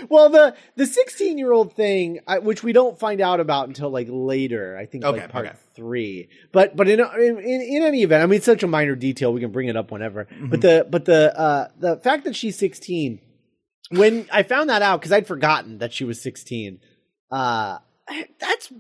Well, 0.10 0.30
the 0.30 0.56
the 0.76 0.86
sixteen 0.86 1.38
year 1.38 1.52
old 1.52 1.76
thing, 1.76 2.20
I, 2.28 2.40
which 2.40 2.64
we 2.64 2.74
don't 2.74 3.00
find 3.00 3.22
out 3.22 3.40
about 3.40 3.68
until 3.68 3.90
like 3.90 4.08
later, 4.10 4.78
I 4.78 4.86
think 4.86 5.04
Okay, 5.04 5.22
like 5.22 5.32
part 5.32 5.48
okay. 5.48 5.56
three. 5.76 6.30
But 6.52 6.76
but 6.76 6.88
in, 6.88 7.00
in 7.00 7.40
in 7.40 7.84
any 7.84 8.04
event, 8.04 8.24
I 8.24 8.26
mean, 8.26 8.38
it's 8.38 8.46
such 8.46 8.64
a 8.64 8.68
minor 8.68 8.96
detail. 8.96 9.34
We 9.34 9.42
can 9.42 9.52
bring 9.52 9.68
it 9.68 9.78
up 9.78 9.92
whenever. 9.92 10.26
Mm-hmm. 10.26 10.50
But 10.50 10.62
the 10.62 10.88
but 10.90 11.06
the 11.06 11.38
uh 11.38 11.68
the 11.80 11.98
fact 11.98 12.26
that 12.26 12.36
she's 12.36 12.58
sixteen, 12.58 13.20
when 13.90 14.28
I 14.32 14.44
found 14.44 14.70
that 14.70 14.82
out 14.82 15.00
because 15.02 15.12
I'd 15.12 15.28
forgotten 15.28 15.80
that 15.80 15.94
she 15.94 16.04
was 16.04 16.22
sixteen, 16.22 16.80
uh, 17.32 17.80
that's. 18.40 18.72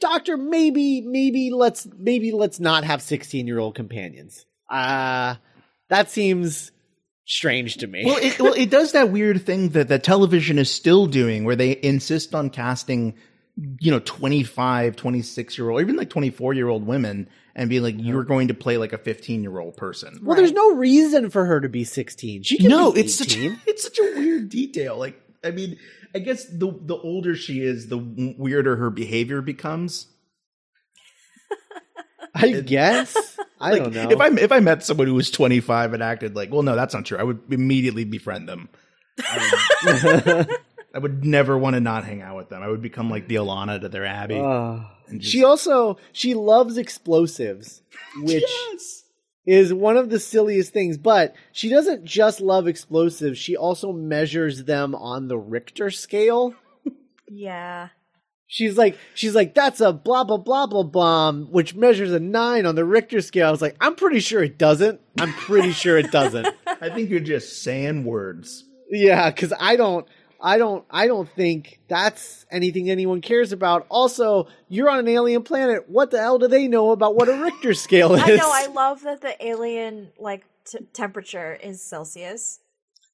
Doctor, 0.00 0.36
maybe, 0.36 1.00
maybe 1.02 1.50
let's, 1.52 1.86
maybe 1.98 2.32
let's 2.32 2.60
not 2.60 2.84
have 2.84 3.00
sixteen-year-old 3.02 3.74
companions. 3.74 4.46
Uh 4.68 5.36
that 5.88 6.10
seems 6.10 6.70
strange 7.26 7.76
to 7.78 7.86
me. 7.86 8.04
well, 8.06 8.18
it, 8.20 8.40
well, 8.40 8.52
it 8.54 8.70
does 8.70 8.92
that 8.92 9.10
weird 9.10 9.44
thing 9.44 9.70
that 9.70 9.88
that 9.88 10.04
television 10.04 10.58
is 10.58 10.70
still 10.70 11.06
doing, 11.06 11.44
where 11.44 11.56
they 11.56 11.78
insist 11.82 12.34
on 12.34 12.50
casting, 12.50 13.14
you 13.80 13.90
know, 13.90 13.98
25, 14.00 14.94
26 14.96 15.58
year 15.58 15.70
old, 15.70 15.80
even 15.80 15.96
like 15.96 16.10
24 16.10 16.54
year 16.54 16.68
old 16.68 16.86
women 16.86 17.28
and 17.56 17.68
be 17.68 17.80
like, 17.80 17.96
you're 17.98 18.22
going 18.24 18.48
to 18.48 18.54
play 18.54 18.76
like 18.78 18.92
a 18.92 18.98
15 18.98 19.42
year 19.42 19.58
old 19.58 19.76
person. 19.76 20.20
Well, 20.22 20.36
there's 20.36 20.52
no 20.52 20.74
reason 20.74 21.30
for 21.30 21.44
her 21.44 21.60
to 21.60 21.68
be 21.68 21.82
16. 21.84 22.44
She 22.44 22.58
can 22.58 22.68
No, 22.68 22.92
be 22.92 23.00
it's 23.00 23.14
such, 23.16 23.36
18. 23.36 23.60
it's 23.66 23.82
such 23.82 23.98
a 23.98 24.14
weird 24.16 24.48
detail. 24.48 24.96
Like, 24.96 25.20
I 25.44 25.50
mean, 25.50 25.76
I 26.14 26.18
guess 26.18 26.44
the, 26.46 26.76
the 26.82 26.96
older 26.96 27.34
she 27.36 27.60
is, 27.60 27.88
the 27.88 27.98
weirder 28.38 28.76
her 28.76 28.90
behavior 28.90 29.40
becomes. 29.42 30.06
I 32.34 32.60
guess. 32.60 33.16
I 33.60 33.72
Like, 33.72 33.82
don't 33.84 33.94
know. 33.94 34.10
If 34.10 34.20
I 34.20 34.28
if 34.28 34.52
I 34.52 34.60
met 34.60 34.82
someone 34.84 35.06
who 35.06 35.14
was 35.14 35.30
25 35.30 35.92
and 35.94 36.02
acted 36.02 36.34
like, 36.36 36.50
well, 36.52 36.62
no, 36.62 36.74
that's 36.76 36.94
not 36.94 37.04
true. 37.04 37.18
I 37.18 37.22
would 37.22 37.40
immediately 37.50 38.04
befriend 38.04 38.48
them. 38.48 38.68
I 39.22 40.46
would 40.94 41.24
never 41.24 41.58
want 41.58 41.74
to 41.74 41.80
not 41.80 42.04
hang 42.04 42.22
out 42.22 42.36
with 42.36 42.48
them. 42.48 42.62
I 42.62 42.68
would 42.68 42.80
become 42.82 43.10
like 43.10 43.28
the 43.28 43.34
Ilana 43.36 43.80
to 43.80 43.88
their 43.88 44.06
Abbi. 44.06 44.38
Uh, 44.38 44.84
just- 45.18 45.24
she 45.30 45.44
also 45.44 45.98
she 46.12 46.34
loves 46.34 46.78
explosives, 46.78 47.82
which 48.22 48.42
Yes. 48.72 49.04
Is 49.50 49.74
one 49.74 49.96
of 49.96 50.10
the 50.10 50.20
silliest 50.20 50.72
things. 50.72 50.96
But 50.96 51.34
she 51.50 51.68
doesn't 51.68 52.04
just 52.04 52.40
love 52.40 52.68
explosives; 52.68 53.38
she 53.38 53.56
also 53.56 53.92
measures 53.92 54.64
them 54.64 54.94
on 54.94 55.28
the 55.28 55.38
Richter 55.38 55.90
scale. 55.90 56.54
Yeah. 57.28 57.88
She's 58.46 58.76
like, 58.76 58.98
she's 59.14 59.36
like, 59.36 59.54
that's 59.54 59.80
a 59.80 59.92
blah 59.92 60.24
blah 60.24 60.36
blah 60.36 60.66
blah 60.66 60.82
bomb, 60.82 61.46
which 61.52 61.76
measures 61.76 62.10
a 62.12 62.18
nine 62.18 62.66
on 62.66 62.74
the 62.74 62.84
Richter 62.84 63.20
scale. 63.20 63.46
I 63.46 63.50
was 63.52 63.62
like, 63.62 63.76
I'm 63.80 63.94
pretty 63.94 64.18
sure 64.18 64.42
it 64.42 64.58
doesn't. 64.58 65.00
I'm 65.20 65.32
pretty 65.32 65.70
sure 65.70 65.96
it 65.96 66.10
doesn't. 66.10 66.48
I 66.66 66.90
think 66.90 67.10
you're 67.10 67.20
just 67.20 67.62
saying 67.62 68.04
words. 68.04 68.64
Yeah, 68.90 69.30
because 69.30 69.52
I 69.58 69.76
don't, 69.76 70.04
I 70.42 70.58
don't, 70.58 70.84
I 70.90 71.06
don't 71.06 71.28
think 71.28 71.80
that's 71.88 72.46
anything 72.50 72.90
anyone 72.90 73.20
cares 73.20 73.52
about. 73.52 73.86
Also, 73.90 74.48
you're 74.68 74.88
on 74.88 74.98
an 74.98 75.08
alien 75.08 75.42
planet. 75.42 75.88
What 75.88 76.10
the 76.10 76.18
hell 76.18 76.38
do 76.38 76.48
they 76.48 76.66
know 76.68 76.90
about 76.92 77.14
what 77.14 77.28
a 77.28 77.36
Richter 77.36 77.74
scale 77.74 78.14
is? 78.14 78.22
I 78.22 78.36
know. 78.36 78.50
I 78.52 78.66
love 78.66 79.02
that 79.02 79.20
the 79.20 79.36
alien 79.44 80.10
like 80.18 80.44
t- 80.64 80.86
temperature 80.92 81.54
is 81.54 81.82
Celsius. 81.82 82.60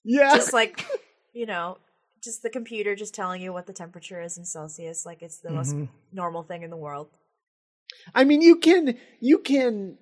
yeah, 0.04 0.34
Just 0.34 0.52
like 0.52 0.86
you 1.34 1.46
know, 1.46 1.78
just 2.22 2.42
the 2.42 2.50
computer 2.50 2.94
just 2.96 3.14
telling 3.14 3.42
you 3.42 3.52
what 3.52 3.66
the 3.66 3.72
temperature 3.72 4.20
is 4.20 4.38
in 4.38 4.44
Celsius. 4.44 5.04
Like 5.04 5.22
it's 5.22 5.38
the 5.38 5.50
most 5.50 5.74
mm-hmm. 5.74 5.84
normal 6.12 6.42
thing 6.42 6.62
in 6.62 6.70
the 6.70 6.76
world. 6.76 7.08
I 8.14 8.24
mean, 8.24 8.42
you 8.42 8.56
can, 8.56 8.96
you 9.20 9.38
can. 9.38 9.98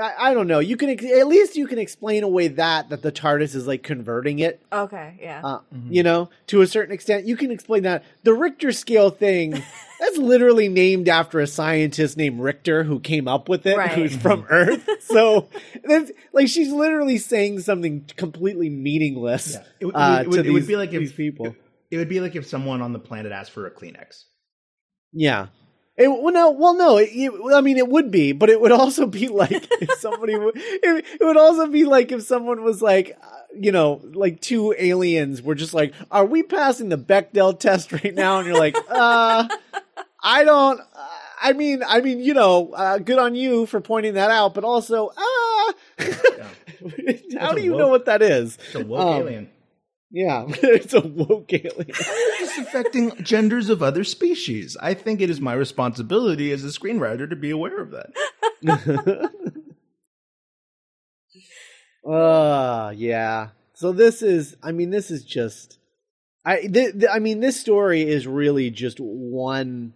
I, 0.00 0.30
I 0.30 0.34
don't 0.34 0.46
know. 0.46 0.58
You 0.58 0.76
can 0.76 0.90
ex- 0.90 1.04
at 1.04 1.26
least 1.26 1.56
you 1.56 1.66
can 1.66 1.78
explain 1.78 2.22
away 2.22 2.48
that 2.48 2.88
that 2.90 3.02
the 3.02 3.10
TARDIS 3.12 3.54
is 3.54 3.66
like 3.66 3.82
converting 3.82 4.38
it. 4.40 4.60
Okay. 4.72 5.18
Yeah. 5.20 5.40
Uh, 5.44 5.60
You 5.88 6.02
know, 6.02 6.30
to 6.48 6.60
a 6.60 6.66
certain 6.66 6.92
extent, 6.94 7.26
you 7.26 7.36
can 7.36 7.50
explain 7.50 7.84
that. 7.84 8.04
The 8.22 8.34
Richter 8.34 8.70
scale 8.72 9.10
thing, 9.10 9.50
that's 10.00 10.16
literally 10.18 10.68
named 10.68 11.08
after 11.08 11.40
a 11.40 11.46
scientist 11.46 12.16
named 12.16 12.40
Richter 12.40 12.84
who 12.84 13.00
came 13.00 13.26
up 13.28 13.48
with 13.48 13.66
it, 13.66 13.76
Right. 13.76 13.90
who's 13.92 14.14
from 14.16 14.46
Earth. 14.50 14.86
so, 15.00 15.48
that's, 15.84 16.12
like, 16.32 16.48
she's 16.48 16.70
literally 16.70 17.18
saying 17.18 17.60
something 17.60 18.04
completely 18.16 18.68
meaningless 18.70 19.56
It, 19.80 19.86
would- 19.86 19.94
uh, 19.96 20.18
it 20.22 20.28
would, 20.28 20.34
to 20.34 20.40
it 20.40 20.42
these, 20.44 20.52
would 20.52 20.66
be 20.66 20.76
like 20.76 20.90
these 20.90 21.10
if 21.10 21.16
people. 21.16 21.56
It 21.90 21.96
would 21.96 22.08
be 22.10 22.20
like 22.20 22.36
if 22.36 22.46
someone 22.46 22.82
on 22.82 22.92
the 22.92 22.98
planet 22.98 23.32
asked 23.32 23.50
for 23.52 23.66
a 23.66 23.70
Kleenex. 23.70 24.24
Yeah. 25.12 25.46
It, 25.98 26.06
well, 26.08 26.32
no, 26.32 26.50
well, 26.52 26.74
no. 26.74 26.96
It, 26.96 27.10
it- 27.12 27.54
I 27.54 27.60
mean, 27.60 27.76
it 27.76 27.88
would 27.88 28.10
be, 28.10 28.30
but 28.32 28.48
it 28.50 28.60
would 28.60 28.70
also 28.72 29.04
be 29.06 29.26
like 29.28 29.50
if 29.80 29.92
somebody. 29.98 30.36
would- 30.36 30.56
It, 30.56 31.04
it 31.20 31.24
would 31.24 31.36
also 31.36 31.66
be 31.66 31.84
like 31.84 32.12
if 32.12 32.22
someone 32.22 32.62
was 32.62 32.80
like, 32.80 33.18
uh, 33.22 33.26
you 33.54 33.72
know, 33.72 34.00
like 34.14 34.40
two 34.40 34.74
aliens 34.78 35.42
were 35.42 35.54
just 35.56 35.74
like, 35.74 35.92
"Are 36.10 36.24
we 36.24 36.42
passing 36.44 36.88
the 36.88 36.98
Bechdel 36.98 37.58
test 37.58 37.92
right 37.92 38.14
now?" 38.14 38.38
And 38.38 38.46
you're 38.46 38.58
like, 38.58 38.76
"Uh, 38.88 39.48
I 40.22 40.44
don't." 40.44 40.80
Uh, 40.80 40.84
I 41.40 41.52
mean, 41.52 41.82
I 41.86 42.00
mean, 42.00 42.20
you 42.20 42.34
know, 42.34 42.72
uh, 42.72 42.98
good 42.98 43.18
on 43.18 43.34
you 43.36 43.66
for 43.66 43.80
pointing 43.80 44.14
that 44.14 44.30
out, 44.30 44.54
but 44.54 44.64
also, 44.64 45.08
uh, 45.08 45.72
how 47.38 47.52
a 47.52 47.54
do 47.54 47.62
you 47.62 47.72
woke- 47.72 47.78
know 47.78 47.88
what 47.88 48.04
that 48.06 48.22
is? 48.22 48.56
It's 48.66 48.74
a 48.74 48.84
woke 48.84 49.00
Um, 49.00 49.22
alien. 49.22 49.50
Yeah, 50.10 50.46
it's 50.48 50.94
a 50.94 51.00
woke 51.00 51.52
alien. 51.52 51.90
It's 52.58 52.68
affecting 52.68 53.12
genders 53.22 53.68
of 53.70 53.82
other 53.82 54.04
species. 54.04 54.76
I 54.80 54.94
think 54.94 55.20
it 55.20 55.30
is 55.30 55.40
my 55.40 55.54
responsibility 55.54 56.52
as 56.52 56.64
a 56.64 56.68
screenwriter 56.68 57.28
to 57.30 57.36
be 57.36 57.50
aware 57.50 57.80
of 57.80 57.90
that. 57.92 59.30
Uh 62.06 62.90
yeah. 62.96 63.48
So 63.74 63.92
this 63.92 64.22
is 64.22 64.56
I 64.62 64.72
mean 64.72 64.90
this 64.90 65.10
is 65.10 65.24
just 65.24 65.78
I 66.44 66.60
th- 66.62 66.92
th- 66.92 67.10
I 67.12 67.18
mean 67.18 67.40
this 67.40 67.60
story 67.60 68.02
is 68.02 68.26
really 68.26 68.70
just 68.70 68.98
one 69.00 69.94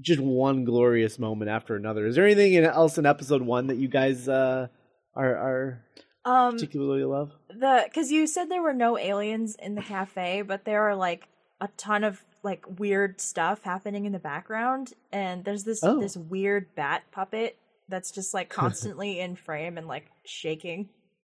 just 0.00 0.20
one 0.20 0.64
glorious 0.64 1.18
moment 1.18 1.50
after 1.50 1.74
another. 1.74 2.06
Is 2.06 2.16
there 2.16 2.26
anything 2.26 2.54
else 2.56 2.98
in 2.98 3.06
episode 3.06 3.40
1 3.42 3.68
that 3.68 3.76
you 3.78 3.88
guys 3.88 4.28
uh 4.28 4.68
are 5.14 5.36
are 5.36 5.82
Um, 6.24 6.52
particularly 6.54 7.04
love? 7.04 7.32
the 7.48 7.82
because 7.88 8.10
you 8.12 8.26
said 8.26 8.50
there 8.50 8.62
were 8.62 8.74
no 8.74 8.98
aliens 8.98 9.56
in 9.58 9.74
the 9.74 9.82
cafe, 9.82 10.42
but 10.42 10.64
there 10.64 10.82
are 10.82 10.94
like 10.96 11.28
a 11.60 11.68
ton 11.76 12.04
of 12.04 12.24
like 12.42 12.64
weird 12.78 13.20
stuff 13.20 13.62
happening 13.62 14.04
in 14.04 14.12
the 14.12 14.18
background, 14.18 14.92
and 15.12 15.44
there's 15.44 15.64
this 15.64 15.82
Oh. 15.82 16.00
this 16.00 16.16
weird 16.16 16.74
bat 16.74 17.02
puppet 17.10 17.56
that's 17.88 18.10
just 18.10 18.34
like 18.34 18.48
constantly 18.60 19.20
in 19.20 19.36
frame 19.36 19.78
and 19.78 19.86
like 19.88 20.10
shaking 20.24 20.88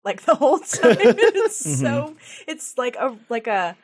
like 0.05 0.23
the 0.23 0.35
whole 0.35 0.59
time. 0.61 0.97
it's 1.01 1.57
so 1.57 1.87
mm-hmm. 1.89 2.15
it's 2.47 2.77
like 2.79 2.97
a 2.97 3.17
like 3.29 3.47
a 3.47 3.77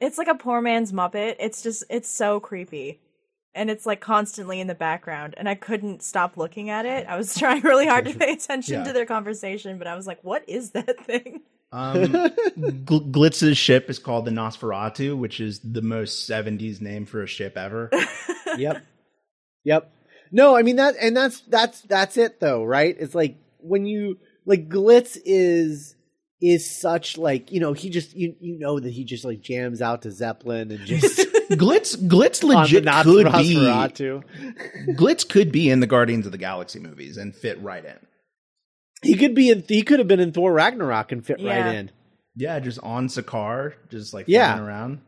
it's 0.00 0.18
like 0.18 0.28
a 0.28 0.34
poor 0.34 0.60
man's 0.60 0.92
muppet. 0.92 1.36
It's 1.40 1.62
just 1.62 1.84
it's 1.90 2.08
so 2.08 2.40
creepy. 2.40 3.00
And 3.54 3.70
it's 3.70 3.86
like 3.86 4.00
constantly 4.02 4.60
in 4.60 4.66
the 4.66 4.74
background, 4.74 5.34
and 5.38 5.48
I 5.48 5.54
couldn't 5.54 6.02
stop 6.02 6.36
looking 6.36 6.68
at 6.68 6.84
it. 6.84 7.06
I 7.08 7.16
was 7.16 7.34
trying 7.34 7.62
really 7.62 7.86
hard 7.86 8.04
to 8.04 8.12
pay 8.12 8.34
attention 8.34 8.80
Yeah. 8.80 8.84
to 8.84 8.92
their 8.92 9.06
conversation, 9.06 9.78
but 9.78 9.86
I 9.86 9.96
was 9.96 10.06
like, 10.06 10.22
"What 10.22 10.46
is 10.46 10.72
that 10.72 11.02
thing?" 11.06 11.40
Um, 11.72 12.06
Gl- 12.06 13.10
Glitz's 13.10 13.58
ship 13.58 13.90
is 13.90 13.98
called 13.98 14.24
the 14.24 14.30
Nosferatu, 14.30 15.16
which 15.16 15.40
is 15.40 15.60
the 15.60 15.82
most 15.82 16.28
70s 16.28 16.80
name 16.80 17.06
for 17.06 17.22
a 17.22 17.26
ship 17.26 17.56
ever. 17.56 17.90
yep. 18.56 18.84
Yep. 19.64 19.92
No, 20.32 20.56
I 20.56 20.62
mean 20.62 20.76
that 20.76 20.96
and 21.00 21.16
that's 21.16 21.40
that's 21.42 21.82
that's 21.82 22.16
it 22.16 22.40
though, 22.40 22.64
right? 22.64 22.96
It's 22.98 23.14
like 23.14 23.36
when 23.58 23.86
you 23.86 24.18
like 24.44 24.68
Glitz 24.68 25.16
is 25.24 25.94
is 26.40 26.68
such 26.68 27.16
like, 27.16 27.52
you 27.52 27.60
know, 27.60 27.72
he 27.72 27.90
just 27.90 28.14
you 28.14 28.34
you 28.40 28.58
know 28.58 28.78
that 28.78 28.90
he 28.90 29.04
just 29.04 29.24
like 29.24 29.40
jams 29.40 29.80
out 29.80 30.02
to 30.02 30.10
Zeppelin 30.10 30.70
and 30.70 30.84
just 30.84 31.18
Glitz 31.50 31.96
Glitz 31.96 32.42
legit 32.42 32.84
could 33.04 33.32
be 33.32 33.56
Glitz 34.94 35.28
could 35.28 35.52
be 35.52 35.70
in 35.70 35.80
the 35.80 35.86
Guardians 35.86 36.26
of 36.26 36.32
the 36.32 36.38
Galaxy 36.38 36.80
movies 36.80 37.16
and 37.16 37.34
fit 37.34 37.60
right 37.62 37.84
in. 37.84 37.98
He 39.02 39.14
could 39.16 39.34
be 39.34 39.50
in 39.50 39.64
he 39.68 39.82
could 39.82 39.98
have 39.98 40.08
been 40.08 40.20
in 40.20 40.32
Thor 40.32 40.52
Ragnarok 40.52 41.12
and 41.12 41.24
fit 41.24 41.40
Yeah. 41.40 41.64
right 41.66 41.74
in. 41.76 41.90
Yeah, 42.34 42.58
just 42.60 42.78
on 42.82 43.08
Sakaar, 43.08 43.74
just 43.90 44.12
like 44.14 44.26
Yeah. 44.28 44.54
flying 44.54 44.66
around. 44.68 45.00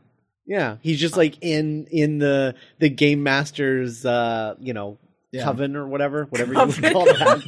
Yeah, 0.46 0.76
he's 0.80 0.98
just 1.00 1.16
like 1.16 1.36
in 1.42 1.86
in 1.90 2.18
the 2.18 2.54
the 2.78 2.88
game 2.88 3.22
master's 3.22 4.04
uh, 4.06 4.54
you 4.60 4.72
know, 4.72 4.98
Yeah. 5.32 5.44
coven 5.44 5.76
or 5.76 5.86
whatever, 5.86 6.24
whatever 6.24 6.52
you 6.54 6.58
would 6.58 6.92
call 6.92 7.04
that. 7.04 7.42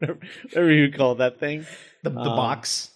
whatever, 0.00 0.18
whatever 0.44 0.72
you 0.72 0.90
call 0.92 1.14
that 1.16 1.38
thing. 1.38 1.66
The, 2.02 2.10
the 2.10 2.18
Um, 2.20 2.36
box. 2.36 2.90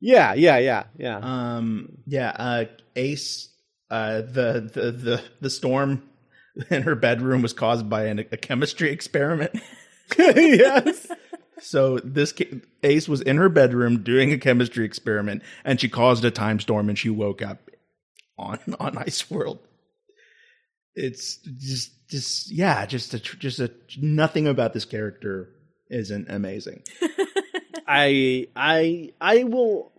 Yeah, 0.00 0.34
yeah, 0.34 0.58
yeah, 0.58 0.84
yeah. 0.98 1.18
Um, 1.22 1.98
yeah, 2.06 2.30
uh, 2.30 2.64
Ace, 2.96 3.48
uh, 3.90 4.22
the, 4.22 4.68
the, 4.72 4.90
the, 4.90 5.22
the 5.40 5.50
storm 5.50 6.02
in 6.70 6.82
her 6.82 6.94
bedroom 6.96 7.40
was 7.42 7.52
caused 7.52 7.88
by 7.88 8.06
an, 8.06 8.18
a 8.20 8.36
chemistry 8.36 8.90
experiment. 8.92 9.52
yes. 10.18 11.06
So 11.62 11.98
this 11.98 12.34
Ace 12.82 13.08
was 13.08 13.20
in 13.20 13.36
her 13.36 13.48
bedroom 13.48 14.02
doing 14.02 14.32
a 14.32 14.38
chemistry 14.38 14.84
experiment, 14.84 15.42
and 15.64 15.80
she 15.80 15.88
caused 15.88 16.24
a 16.24 16.30
time 16.30 16.60
storm, 16.60 16.88
and 16.88 16.98
she 16.98 17.08
woke 17.08 17.40
up 17.40 17.70
on 18.38 18.58
on 18.80 18.98
Ice 18.98 19.30
World. 19.30 19.60
It's 20.94 21.36
just, 21.36 22.08
just 22.08 22.50
yeah, 22.50 22.84
just 22.86 23.14
a 23.14 23.18
just 23.18 23.60
a 23.60 23.70
nothing 23.98 24.46
about 24.46 24.72
this 24.72 24.84
character 24.84 25.50
isn't 25.88 26.30
amazing. 26.30 26.82
I 27.86 28.48
I 28.56 29.12
I 29.20 29.44
will 29.44 29.92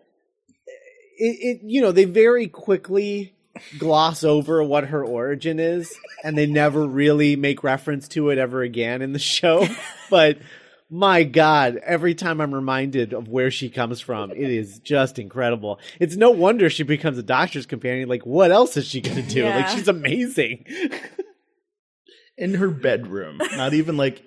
it, 1.18 1.60
it 1.60 1.62
you 1.64 1.82
know 1.82 1.92
they 1.92 2.06
very 2.06 2.48
quickly 2.48 3.34
gloss 3.78 4.24
over 4.24 4.64
what 4.64 4.86
her 4.86 5.06
origin 5.06 5.60
is 5.60 5.96
and 6.24 6.36
they 6.36 6.48
never 6.48 6.88
really 6.88 7.36
make 7.36 7.64
reference 7.64 8.08
to 8.08 8.30
it 8.30 8.40
ever 8.40 8.64
again 8.64 9.04
in 9.04 9.14
the 9.14 9.20
show 9.20 9.68
but 10.10 10.40
my 10.90 11.24
god 11.24 11.78
every 11.84 12.14
time 12.14 12.40
i'm 12.40 12.54
reminded 12.54 13.14
of 13.14 13.28
where 13.28 13.50
she 13.50 13.70
comes 13.70 14.00
from 14.00 14.32
it 14.32 14.38
is 14.38 14.80
just 14.80 15.18
incredible 15.18 15.80
it's 16.00 16.16
no 16.16 16.30
wonder 16.30 16.70
she 16.70 16.84
becomes 16.84 17.18
a 17.18 17.24
doctor's 17.24 17.66
companion 17.66 18.08
like 18.08 18.26
what 18.26 18.52
else 18.52 18.78
is 18.78 18.86
she 18.86 19.02
going 19.02 19.16
to 19.16 19.24
do 19.24 19.44
like 19.46 19.68
she's 19.70 19.88
amazing 19.88 20.66
in 22.38 22.56
her 22.56 22.70
bedroom, 22.70 23.40
not 23.54 23.74
even 23.74 23.98
like 23.98 24.22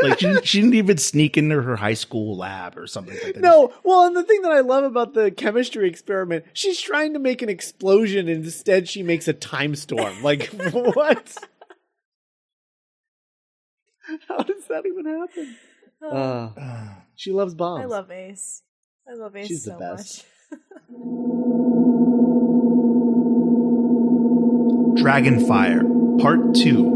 like 0.00 0.18
she, 0.18 0.34
she 0.44 0.60
didn't 0.60 0.74
even 0.74 0.96
sneak 0.96 1.36
into 1.36 1.60
her 1.60 1.76
high 1.76 1.94
school 1.94 2.36
lab 2.36 2.78
or 2.78 2.86
something 2.86 3.18
like 3.22 3.34
that. 3.34 3.42
No, 3.42 3.72
well, 3.84 4.06
and 4.06 4.16
the 4.16 4.22
thing 4.22 4.42
that 4.42 4.52
I 4.52 4.60
love 4.60 4.84
about 4.84 5.14
the 5.14 5.30
chemistry 5.30 5.88
experiment, 5.88 6.44
she's 6.52 6.80
trying 6.80 7.12
to 7.12 7.18
make 7.18 7.42
an 7.42 7.48
explosion, 7.48 8.28
and 8.28 8.44
instead 8.44 8.88
she 8.88 9.02
makes 9.02 9.28
a 9.28 9.32
time 9.32 9.74
storm. 9.76 10.22
Like, 10.22 10.46
what? 10.72 11.36
How 14.28 14.38
does 14.38 14.66
that 14.68 14.84
even 14.86 15.06
happen? 15.06 15.56
Uh, 16.12 16.50
Ah. 16.56 16.96
she 17.14 17.32
loves 17.32 17.54
bombs. 17.54 17.82
I 17.82 17.86
love 17.86 18.10
Ace. 18.10 18.62
I 19.08 19.14
love 19.14 19.36
Ace 19.36 19.46
She's 19.48 19.64
the 19.64 19.72
so 19.72 19.78
best. 19.78 20.24
much. 20.50 20.60
Dragonfire, 24.96 26.20
Part 26.20 26.54
2. 26.54 26.90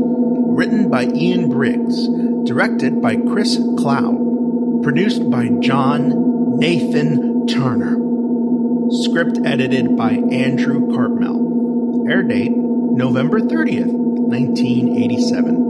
Written 0.57 0.89
by 0.91 1.05
Ian 1.07 1.51
Briggs. 1.51 2.09
Directed 2.45 3.03
by 3.03 3.17
Chris 3.17 3.57
Clow. 3.79 4.81
Produced 4.83 5.29
by 5.31 5.49
John 5.61 6.59
Nathan 6.59 7.47
Turner. 7.47 7.97
Script 8.91 9.39
edited 9.45 9.97
by 9.97 10.13
Andrew 10.13 10.91
Cartmel. 10.95 12.07
Air 12.09 12.23
date 12.23 12.53
November 12.57 13.41
30th, 13.41 13.93
1987. 13.93 15.68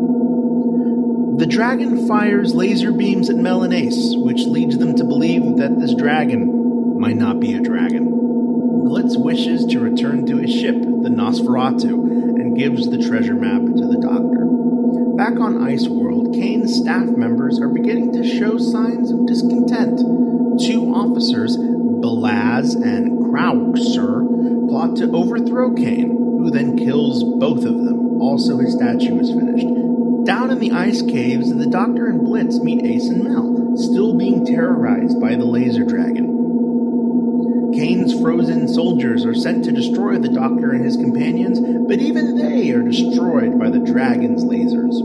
The 1.38 1.46
dragon 1.46 2.08
fires 2.08 2.52
laser 2.52 2.90
beams 2.90 3.30
at 3.30 3.36
Mel 3.36 3.62
and 3.62 3.72
Ace, 3.72 4.16
which 4.16 4.44
leads 4.44 4.76
them 4.76 4.96
to 4.96 5.04
believe 5.04 5.58
that 5.58 5.78
this 5.78 5.94
dragon 5.94 6.98
might 6.98 7.16
not 7.16 7.38
be 7.38 7.54
a 7.54 7.60
dragon. 7.60 8.08
Glitz 8.84 9.16
wishes 9.16 9.64
to 9.66 9.78
return 9.78 10.26
to 10.26 10.38
his 10.38 10.52
ship, 10.52 10.74
the 10.74 11.08
Nosferatu, 11.08 11.94
and 11.94 12.58
gives 12.58 12.90
the 12.90 12.98
treasure 12.98 13.36
map 13.36 13.62
to 13.62 13.86
the 13.86 14.00
doctor. 14.02 14.46
Back 15.16 15.38
on 15.38 15.62
Ice 15.62 15.86
World, 15.86 16.34
Kane's 16.34 16.74
staff 16.74 17.06
members 17.06 17.60
are 17.60 17.68
beginning 17.68 18.14
to 18.14 18.28
show 18.28 18.58
signs 18.58 19.12
of 19.12 19.24
discontent. 19.26 20.00
Two 20.60 20.92
officers, 20.92 21.56
Belazs 21.56 22.74
and 22.74 23.16
Kracauer, 23.16 24.68
plot 24.68 24.96
to 24.96 25.12
overthrow 25.12 25.72
Kane, 25.72 26.10
who 26.10 26.50
then 26.50 26.76
kills 26.76 27.22
both 27.22 27.64
of 27.64 27.78
them. 27.84 28.20
Also, 28.20 28.58
his 28.58 28.74
statue 28.74 29.20
is 29.20 29.30
finished. 29.30 29.97
Down 30.28 30.50
in 30.50 30.58
the 30.58 30.72
ice 30.72 31.00
caves, 31.00 31.56
the 31.56 31.66
Doctor 31.66 32.04
and 32.04 32.20
Glitz 32.20 32.60
meet 32.60 32.84
Ace 32.84 33.08
and 33.08 33.24
Mel, 33.24 33.78
still 33.78 34.12
being 34.12 34.44
terrorized 34.44 35.18
by 35.18 35.34
the 35.36 35.46
laser 35.46 35.86
dragon. 35.86 37.72
Kane's 37.72 38.12
frozen 38.20 38.68
soldiers 38.68 39.24
are 39.24 39.34
sent 39.34 39.64
to 39.64 39.72
destroy 39.72 40.18
the 40.18 40.28
Doctor 40.28 40.72
and 40.72 40.84
his 40.84 40.98
companions, 40.98 41.58
but 41.88 42.00
even 42.00 42.36
they 42.36 42.70
are 42.72 42.82
destroyed 42.82 43.58
by 43.58 43.70
the 43.70 43.78
dragon's 43.78 44.44
lasers. 44.44 45.00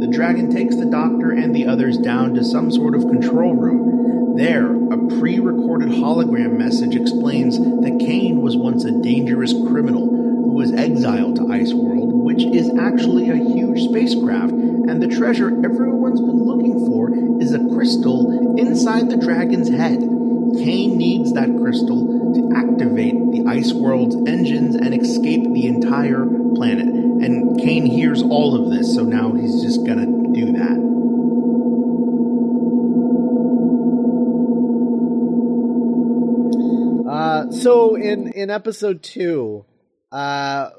The 0.00 0.08
dragon 0.08 0.50
takes 0.50 0.74
the 0.74 0.86
Doctor 0.86 1.30
and 1.30 1.54
the 1.54 1.68
others 1.68 1.96
down 1.96 2.34
to 2.34 2.42
some 2.42 2.72
sort 2.72 2.96
of 2.96 3.02
control 3.02 3.54
room. 3.54 4.34
There, 4.36 4.74
a 4.74 5.20
pre 5.20 5.38
recorded 5.38 5.90
hologram 5.90 6.58
message 6.58 6.96
explains 6.96 7.60
that 7.60 7.98
Kane 8.00 8.40
was 8.40 8.56
once 8.56 8.84
a 8.84 8.90
dangerous 8.90 9.52
criminal 9.52 10.17
was 10.58 10.72
exiled 10.72 11.36
to 11.36 11.52
Ice 11.52 11.72
World, 11.72 12.12
which 12.12 12.42
is 12.42 12.68
actually 12.76 13.30
a 13.30 13.36
huge 13.36 13.80
spacecraft, 13.84 14.50
and 14.50 15.00
the 15.00 15.06
treasure 15.06 15.50
everyone's 15.64 16.20
been 16.20 16.42
looking 16.42 16.84
for 16.84 17.14
is 17.40 17.54
a 17.54 17.60
crystal 17.72 18.58
inside 18.58 19.08
the 19.08 19.16
dragon's 19.16 19.68
head. 19.68 20.00
Kane 20.00 20.98
needs 20.98 21.32
that 21.34 21.56
crystal 21.62 22.34
to 22.34 22.52
activate 22.56 23.14
the 23.30 23.44
Ice 23.46 23.72
World's 23.72 24.16
engines 24.28 24.74
and 24.74 25.00
escape 25.00 25.44
the 25.44 25.68
entire 25.68 26.26
planet. 26.56 26.88
And 26.88 27.60
Kane 27.60 27.86
hears 27.86 28.20
all 28.20 28.60
of 28.60 28.72
this, 28.72 28.92
so 28.92 29.04
now 29.04 29.34
he's 29.34 29.62
just 29.62 29.86
gonna 29.86 30.06
do 30.32 30.54
that. 30.54 30.88
Uh, 37.08 37.52
so 37.52 37.94
in 37.94 38.26
in 38.32 38.50
episode 38.50 39.04
two, 39.04 39.64
uh, 40.12 40.70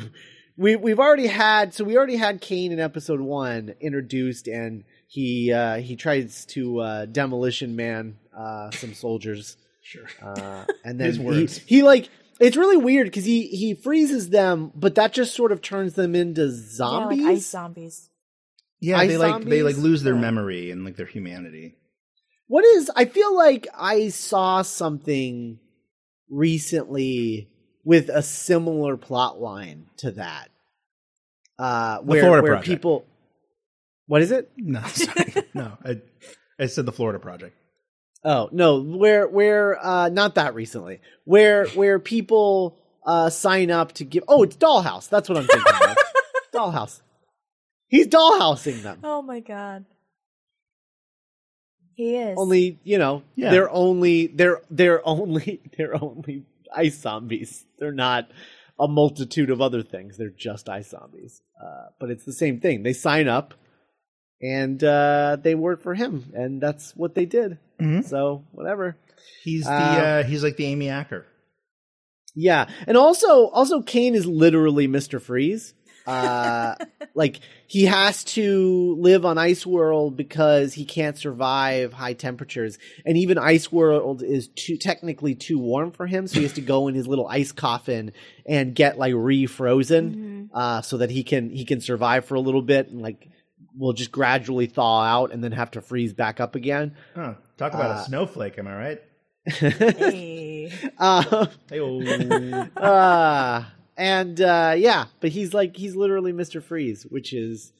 we 0.56 0.76
we've 0.76 0.98
already 1.00 1.26
had 1.26 1.74
so 1.74 1.84
we 1.84 1.96
already 1.96 2.16
had 2.16 2.40
Kane 2.40 2.72
in 2.72 2.80
episode 2.80 3.20
one 3.20 3.74
introduced, 3.80 4.46
and 4.48 4.84
he 5.08 5.52
uh, 5.52 5.76
he 5.76 5.96
tries 5.96 6.44
to 6.46 6.80
uh, 6.80 7.06
demolition 7.06 7.76
man 7.76 8.18
uh, 8.36 8.70
some 8.70 8.94
soldiers, 8.94 9.56
Sure. 9.82 10.06
uh, 10.22 10.64
and 10.84 10.98
then 11.00 11.06
His 11.08 11.16
he, 11.18 11.22
words. 11.22 11.58
he 11.66 11.82
like 11.82 12.08
it's 12.40 12.56
really 12.56 12.76
weird 12.76 13.06
because 13.06 13.24
he 13.24 13.46
he 13.48 13.74
freezes 13.74 14.30
them, 14.30 14.72
but 14.74 14.94
that 14.96 15.12
just 15.12 15.34
sort 15.34 15.52
of 15.52 15.62
turns 15.62 15.94
them 15.94 16.14
into 16.14 16.50
zombies. 16.50 17.18
Yeah, 17.20 17.26
like 17.26 17.36
ice 17.36 17.46
zombies. 17.46 18.10
Yeah, 18.80 18.98
Ice 18.98 19.08
they 19.08 19.16
like 19.16 19.44
they 19.44 19.62
like 19.62 19.76
lose 19.78 20.02
their 20.02 20.14
Yeah. 20.14 20.20
memory 20.20 20.70
and 20.70 20.84
like 20.84 20.96
their 20.96 21.06
humanity. 21.06 21.76
What 22.48 22.64
is? 22.66 22.90
I 22.94 23.06
feel 23.06 23.34
like 23.34 23.66
I 23.74 24.08
saw 24.08 24.60
something 24.62 25.58
recently 26.28 27.48
with 27.84 28.08
a 28.08 28.22
similar 28.22 28.96
plot 28.96 29.40
line 29.40 29.86
to 29.98 30.12
that. 30.12 30.48
Uh, 31.58 31.98
where 31.98 32.20
Florida 32.22 32.42
where 32.42 32.52
Project. 32.52 32.66
people. 32.68 33.06
What 34.06 34.22
is 34.22 34.30
it? 34.32 34.50
No, 34.56 34.82
sorry, 34.82 35.34
no. 35.54 35.78
I, 35.84 36.00
I 36.58 36.66
said 36.66 36.84
the 36.86 36.92
Florida 36.92 37.18
Project. 37.18 37.56
Oh 38.24 38.48
no, 38.52 38.80
where 38.82 39.28
where 39.28 39.78
uh 39.84 40.08
not 40.08 40.34
that 40.36 40.54
recently. 40.54 41.00
Where 41.24 41.66
where 41.68 41.98
people 41.98 42.78
uh 43.06 43.30
sign 43.30 43.70
up 43.70 43.92
to 43.94 44.04
give 44.04 44.24
Oh, 44.28 44.42
it's 44.42 44.56
Dollhouse. 44.56 45.08
That's 45.08 45.28
what 45.28 45.38
I'm 45.38 45.46
thinking 45.46 45.72
of. 45.90 45.96
Dollhouse. 46.54 47.00
He's 47.88 48.08
dollhousing 48.08 48.82
them. 48.82 49.00
Oh 49.04 49.22
my 49.22 49.40
god. 49.40 49.84
He 51.94 52.16
is. 52.16 52.36
Only, 52.38 52.80
you 52.82 52.98
know, 52.98 53.22
Yeah. 53.36 53.50
they're 53.50 53.70
only 53.70 54.26
they're 54.26 54.60
they're 54.70 55.06
only 55.06 55.60
they're 55.76 56.02
only 56.02 56.44
ice 56.74 56.98
zombies. 56.98 57.64
They're 57.78 57.92
not 57.92 58.30
a 58.78 58.88
multitude 58.88 59.50
of 59.50 59.60
other 59.60 59.82
things. 59.82 60.16
They're 60.16 60.30
just 60.30 60.68
ice 60.68 60.90
zombies. 60.90 61.42
Uh, 61.62 61.88
but 62.00 62.10
it's 62.10 62.24
the 62.24 62.32
same 62.32 62.60
thing. 62.60 62.82
They 62.82 62.92
sign 62.92 63.28
up 63.28 63.54
and 64.42 64.82
uh, 64.82 65.36
they 65.40 65.54
work 65.54 65.80
for 65.82 65.94
him, 65.94 66.32
and 66.34 66.60
that's 66.60 66.94
what 66.96 67.14
they 67.14 67.24
did. 67.24 67.58
Mhm. 67.80 68.04
So 68.04 68.44
whatever. 68.52 68.96
He's 69.42 69.64
the 69.64 69.72
Uh, 69.72 69.76
uh, 69.76 70.22
he's 70.24 70.42
like 70.42 70.56
the 70.56 70.66
Amy 70.66 70.88
Acker. 70.88 71.26
Yeah, 72.34 72.68
and 72.86 72.96
also 72.96 73.46
also 73.48 73.80
Kane 73.80 74.14
is 74.14 74.26
literally 74.26 74.86
Mister 74.86 75.20
Freeze. 75.20 75.72
Uh, 76.06 76.74
like 77.14 77.40
he 77.66 77.84
has 77.86 78.24
to 78.24 78.96
live 78.98 79.24
on 79.24 79.38
Ice 79.38 79.64
World 79.64 80.16
because 80.16 80.74
he 80.74 80.84
can't 80.84 81.16
survive 81.16 81.92
high 81.92 82.12
temperatures, 82.12 82.78
and 83.06 83.16
even 83.16 83.38
Ice 83.38 83.72
World 83.72 84.22
is 84.22 84.48
too 84.48 84.76
technically 84.76 85.34
too 85.34 85.58
warm 85.58 85.92
for 85.92 86.06
him, 86.06 86.26
so 86.26 86.36
he 86.36 86.42
has 86.42 86.52
to 86.54 86.60
go 86.60 86.88
in 86.88 86.94
his 86.94 87.06
little 87.06 87.26
ice 87.26 87.52
coffin 87.52 88.12
and 88.46 88.74
get 88.74 88.98
like 88.98 89.14
refrozen, 89.14 90.48
uh, 90.52 90.82
so 90.82 90.98
that 90.98 91.10
he 91.10 91.24
can 91.24 91.50
he 91.50 91.64
can 91.64 91.80
survive 91.80 92.24
for 92.26 92.34
a 92.34 92.40
little 92.40 92.62
bit 92.62 92.88
and 92.88 93.00
like 93.00 93.30
will 93.76 93.92
just 93.92 94.12
gradually 94.12 94.66
thaw 94.66 95.02
out 95.02 95.32
and 95.32 95.42
then 95.42 95.52
have 95.52 95.70
to 95.72 95.80
freeze 95.80 96.12
back 96.12 96.38
up 96.38 96.54
again. 96.54 96.94
Huh. 97.14 97.34
Talk 97.56 97.74
about 97.74 97.90
Uh, 97.90 98.00
a 98.00 98.04
snowflake, 98.04 98.56
am 98.58 98.68
I 98.68 98.76
right? 98.76 99.00
Hey. 99.46 100.72
Uh, 100.98 101.46
Hey, 101.68 101.80
uh, 102.76 103.64
and 103.96 104.40
uh, 104.40 104.74
yeah, 104.76 105.06
but 105.20 105.30
he's 105.30 105.52
like 105.54 105.76
he's 105.76 105.94
literally 105.96 106.32
Mr. 106.32 106.62
Freeze, 106.62 107.04
which 107.08 107.32
is 107.32 107.72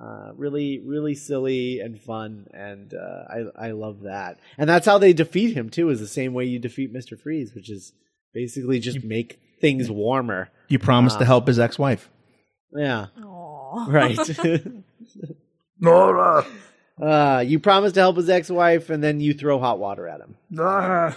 uh, 0.00 0.32
really 0.36 0.80
really 0.84 1.14
silly 1.14 1.80
and 1.80 2.00
fun, 2.00 2.46
and 2.52 2.92
uh, 2.94 3.24
I 3.58 3.68
I 3.68 3.70
love 3.72 4.02
that. 4.02 4.38
And 4.58 4.68
that's 4.68 4.86
how 4.86 4.98
they 4.98 5.12
defeat 5.12 5.56
him 5.56 5.70
too. 5.70 5.88
Is 5.90 6.00
the 6.00 6.06
same 6.06 6.34
way 6.34 6.44
you 6.44 6.58
defeat 6.58 6.92
Mr. 6.92 7.18
Freeze, 7.20 7.54
which 7.54 7.70
is 7.70 7.92
basically 8.32 8.80
just 8.80 9.04
make 9.04 9.38
things 9.60 9.90
warmer. 9.90 10.50
you 10.68 10.78
promised 10.78 11.18
to 11.18 11.24
Uh, 11.24 11.26
help 11.26 11.46
his 11.46 11.58
ex-wife. 11.58 12.10
Yeah, 12.76 13.06
Aw. 13.24 13.86
right. 13.88 14.18
Nora! 15.80 16.44
uh, 17.00 17.44
you 17.46 17.58
promise 17.58 17.92
to 17.92 18.00
help 18.00 18.16
his 18.16 18.28
ex-wife, 18.28 18.90
and 18.90 19.02
then 19.02 19.20
you 19.20 19.34
throw 19.34 19.58
hot 19.58 19.78
water 19.78 20.08
at 20.08 20.20
him. 20.20 20.36
Ah, 20.58 21.16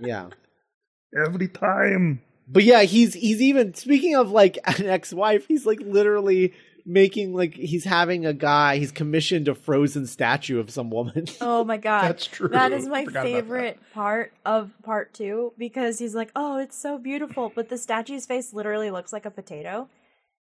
Yeah. 0.00 0.28
every 1.26 1.48
time. 1.48 2.22
But 2.48 2.64
yeah, 2.64 2.82
he's 2.82 3.14
he's 3.14 3.40
even 3.40 3.74
speaking 3.74 4.14
of 4.16 4.30
like 4.30 4.58
an 4.78 4.86
ex-wife, 4.86 5.46
he's 5.46 5.66
like 5.66 5.80
literally 5.80 6.52
making 6.84 7.32
like 7.34 7.54
he's 7.54 7.84
having 7.84 8.26
a 8.26 8.32
guy, 8.32 8.78
he's 8.78 8.90
commissioned 8.90 9.46
a 9.48 9.54
frozen 9.54 10.06
statue 10.06 10.58
of 10.58 10.70
some 10.70 10.90
woman. 10.90 11.26
Oh 11.40 11.64
my 11.64 11.76
god. 11.76 12.02
That's 12.08 12.26
true. 12.26 12.48
That 12.48 12.72
is 12.72 12.86
my 12.86 13.04
favorite 13.06 13.78
part 13.94 14.32
of 14.44 14.70
part 14.82 15.14
two 15.14 15.52
because 15.58 15.98
he's 15.98 16.14
like, 16.14 16.30
Oh, 16.34 16.58
it's 16.58 16.76
so 16.76 16.98
beautiful, 16.98 17.52
but 17.54 17.68
the 17.68 17.78
statue's 17.78 18.26
face 18.26 18.52
literally 18.52 18.90
looks 18.90 19.12
like 19.12 19.24
a 19.26 19.30
potato. 19.30 19.88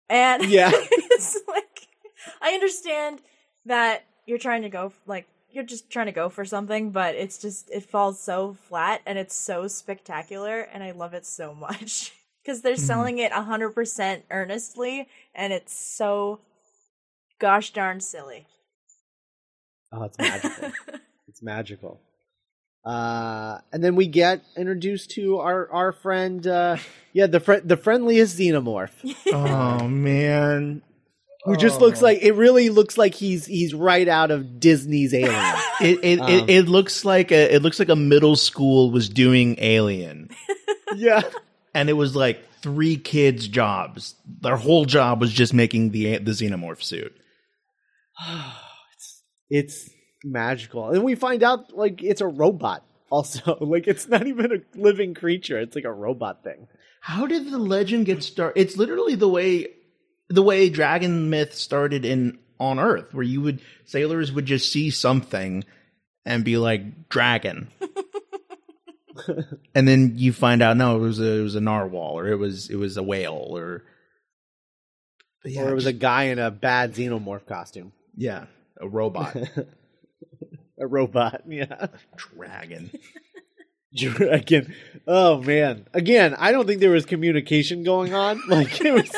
And 0.10 0.44
Yeah. 0.50 0.72
it's 0.74 1.40
like 1.48 1.88
I 2.42 2.52
understand 2.52 3.22
that 3.66 4.04
you're 4.26 4.38
trying 4.38 4.64
to 4.64 4.70
go 4.70 4.92
like 5.08 5.28
you're 5.56 5.64
just 5.64 5.90
trying 5.90 6.08
to 6.08 6.12
go 6.12 6.28
for 6.28 6.44
something, 6.44 6.92
but 6.92 7.16
it's 7.16 7.38
just 7.38 7.70
it 7.72 7.90
falls 7.90 8.20
so 8.20 8.58
flat 8.68 9.02
and 9.06 9.18
it's 9.18 9.34
so 9.34 9.68
spectacular 9.68 10.60
and 10.60 10.84
I 10.84 10.92
love 10.92 11.14
it 11.14 11.26
so 11.26 11.56
much. 11.56 12.14
Because 12.44 12.62
they're 12.62 12.76
selling 12.76 13.18
it 13.18 13.32
hundred 13.32 13.72
percent 13.72 14.24
earnestly 14.30 15.08
and 15.34 15.52
it's 15.52 15.76
so 15.76 16.42
gosh 17.40 17.74
darn 17.74 18.00
silly. 18.00 18.46
Oh, 19.92 20.04
it's 20.04 20.20
magical. 20.20 20.72
it's 21.28 21.42
magical. 21.42 22.00
Uh, 22.86 23.62
and 23.74 23.84
then 23.84 23.96
we 23.96 24.06
get 24.06 24.44
introduced 24.56 25.10
to 25.12 25.40
our 25.40 25.68
our 25.72 25.92
friend, 25.92 26.46
uh, 26.46 26.78
yeah, 27.14 27.26
the 27.26 27.40
fri 27.40 27.62
the 27.62 27.78
friendliest 27.78 28.38
xenomorph, 28.38 28.92
oh 29.34 29.88
man. 29.88 30.84
Who 31.46 31.56
just 31.56 31.80
looks 31.80 32.02
like 32.02 32.20
it. 32.22 32.34
Really 32.34 32.70
looks 32.70 32.98
like 32.98 33.14
he's 33.14 33.46
he's 33.46 33.74
right 33.74 34.08
out 34.08 34.32
of 34.32 34.60
Disney's 34.60 35.14
Alien. 35.14 35.56
It 35.82 36.00
it, 36.04 36.20
Um. 36.22 36.30
it 36.30 36.50
it 36.50 36.70
looks 36.70 37.04
like 37.04 37.32
a 37.32 37.54
it 37.54 37.62
looks 37.62 37.80
like 37.80 37.90
a 37.90 37.98
middle 37.98 38.38
school 38.38 38.92
was 38.92 39.10
doing 39.10 39.58
Alien, 39.60 40.30
yeah, 40.96 41.22
and 41.74 41.90
it 41.90 41.94
was 41.94 42.16
like 42.16 42.42
three 42.62 42.96
kids' 42.96 43.48
jobs. 43.50 44.16
Their 44.40 44.56
whole 44.56 44.86
job 44.86 45.20
was 45.20 45.34
just 45.34 45.54
making 45.54 45.92
the 45.92 46.18
the 46.20 46.32
xenomorph 46.32 46.82
suit. 46.82 47.14
it's 49.50 49.90
magical, 50.24 50.90
and 50.90 51.04
we 51.04 51.16
find 51.16 51.44
out 51.44 51.76
like 51.76 52.02
it's 52.02 52.22
a 52.22 52.28
robot. 52.28 52.84
Also, 53.10 53.58
like 53.62 53.88
it's 53.88 54.08
not 54.08 54.26
even 54.26 54.52
a 54.52 54.80
living 54.80 55.14
creature; 55.14 55.60
it's 55.60 55.76
like 55.76 55.86
a 55.86 55.92
robot 55.92 56.44
thing. 56.44 56.68
How 57.02 57.28
did 57.28 57.52
the 57.52 57.60
legend 57.60 58.06
get 58.08 58.24
started? 58.24 58.60
It's 58.60 58.78
literally 58.78 59.16
the 59.16 59.30
way 59.30 59.68
the 60.30 60.44
way 60.44 60.70
dragon 60.70 61.30
myth 61.30 61.54
started 61.54 62.06
in 62.06 62.40
on 62.60 62.80
Earth, 62.80 63.14
where 63.14 63.24
you 63.24 63.42
would 63.42 63.62
sailors 63.86 64.32
would 64.32 64.46
just 64.46 64.72
see 64.72 64.90
something 64.90 65.64
and 66.26 66.44
be 66.44 66.58
like 66.58 67.10
dragon, 67.10 67.68
and 69.76 69.88
then 69.88 70.14
you 70.16 70.34
find 70.34 70.62
out 70.62 70.78
no, 70.78 70.96
it 70.98 71.00
was 71.00 71.20
a 71.20 71.40
it 71.40 71.44
was 71.44 71.56
a 71.56 71.62
narwhal 71.62 72.18
or 72.18 72.28
it 72.28 72.38
was 72.38 72.70
it 72.70 72.78
was 72.78 72.98
a 72.98 73.04
whale 73.04 73.48
or 73.50 73.84
yeah, 75.44 75.64
or 75.64 75.70
it 75.70 75.76
was 75.76 75.86
a 75.86 75.94
guy 75.94 76.24
in 76.24 76.40
a 76.40 76.50
bad 76.50 76.94
xenomorph 76.94 77.46
costume, 77.46 77.92
yeah 78.16 78.46
a 78.82 78.88
robot 78.88 79.36
a 80.78 80.88
robot. 80.88 81.44
Yeah. 81.48 81.88
dragon. 82.16 82.92
Dragon. 83.96 84.74
Oh 85.08 85.42
man. 85.42 85.88
Again, 85.94 86.36
I 86.38 86.52
don't 86.52 86.68
think 86.68 86.82
there 86.82 86.92
was 86.92 87.06
communication 87.06 87.84
going 87.84 88.14
on. 88.14 88.42
Like 88.48 88.82
it 88.82 88.94
was 88.94 89.10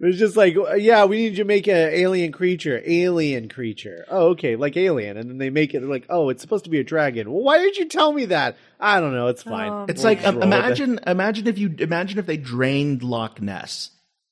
It 0.00 0.06
was 0.06 0.18
just 0.18 0.36
like, 0.36 0.54
yeah, 0.76 1.06
we 1.06 1.16
need 1.18 1.30
you 1.30 1.36
to 1.38 1.44
make 1.44 1.66
an 1.66 1.74
alien 1.92 2.30
creature. 2.30 2.80
Alien 2.86 3.48
creature. 3.48 4.04
Oh, 4.08 4.28
okay, 4.28 4.54
like 4.54 4.76
alien. 4.76 5.16
And 5.16 5.28
then 5.28 5.38
they 5.38 5.50
make 5.50 5.74
it 5.74 5.82
like, 5.82 6.06
oh, 6.08 6.28
it's 6.28 6.40
supposed 6.40 6.64
to 6.64 6.70
be 6.70 6.78
a 6.78 6.84
dragon. 6.84 7.32
Well, 7.32 7.42
why 7.42 7.58
did 7.58 7.76
you 7.76 7.86
tell 7.88 8.12
me 8.12 8.26
that? 8.26 8.56
I 8.78 9.00
don't 9.00 9.12
know. 9.12 9.26
It's 9.26 9.42
fine. 9.42 9.72
Oh, 9.72 9.86
It's 9.88 10.04
man. 10.04 10.14
like 10.16 10.24
um, 10.26 10.36
it. 10.38 10.44
imagine 10.44 11.00
imagine 11.04 11.48
if 11.48 11.58
you 11.58 11.74
imagine 11.78 12.20
if 12.20 12.26
they 12.26 12.36
drained 12.36 13.02
Loch 13.02 13.40
Ness 13.42 13.90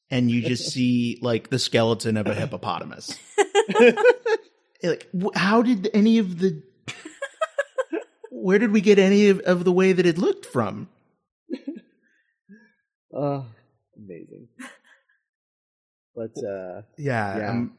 and 0.09 0.31
you 0.31 0.43
just 0.43 0.71
see 0.73 1.19
like 1.21 1.51
the 1.51 1.59
skeleton 1.59 2.17
of 2.17 2.29
a 2.29 2.35
hippopotamus. 2.35 3.19
like 4.85 5.09
how 5.35 5.63
did 5.63 5.91
any 5.93 6.19
of 6.19 6.39
the 6.39 6.63
where 8.31 8.61
did 8.61 8.71
we 8.71 8.81
get 8.81 9.01
any 9.01 9.31
of, 9.31 9.41
of 9.41 9.65
the 9.65 9.73
way 9.73 9.93
that 9.93 10.07
it 10.07 10.17
looked 10.17 10.47
from? 10.47 10.89
Oh, 13.13 13.47
amazing. 13.97 14.47
But 16.17 16.37
uh 16.43 16.83
Yeah, 16.97 17.39
Yeah. 17.39 17.51
um, 17.51 17.73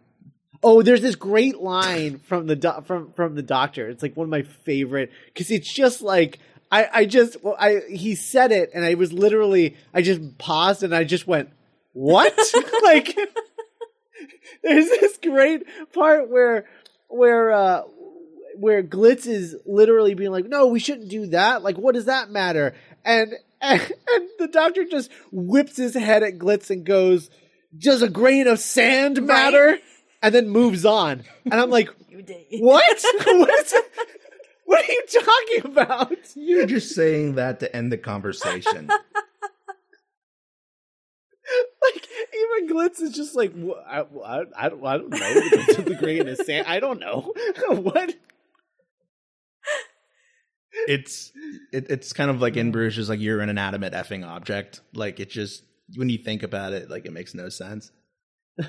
Oh, 0.64 0.82
there's 0.82 1.02
this 1.02 1.16
great 1.16 1.58
line 1.58 2.20
from 2.26 2.48
the 2.48 2.56
do- 2.56 2.82
from 2.86 3.12
from 3.14 3.36
the 3.36 3.44
doctor. 3.44 3.90
It's 3.90 4.02
like 4.04 4.16
one 4.16 4.26
of 4.26 4.32
my 4.32 4.44
favorite 4.44 5.12
because 5.26 5.52
it's 5.52 5.72
just 5.72 6.02
like 6.02 6.40
I 6.72 6.88
I 6.94 7.06
just 7.06 7.44
well 7.44 7.56
I 7.60 7.82
he 7.90 8.16
said 8.16 8.52
it 8.52 8.72
and 8.74 8.84
I 8.86 8.94
was 8.96 9.12
literally 9.14 9.76
I 9.94 10.02
just 10.02 10.38
paused 10.38 10.84
and 10.84 10.96
I 10.96 11.04
just 11.04 11.28
went 11.28 11.50
what 11.94 12.38
like 12.84 13.18
there's 14.64 14.90
this 14.90 15.18
great 15.18 15.64
part 15.94 16.30
where 16.30 16.66
where 17.08 17.52
uh 17.52 17.82
where 18.56 18.82
Glitz 18.84 19.28
is 19.28 19.56
literally 19.66 20.14
being 20.16 20.32
like 20.32 20.46
no 20.46 20.68
we 20.68 20.80
shouldn't 20.80 21.10
do 21.10 21.28
that 21.28 21.62
like 21.64 21.78
what 21.78 21.94
does 21.96 22.06
that 22.06 22.30
matter 22.30 22.74
and 23.06 23.34
and, 23.62 23.82
and 24.10 24.28
the 24.40 24.48
doctor 24.48 24.84
just 24.86 25.12
whips 25.32 25.78
his 25.78 25.94
head 25.96 26.24
at 26.24 26.38
Glitz 26.38 26.70
and 26.70 26.86
goes 26.86 27.30
does 27.76 28.02
a 28.02 28.10
grain 28.10 28.48
of 28.48 28.60
sand 28.60 29.22
matter 29.24 29.80
and 30.22 30.34
then 30.34 30.50
moves 30.50 30.86
on. 30.86 31.24
And 31.46 31.54
I'm 31.54 31.70
like, 31.70 31.90
You 32.10 32.22
did. 32.22 32.46
what? 32.60 33.04
what, 33.26 33.50
is 33.66 33.74
what 34.66 34.84
are 34.84 34.92
you 34.92 35.04
talking 35.08 35.72
about? 35.72 36.18
you're 36.36 36.66
just 36.66 36.96
saying 36.96 37.36
that 37.36 37.60
to 37.60 37.76
end 37.76 37.92
the 37.92 37.98
conversation. 37.98 38.90
Like, 41.82 42.06
even 42.60 42.76
Glitz 42.76 43.02
is 43.02 43.14
just 43.14 43.34
like, 43.34 43.54
I, 43.88 44.02
I, 44.02 44.44
I, 44.58 44.70
don't, 44.70 44.86
I 44.86 44.98
don't 44.98 45.10
know. 45.10 45.18
The, 45.18 45.84
the 45.88 45.96
grain 45.96 46.28
of 46.28 46.36
sand. 46.40 46.68
I 46.68 46.82
don't 46.82 47.00
know. 47.00 47.34
what? 47.70 48.14
it's 50.88 51.32
it, 51.72 51.90
it's 51.90 52.14
kind 52.14 52.30
of 52.30 52.42
like 52.42 52.58
in 52.58 52.72
Bruges, 52.72 52.96
just 52.96 53.10
like 53.10 53.20
you're 53.20 53.40
an 53.42 53.50
inanimate 53.50 53.94
effing 53.94 54.28
object. 54.28 54.82
Like 54.94 55.20
it 55.20 55.30
just 55.30 55.64
when 55.96 56.10
you 56.10 56.18
think 56.18 56.44
about 56.44 56.74
it, 56.74 56.90
like 56.90 57.06
it 57.06 57.14
makes 57.14 57.34
no 57.34 57.50
sense. 57.50 57.92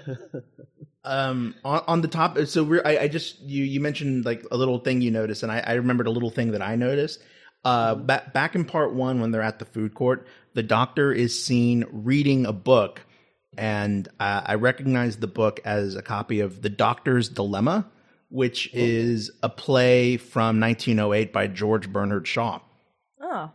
Um, 1.05 1.55
on, 1.65 1.83
on 1.87 2.01
the 2.03 2.09
top, 2.09 2.39
so 2.47 2.63
we're. 2.63 2.83
I, 2.85 2.99
I 2.99 3.09
just 3.09 3.41
you 3.41 3.65
you 3.65 3.81
mentioned 3.81 4.27
like 4.27 4.45
a 4.51 4.59
little 4.59 4.79
thing 4.79 5.01
you 5.01 5.11
noticed, 5.11 5.43
and 5.43 5.51
I, 5.51 5.61
I 5.61 5.73
remembered 5.75 6.07
a 6.07 6.11
little 6.11 6.31
thing 6.31 6.53
that 6.53 6.61
I 6.61 6.77
noticed. 6.77 7.23
Uh, 7.65 7.95
back 7.95 8.35
back 8.35 8.55
in 8.55 8.67
part 8.67 8.93
one, 8.93 9.21
when 9.21 9.31
they're 9.31 9.41
at 9.41 9.59
the 9.59 9.65
food 9.65 9.95
court, 9.95 10.27
the 10.53 10.63
doctor 10.63 11.11
is 11.11 11.43
seen 11.43 11.87
reading 11.91 12.45
a 12.45 12.53
book, 12.53 13.01
and 13.57 14.07
uh, 14.21 14.43
I 14.45 14.55
recognize 14.57 15.17
the 15.17 15.27
book 15.27 15.61
as 15.65 15.95
a 15.95 16.03
copy 16.03 16.41
of 16.41 16.61
The 16.61 16.69
Doctor's 16.69 17.31
Dilemma, 17.31 17.89
which 18.29 18.69
is 18.75 19.31
a 19.43 19.49
play 19.49 20.19
from 20.19 20.61
1908 20.61 21.33
by 21.33 21.47
George 21.47 21.91
Bernard 21.91 22.27
Shaw. 22.27 22.61
Oh, 23.21 23.51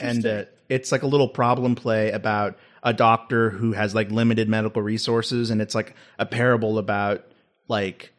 and 0.00 0.26
uh, 0.26 0.44
it's 0.68 0.92
like 0.92 1.02
a 1.02 1.06
little 1.06 1.28
problem 1.28 1.74
play 1.74 2.10
about 2.10 2.56
a 2.82 2.92
doctor 2.92 3.50
who 3.50 3.72
has 3.72 3.94
like 3.94 4.10
limited 4.10 4.48
medical 4.48 4.82
resources 4.82 5.50
and 5.50 5.60
it's 5.60 5.74
like 5.74 5.94
a 6.18 6.26
parable 6.26 6.78
about 6.78 7.24
like 7.68 8.12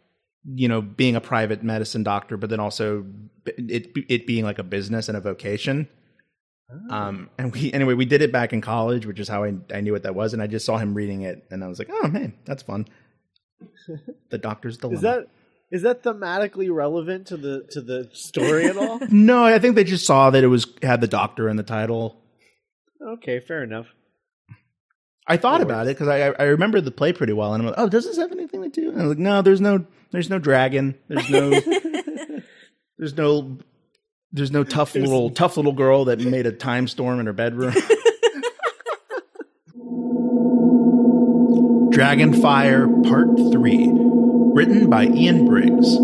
you 0.53 0.67
know 0.67 0.81
being 0.81 1.15
a 1.15 1.21
private 1.21 1.63
medicine 1.63 2.03
doctor 2.03 2.37
but 2.37 2.49
then 2.49 2.59
also 2.59 3.05
it 3.45 3.91
it 4.09 4.27
being 4.27 4.43
like 4.43 4.59
a 4.59 4.63
business 4.63 5.07
and 5.07 5.17
a 5.17 5.21
vocation. 5.21 5.87
Um 6.89 7.29
and 7.37 7.53
we 7.53 7.71
anyway 7.73 7.93
we 7.93 8.05
did 8.05 8.21
it 8.23 8.31
back 8.31 8.53
in 8.53 8.61
college 8.61 9.05
which 9.05 9.19
is 9.19 9.27
how 9.27 9.43
I, 9.43 9.53
I 9.73 9.81
knew 9.81 9.91
what 9.91 10.01
that 10.03 10.15
was 10.15 10.33
and 10.33 10.41
i 10.41 10.47
just 10.47 10.65
saw 10.65 10.77
him 10.77 10.95
reading 10.95 11.21
it 11.21 11.45
and 11.51 11.63
i 11.63 11.67
was 11.67 11.77
like 11.77 11.89
oh 11.91 12.07
man 12.07 12.33
that's 12.45 12.63
fun. 12.63 12.87
The 14.29 14.39
doctor's 14.39 14.77
dilemma 14.77 14.95
Is 14.95 15.01
that 15.03 15.27
is 15.75 15.83
that 15.83 16.03
thematically 16.03 16.73
relevant 16.73 17.27
to 17.27 17.37
the 17.37 17.67
to 17.71 17.81
the 17.81 18.09
story 18.13 18.65
at 18.65 18.77
all? 18.77 18.99
no 19.09 19.43
i 19.43 19.59
think 19.59 19.75
they 19.75 19.83
just 19.83 20.05
saw 20.05 20.29
that 20.29 20.43
it 20.43 20.47
was 20.47 20.67
had 20.81 21.01
the 21.01 21.07
doctor 21.07 21.49
in 21.49 21.55
the 21.57 21.63
title 21.63 22.21
okay, 23.05 23.39
fair 23.39 23.63
enough. 23.63 23.87
I 25.27 25.37
thought 25.37 25.61
about 25.61 25.87
it 25.87 25.97
because 25.97 26.07
I 26.07 26.29
I 26.39 26.43
remember 26.43 26.81
the 26.81 26.91
play 26.91 27.11
pretty 27.11 27.33
well, 27.33 27.53
and 27.53 27.63
I'm 27.63 27.67
like, 27.67 27.79
oh, 27.79 27.89
does 27.89 28.05
this 28.05 28.17
have 28.17 28.31
anything 28.31 28.61
to 28.61 28.69
do? 28.69 28.91
And 28.91 29.01
I'm 29.01 29.09
like, 29.09 29.17
no, 29.17 29.41
there's 29.41 29.61
no 29.61 29.85
there's 30.11 30.29
no 30.29 30.37
dragon, 30.37 30.95
there's 31.07 31.29
no 31.29 31.49
there's 32.97 33.17
no 33.17 33.57
there's 34.31 34.51
no 34.51 34.63
tough 34.63 34.93
little 34.93 35.31
tough 35.31 35.57
little 35.57 35.73
girl 35.73 36.05
that 36.05 36.19
made 36.19 36.45
a 36.45 36.51
time 36.51 36.87
storm 36.87 37.19
in 37.19 37.25
her 37.25 37.33
bedroom. 37.33 37.73
Dragonfire 41.91 43.07
Part 43.07 43.29
Three, 43.53 43.87
written 44.55 44.89
by 44.89 45.05
Ian 45.07 45.45
Briggs, 45.45 45.97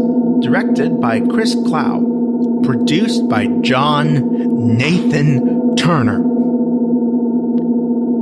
directed 0.45 0.99
by 0.99 1.21
Chris 1.21 1.55
Clow, 1.55 2.59
produced 2.63 3.29
by 3.29 3.47
John 3.61 4.75
Nathan 4.77 5.77
Turner. 5.77 6.21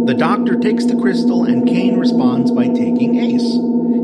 The 0.09 0.15
doctor 0.15 0.59
takes 0.59 0.85
the 0.85 0.97
crystal, 0.97 1.45
and 1.45 1.67
Kane 1.67 1.99
responds 1.99 2.51
by 2.51 2.69
taking 2.69 3.17
Ace. 3.17 3.53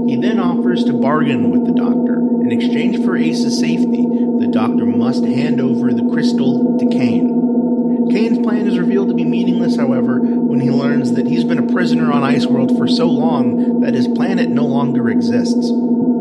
He 0.08 0.16
then 0.20 0.38
offers 0.38 0.84
to 0.84 0.92
bargain 0.92 1.50
with 1.50 1.66
the 1.66 1.72
doctor. 1.72 2.18
In 2.18 2.52
exchange 2.52 3.04
for 3.04 3.16
Ace's 3.16 3.58
safety, 3.58 4.04
the 4.04 4.50
doctor 4.52 4.84
must 4.84 5.24
hand 5.24 5.60
over 5.60 5.92
the 5.92 6.08
crystal 6.12 6.78
to 6.78 6.86
Kane. 6.88 8.10
Kane's 8.10 8.38
plan 8.38 8.66
is 8.66 8.78
revealed 8.78 9.08
to 9.08 9.14
be 9.14 9.24
meaningless, 9.24 9.76
however, 9.76 10.20
when 10.20 10.60
he 10.60 10.70
learns 10.70 11.12
that 11.14 11.26
he's 11.26 11.44
been 11.44 11.58
a 11.58 11.72
prisoner 11.72 12.12
on 12.12 12.22
Ice 12.22 12.46
World 12.46 12.76
for 12.76 12.86
so 12.86 13.08
long 13.08 13.80
that 13.80 13.94
his 13.94 14.08
planet 14.08 14.50
no 14.50 14.66
longer 14.66 15.08
exists. 15.08 15.70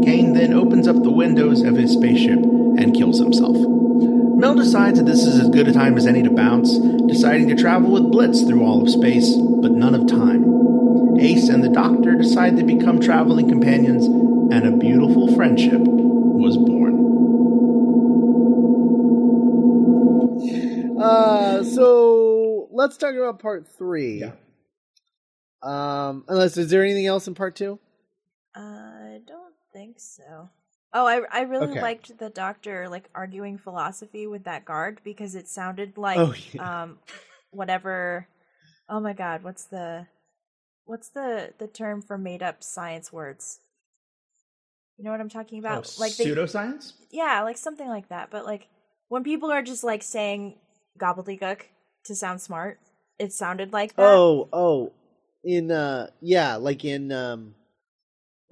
Kane 0.04 0.34
then 0.34 0.54
opens 0.54 0.88
up 0.88 1.02
the 1.02 1.12
windows 1.12 1.62
of 1.62 1.76
his 1.76 1.94
spaceship 1.94 2.40
and 2.40 2.94
kills 2.94 3.20
himself. 3.20 3.56
Mel 3.56 4.56
decides 4.56 4.98
that 4.98 5.06
this 5.06 5.26
is 5.26 5.40
as 5.40 5.50
good 5.50 5.68
a 5.68 5.72
time 5.72 5.98
as 5.98 6.06
any 6.06 6.22
to 6.24 6.30
bounce, 6.30 6.78
deciding 7.08 7.48
to 7.48 7.56
travel 7.56 7.92
with 7.92 8.12
Glitz 8.12 8.46
through 8.46 8.66
all 8.66 8.82
of 8.82 8.90
space, 8.90 9.36
but 9.36 9.72
none 9.72 9.96
of 9.96 10.08
time. 10.08 11.18
Ace 11.20 11.48
and 11.48 11.64
the 11.64 11.70
Doctor 11.70 12.16
decide 12.16 12.58
to 12.58 12.64
become 12.64 13.00
traveling 13.00 13.48
companions, 13.48 14.06
and 14.06 14.68
a 14.68 14.72
beautiful 14.72 15.34
friendship 15.36 15.80
was 15.80 16.58
born. 16.58 17.00
Uh, 21.00 21.64
so 21.64 22.68
let's 22.72 22.98
talk 22.98 23.16
about 23.16 23.40
part 23.40 23.68
three. 23.78 24.20
Yeah. 24.20 24.32
Um, 25.62 26.26
unless 26.28 26.58
is 26.58 26.70
there 26.70 26.84
anything 26.84 27.06
else 27.06 27.28
in 27.28 27.36
part 27.36 27.56
two? 27.56 27.80
I 28.56 28.60
don't 28.60 28.83
think 29.94 30.00
so. 30.00 30.50
Oh, 30.94 31.06
I 31.08 31.22
I 31.32 31.42
really 31.42 31.74
Okay. 31.74 31.82
liked 31.82 32.18
the 32.18 32.30
doctor 32.30 32.88
like 32.90 33.10
arguing 33.16 33.58
philosophy 33.58 34.28
with 34.28 34.44
that 34.44 34.66
guard 34.66 35.02
because 35.04 35.36
it 35.36 35.48
sounded 35.48 35.98
like 35.98 36.20
Oh, 36.20 36.34
yeah. 36.54 36.62
um 36.64 36.98
whatever. 37.52 38.28
Oh 38.90 39.00
my 39.00 39.14
god, 39.14 39.44
what's 39.44 39.66
the 39.66 40.08
what's 40.86 41.10
the 41.10 41.54
the 41.58 41.68
term 41.68 42.02
for 42.02 42.18
made 42.18 42.44
up 42.44 42.64
science 42.64 43.12
words? 43.12 43.60
You 44.98 45.04
know 45.04 45.12
what 45.12 45.22
I'm 45.22 45.30
talking 45.30 45.60
about? 45.60 45.98
like 46.00 46.18
they, 46.18 46.26
Oh, 46.26 46.30
pseudoscience? 46.30 46.94
yeah, 47.12 47.42
like 47.44 47.58
something 47.58 47.88
like 47.88 48.10
that. 48.10 48.30
But 48.32 48.46
like 48.46 48.68
when 49.10 49.24
people 49.24 49.52
are 49.52 49.64
just 49.64 49.84
like 49.84 50.04
saying 50.04 50.56
gobbledygook 51.00 51.62
to 52.06 52.16
sound 52.16 52.42
smart, 52.42 52.80
it 53.20 53.34
sounded 53.34 53.74
like 53.74 53.96
that. 53.98 53.98
Oh, 53.98 54.50
oh, 54.54 54.92
in 55.44 55.72
uh, 55.72 56.08
yeah, 56.22 56.56
like 56.56 56.86
in 56.86 57.12
um, 57.12 57.56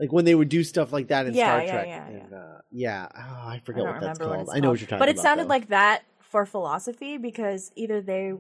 like 0.02 0.12
when 0.12 0.26
they 0.26 0.36
would 0.36 0.50
do 0.50 0.64
stuff 0.66 0.92
like 0.92 1.08
that 1.10 1.28
in 1.28 1.34
Yeah, 1.36 1.46
Star 1.48 1.64
yeah, 1.64 1.72
Trek. 1.72 1.88
yeah, 1.88 2.08
and, 2.08 2.34
uh, 2.34 2.58
yeah. 2.72 3.08
Oh, 3.16 3.20
I 3.48 3.56
I 3.56 3.60
forget 3.64 3.84
don't 3.84 3.94
what 3.94 4.02
that's 4.02 4.20
called. 4.20 4.32
what 4.32 4.40
I 4.40 4.60
know 4.60 4.64
called. 4.64 4.72
what 4.74 4.80
you're 4.82 4.88
talking 4.88 4.96
about. 4.98 5.00
but 5.00 5.10
about. 5.10 5.10
it 5.10 5.20
sounded 5.20 5.44
though. 5.46 5.50
like 5.50 5.68
that 5.70 6.04
for 6.22 6.46
philosophy 6.46 7.18
because 7.18 7.72
either 7.76 8.02
they 8.02 8.34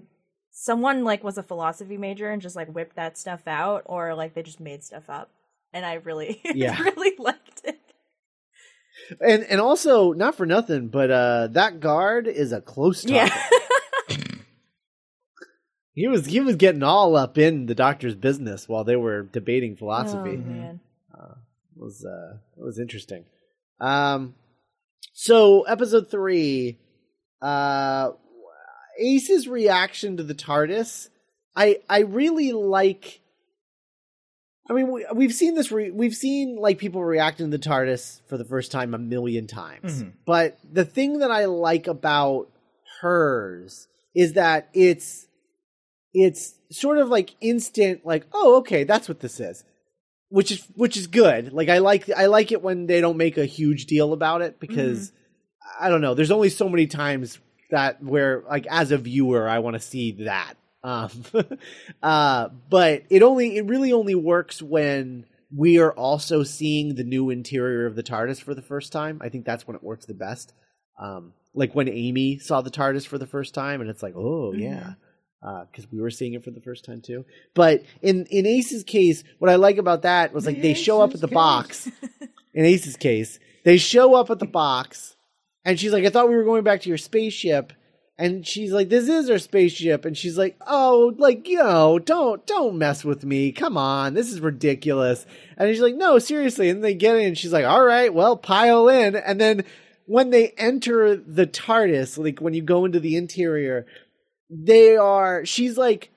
someone 0.50 1.04
like 1.06 1.24
was 1.24 1.38
a 1.38 1.44
philosophy 1.44 1.98
major 1.98 2.30
and 2.30 2.42
just 2.42 2.56
like 2.58 2.68
whipped 2.70 2.96
that 2.98 3.18
stuff 3.18 3.48
out 3.48 3.84
or 3.86 4.16
like 4.16 4.34
they 4.34 4.44
just 4.44 4.60
made 4.60 4.84
stuff 4.84 5.10
up 5.10 5.30
and 5.74 5.86
i 5.86 5.94
really 5.94 6.42
Yeah. 6.56 6.82
really 6.82 7.16
liked 7.18 7.62
it 7.64 7.80
and 9.22 9.44
and 9.44 9.60
also 9.62 10.14
not 10.14 10.36
for 10.36 10.46
nothing, 10.46 10.88
but 10.90 11.10
uh, 11.12 11.48
that 11.52 11.80
guard 11.80 12.28
is 12.28 12.52
a 12.52 12.62
close 12.62 13.02
talker. 13.04 13.14
yeah 13.16 13.48
He 15.94 16.08
was 16.08 16.26
he 16.26 16.40
was 16.40 16.56
getting 16.56 16.84
all 16.84 17.16
up 17.18 17.38
in 17.38 17.66
the 17.66 17.76
doctor's 17.76 18.16
business 18.16 18.68
while 18.70 18.84
they 18.86 18.96
were 18.96 19.24
debating 19.24 19.76
philosophy. 19.76 20.36
Oh, 20.42 20.50
man. 20.50 20.80
It 21.14 21.20
was 21.82 22.06
uh 22.06 22.38
it 22.58 22.64
was 22.64 22.80
interesting. 22.80 23.26
Um 23.80 24.36
so 25.14 25.64
episode 25.64 26.10
3 26.10 26.78
uh 27.42 28.12
Ace's 29.00 29.48
reaction 29.48 30.18
to 30.18 30.24
the 30.24 30.36
TARDIS 30.36 31.10
I 31.56 31.80
I 31.90 32.00
really 32.02 32.52
like 32.52 33.22
I 34.70 34.74
mean 34.74 34.92
we, 34.92 35.06
we've 35.14 35.34
seen 35.34 35.56
this 35.56 35.72
re- 35.72 35.92
we've 35.92 36.14
seen 36.14 36.56
like 36.56 36.78
people 36.78 37.04
reacting 37.04 37.50
to 37.52 37.58
the 37.58 37.64
TARDIS 37.64 38.22
for 38.28 38.38
the 38.38 38.46
first 38.46 38.72
time 38.72 38.94
a 38.94 39.00
million 39.00 39.48
times. 39.48 40.04
Mhm. 40.04 40.14
But 40.26 40.60
the 40.72 40.86
thing 40.86 41.20
that 41.20 41.32
I 41.32 41.46
like 41.46 41.88
about 41.88 42.48
hers 43.02 43.88
is 44.14 44.34
that 44.34 44.70
it's 44.74 45.28
it's 46.14 46.56
sort 46.72 46.98
of 47.00 47.10
like 47.10 47.36
instant 47.42 48.06
like 48.06 48.26
oh 48.34 48.58
okay 48.58 48.84
that's 48.84 49.08
what 49.08 49.22
this 49.22 49.40
is 49.40 49.64
which 50.32 50.50
is 50.52 50.66
which 50.76 50.98
is 50.98 51.08
good. 51.08 51.54
Like 51.54 51.70
i 51.70 51.80
like 51.80 52.10
i 52.10 52.26
like 52.26 52.52
it 52.52 52.62
when 52.64 52.88
they 52.88 53.02
don't 53.02 53.18
make 53.18 53.38
a 53.38 53.46
huge 53.46 53.86
deal 53.86 54.14
about 54.14 54.42
it 54.42 54.60
because 54.60 55.12
i 55.80 55.90
don't 55.90 56.02
know. 56.02 56.14
There's 56.14 56.32
only 56.32 56.50
so 56.50 56.70
many 56.70 56.88
times 56.88 57.38
that 57.70 58.02
where 58.04 58.44
like 58.50 58.66
as 58.68 58.92
a 58.92 58.98
viewer 58.98 59.48
i 59.48 59.60
want 59.60 59.76
to 59.76 59.80
see 59.80 60.24
that. 60.24 60.54
Um 60.84 61.12
uh 62.04 62.50
but 62.70 63.04
it 63.10 63.22
only 63.24 63.58
it 63.58 63.66
really 63.66 63.92
only 63.92 64.16
works 64.16 64.62
when 64.62 65.26
we 65.54 65.80
are 65.80 65.92
also 65.92 66.44
seeing 66.44 66.96
the 66.96 67.04
new 67.04 67.30
interior 67.30 67.86
of 67.86 67.96
the 67.96 68.04
tardis 68.04 68.42
for 68.42 68.56
the 68.56 68.62
first 68.62 68.94
time. 68.94 69.20
I 69.22 69.28
think 69.28 69.46
that's 69.46 69.68
when 69.68 69.76
it 69.76 69.84
works 69.84 70.06
the 70.06 70.14
best. 70.14 70.54
Um 70.98 71.34
like 71.54 71.76
when 71.76 71.90
amy 71.90 72.40
saw 72.40 72.62
the 72.62 72.72
tardis 72.72 73.06
for 73.06 73.18
the 73.18 73.28
first 73.28 73.54
time 73.54 73.82
and 73.82 73.90
it's 73.90 74.02
like 74.02 74.16
oh 74.16 74.54
yeah 74.54 74.94
Uh, 75.44 75.66
because 75.66 75.92
we 75.92 76.00
were 76.00 76.12
seeing 76.12 76.34
it 76.34 76.44
for 76.44 76.52
the 76.52 76.62
first 76.62 76.86
time 76.86 77.02
too. 77.02 77.26
But 77.56 77.84
in 78.04 78.26
in 78.28 78.46
Ace's 78.46 78.84
case, 78.84 79.24
what 79.40 79.50
I 79.50 79.56
like 79.56 79.78
about 79.78 80.04
that 80.04 80.34
was 80.34 80.46
like 80.46 80.62
they 80.62 80.76
show 80.76 81.02
up 81.02 81.16
at 81.16 81.22
the 81.22 81.28
box. 81.28 81.90
In 82.54 82.66
Ace's 82.66 82.98
case, 82.98 83.40
they 83.64 83.78
show 83.78 84.14
up 84.14 84.30
at 84.30 84.40
the 84.40 84.46
box, 84.46 85.16
and 85.64 85.80
she's 85.80 85.94
like, 85.94 86.06
"I 86.06 86.10
thought 86.10 86.30
we 86.30 86.36
were 86.36 86.44
going 86.44 86.64
back 86.64 86.82
to 86.82 86.90
your 86.90 86.98
spaceship." 86.98 87.74
And 88.18 88.46
she's 88.46 88.72
like, 88.72 88.90
"This 88.90 89.08
is 89.08 89.30
our 89.30 89.40
spaceship," 89.40 90.06
and 90.06 90.18
she's 90.18 90.38
like, 90.38 90.58
"Oh, 90.68 91.14
like 91.18 91.48
you 91.48 91.58
know, 91.58 91.98
don't 91.98 92.46
don't 92.46 92.78
mess 92.78 93.06
with 93.06 93.24
me. 93.24 93.52
Come 93.52 93.78
on, 93.78 94.14
this 94.14 94.32
is 94.32 94.42
ridiculous." 94.42 95.26
And 95.58 95.70
she's 95.70 95.82
like, 95.82 95.96
"No, 95.96 96.20
seriously." 96.20 96.70
And 96.70 96.84
they 96.84 96.94
get 96.94 97.16
in, 97.16 97.28
and 97.28 97.38
she's 97.38 97.54
like, 97.54 97.66
"All 97.66 97.84
right, 97.84 98.14
well, 98.14 98.36
pile 98.36 98.90
in." 98.90 99.16
And 99.16 99.40
then 99.40 99.64
when 100.06 100.30
they 100.30 100.50
enter 100.58 101.16
the 101.16 101.48
TARDIS, 101.48 102.18
like 102.18 102.40
when 102.40 102.54
you 102.54 102.62
go 102.62 102.84
into 102.86 103.00
the 103.00 103.16
interior, 103.16 103.86
they 104.54 104.98
are 104.98 105.46
she's 105.46 105.78
like 105.78 106.12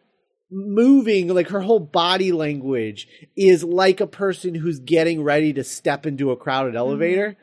moving 0.50 1.28
like 1.28 1.48
her 1.48 1.60
whole 1.60 1.80
body 1.80 2.32
language 2.32 3.08
is 3.36 3.64
like 3.64 4.00
a 4.00 4.06
person 4.06 4.54
who's 4.54 4.78
getting 4.80 5.22
ready 5.22 5.52
to 5.52 5.64
step 5.64 6.04
into 6.06 6.30
a 6.30 6.36
crowded 6.36 6.76
elevator. 6.76 7.36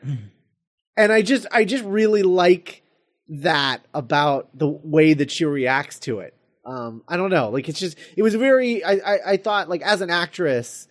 And 0.96 1.10
I 1.10 1.22
just 1.22 1.46
I 1.50 1.64
just 1.64 1.84
really 1.84 2.22
like 2.22 2.82
that 3.28 3.84
about 3.94 4.56
the 4.56 4.68
way 4.68 5.14
that 5.14 5.30
she 5.30 5.44
reacts 5.44 5.98
to 6.00 6.20
it. 6.20 6.34
Um 6.64 7.02
I 7.08 7.16
don't 7.16 7.30
know, 7.30 7.48
like 7.50 7.68
it's 7.68 7.80
just 7.80 7.98
it 8.16 8.22
was 8.22 8.34
very 8.34 8.84
I 8.84 8.92
I, 8.92 9.18
I 9.32 9.36
thought 9.38 9.68
like 9.68 9.82
as 9.82 10.00
an 10.00 10.10
actress 10.10 10.86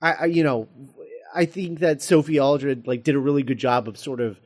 I, 0.00 0.12
I 0.12 0.24
you 0.26 0.44
know 0.44 0.68
I 1.34 1.44
think 1.44 1.80
that 1.80 2.02
Sophie 2.02 2.40
Aldred 2.40 2.86
like 2.86 3.04
did 3.04 3.14
a 3.14 3.20
really 3.20 3.42
good 3.42 3.58
job 3.58 3.86
of 3.88 3.96
sort 3.98 4.20
of 4.20 4.40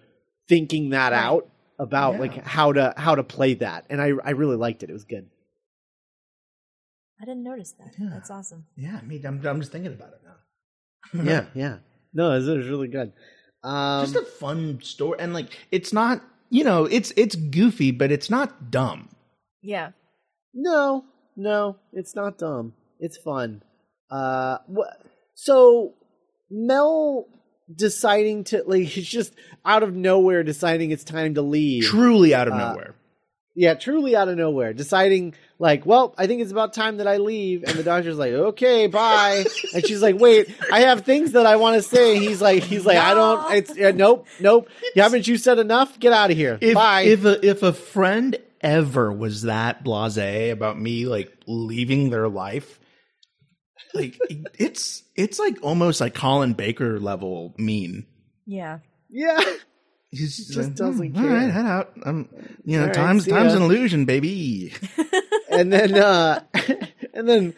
thinking 0.49 0.91
that 0.91 1.13
Right. 1.13 1.19
out 1.23 1.49
about 1.79 2.15
Yeah. 2.15 2.21
like 2.21 2.45
how 2.45 2.73
to 2.73 2.95
how 2.97 3.15
to 3.15 3.23
play 3.25 3.55
that 3.55 3.87
and 3.91 4.01
I 4.01 4.13
I 4.25 4.31
really 4.31 4.57
liked 4.57 4.83
it. 4.83 4.91
It 4.91 4.93
was 4.93 5.05
good. 5.05 5.29
I 7.21 7.25
didn't 7.25 7.45
notice 7.45 7.73
that. 7.79 7.95
Yeah. 7.99 8.09
That's 8.13 8.31
awesome. 8.31 8.67
Yeah, 8.77 8.99
I 9.01 9.05
mean, 9.07 9.25
I'm, 9.25 9.45
I'm 9.47 9.61
just 9.61 9.73
thinking 9.73 9.93
about 9.93 10.11
it 10.15 10.21
now. 10.25 11.23
yeah, 11.33 11.45
yeah. 11.55 11.77
No, 12.13 12.33
it 12.33 12.37
was, 12.37 12.49
it 12.49 12.57
was 12.59 12.69
really 12.69 12.89
good. 12.89 13.13
Um, 13.63 14.05
just 14.05 14.17
a 14.17 14.23
fun 14.23 14.81
story, 14.83 15.19
and 15.21 15.33
like, 15.33 15.47
it's 15.71 15.93
not, 15.93 16.23
you 16.51 16.65
know, 16.65 16.85
it's 16.85 17.13
it's 17.17 17.35
goofy, 17.37 17.93
but 17.93 18.11
it's 18.13 18.29
not 18.29 18.71
dumb. 18.71 19.09
Yeah. 19.63 19.93
no, 20.53 21.05
no, 21.37 21.77
it's 21.93 22.15
not 22.15 22.37
dumb. 22.39 22.75
It's 23.01 23.17
fun. 23.17 23.63
Uh, 24.11 24.59
wha- 24.69 24.93
so 25.35 25.95
Mel 26.51 27.27
deciding 27.73 28.45
to 28.45 28.63
like 28.67 28.83
he's 28.85 29.07
just 29.07 29.35
out 29.65 29.83
of 29.83 29.95
nowhere 29.95 30.43
deciding 30.43 30.91
it's 30.91 31.05
time 31.05 31.35
to 31.35 31.43
leave. 31.43 31.85
Truly 31.85 32.35
out 32.35 32.49
of 32.49 32.55
Uh, 32.55 32.71
nowhere. 32.73 32.95
Yeah, 33.57 33.75
truly 33.75 34.17
out 34.17 34.29
of 34.29 34.37
nowhere, 34.37 34.73
deciding 34.73 35.35
like, 35.61 35.87
well, 35.87 36.13
I 36.19 36.27
think 36.27 36.43
it's 36.43 36.51
about 36.51 36.73
time 36.73 36.97
that 36.97 37.07
I 37.07 37.19
leave, 37.19 37.63
and 37.63 37.79
the 37.79 37.85
doctor's 37.85 38.19
like, 38.19 38.33
okay, 38.33 38.89
bye, 38.89 39.45
and 39.73 39.87
she's 39.87 40.03
like, 40.03 40.19
wait, 40.19 40.53
I 40.73 40.81
have 40.81 41.03
things 41.03 41.33
that 41.33 41.47
I 41.47 41.55
want 41.55 41.77
to 41.77 41.83
say. 41.83 42.19
He's 42.19 42.43
like, 42.43 42.65
he's 42.65 42.85
like, 42.85 42.99
I 42.99 43.15
don't, 43.15 43.55
it's 43.55 43.71
uh, 43.71 43.93
nope, 43.95 44.27
nope. 44.41 44.69
haven't 44.97 45.29
you 45.29 45.37
said 45.37 45.61
enough? 45.61 46.01
Get 46.01 46.13
out 46.13 46.33
of 46.33 46.37
here. 46.37 46.59
If 46.61 46.75
bye. 46.75 47.03
if 47.03 47.25
a, 47.25 47.47
if 47.49 47.63
a 47.63 47.73
friend 47.73 48.37
ever 48.61 49.13
was 49.13 49.43
that 49.43 49.85
blasé 49.85 50.51
about 50.51 50.77
me 50.77 51.07
like 51.07 51.33
leaving 51.47 52.11
their 52.11 52.29
life, 52.29 52.81
like 53.95 54.19
it's 54.59 55.03
it's 55.17 55.39
like 55.39 55.59
almost 55.63 56.01
like 56.01 56.15
Colin 56.15 56.53
Baker 56.55 56.99
level 57.01 57.55
mean. 57.57 58.07
Yeah. 58.47 58.81
yeah, 59.09 59.41
He's 60.11 60.37
just 60.37 60.57
like, 60.57 60.75
doesn't 60.75 61.15
"Hmm, 61.15 61.19
All 61.25 61.31
right, 61.31 61.41
care." 61.41 61.51
head 61.51 61.67
out. 61.67 61.93
I'm, 62.05 62.29
you 62.65 62.77
know, 62.77 62.83
All 62.83 62.87
right, 62.89 62.95
times 62.95 63.25
see 63.25 63.31
times 63.31 63.53
ya. 63.53 63.57
an 63.59 63.63
illusion, 63.63 64.05
baby. 64.05 64.73
and 65.51 65.73
then 65.73 65.95
uh, 65.95 66.41
and 67.15 67.29
then 67.29 67.55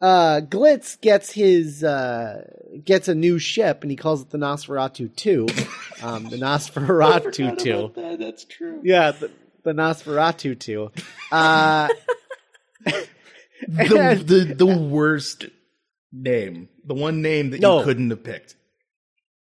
uh, 0.00 0.40
Glitz 0.48 1.00
gets 1.00 1.30
his 1.32 1.84
uh, 1.84 2.44
gets 2.84 3.08
a 3.08 3.14
new 3.14 3.38
ship, 3.38 3.82
and 3.82 3.90
he 3.90 3.96
calls 3.96 4.22
it 4.22 4.30
the 4.30 4.38
Nosferatu 4.38 5.14
Two, 5.14 5.46
um, 6.02 6.24
the 6.30 6.36
Nosferatu 6.38 7.58
Two. 7.58 7.92
That's 8.18 8.44
true. 8.44 8.80
Yeah, 8.82 9.10
the, 9.12 9.30
the 9.62 9.72
Nosferatu 9.72 10.58
2. 10.58 10.90
Uh, 11.30 11.88
The, 13.68 14.22
the 14.24 14.54
the 14.54 14.66
worst 14.78 15.44
name, 16.12 16.68
the 16.84 16.94
one 16.94 17.22
name 17.22 17.50
that 17.50 17.60
No. 17.60 17.78
you 17.78 17.84
couldn't 17.84 18.10
have 18.10 18.22
picked. 18.24 18.56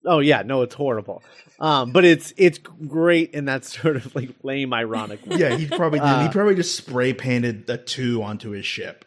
oh 0.05 0.19
yeah, 0.19 0.41
no, 0.43 0.61
it's 0.61 0.75
horrible. 0.75 1.23
Um, 1.59 1.91
but 1.91 2.05
it's 2.05 2.33
it's 2.37 2.59
great 2.59 3.31
in 3.31 3.45
that 3.45 3.65
sort 3.75 3.95
of 3.95 4.13
like 4.15 4.29
lame 4.43 4.73
ironic 4.73 5.25
way. 5.25 5.37
Yeah, 5.39 5.55
he 5.57 5.65
probably 5.67 5.99
did. 5.99 6.05
Uh, 6.05 6.23
he 6.23 6.29
probably 6.29 6.55
just 6.55 6.75
spray 6.77 7.13
painted 7.13 7.69
a 7.69 7.77
two 7.77 8.21
onto 8.23 8.51
his 8.51 8.65
ship. 8.65 9.05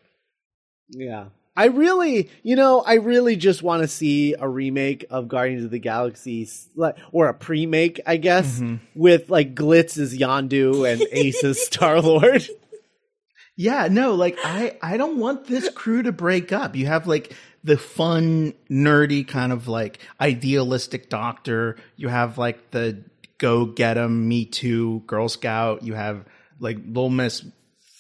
Yeah. 0.89 1.27
I 1.57 1.67
really, 1.67 2.31
you 2.43 2.57
know, 2.57 2.81
I 2.81 2.95
really 2.95 3.37
just 3.37 3.63
want 3.63 3.83
to 3.83 3.89
see 3.89 4.35
a 4.39 4.49
remake 4.49 5.05
of 5.11 5.29
Guardians 5.29 5.65
of 5.65 5.71
the 5.71 5.79
Galaxy, 5.81 6.49
or 7.13 7.29
a 7.29 7.35
pre-make, 7.35 8.01
I 8.07 8.17
guess, 8.17 8.63
with 8.95 9.29
like 9.29 9.55
Glitz 9.55 9.99
as 9.99 10.17
Yondu 10.17 10.91
and 10.91 11.03
Ace 11.13 11.43
as 11.45 11.61
Star 11.67 12.01
Lord. 12.01 12.49
Yeah, 13.57 13.89
no, 13.91 14.15
like 14.15 14.39
I 14.43 14.79
I 14.83 14.97
don't 14.97 15.19
want 15.19 15.47
this 15.47 15.69
crew 15.71 16.03
to 16.03 16.13
break 16.13 16.53
up. 16.53 16.77
You 16.77 16.87
have 16.87 17.07
like 17.07 17.35
the 17.63 17.77
fun, 17.77 18.55
nerdy 18.71 19.27
kind 19.27 19.53
of 19.53 19.69
like 19.69 19.99
idealistic 20.21 21.11
doctor. 21.11 21.77
You 21.97 22.09
have 22.09 22.39
like 22.39 22.71
the 22.71 23.05
go 23.39 23.67
get 23.67 23.99
'em, 23.99 24.29
me 24.29 24.47
too, 24.47 25.03
Girl 25.07 25.29
Scout. 25.29 25.83
You 25.83 25.95
have 25.95 26.25
like 26.59 26.79
little 26.79 27.11
Miss 27.11 27.45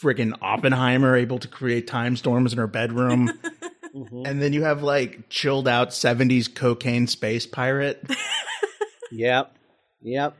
friggin' 0.02 0.32
Oppenheimer 0.40 1.14
able 1.14 1.38
to 1.40 1.48
create 1.48 1.86
time 1.86 2.16
storms 2.16 2.52
in 2.52 2.58
her 2.58 2.66
bedroom. 2.66 3.30
Mm-hmm. 3.92 4.22
And 4.24 4.40
then 4.40 4.52
you 4.52 4.62
have 4.62 4.84
like 4.84 5.28
chilled 5.30 5.66
out 5.66 5.90
70s 5.90 6.54
cocaine 6.54 7.08
space 7.08 7.44
pirate. 7.44 8.00
Yep. 9.10 9.56
Yep. 10.02 10.36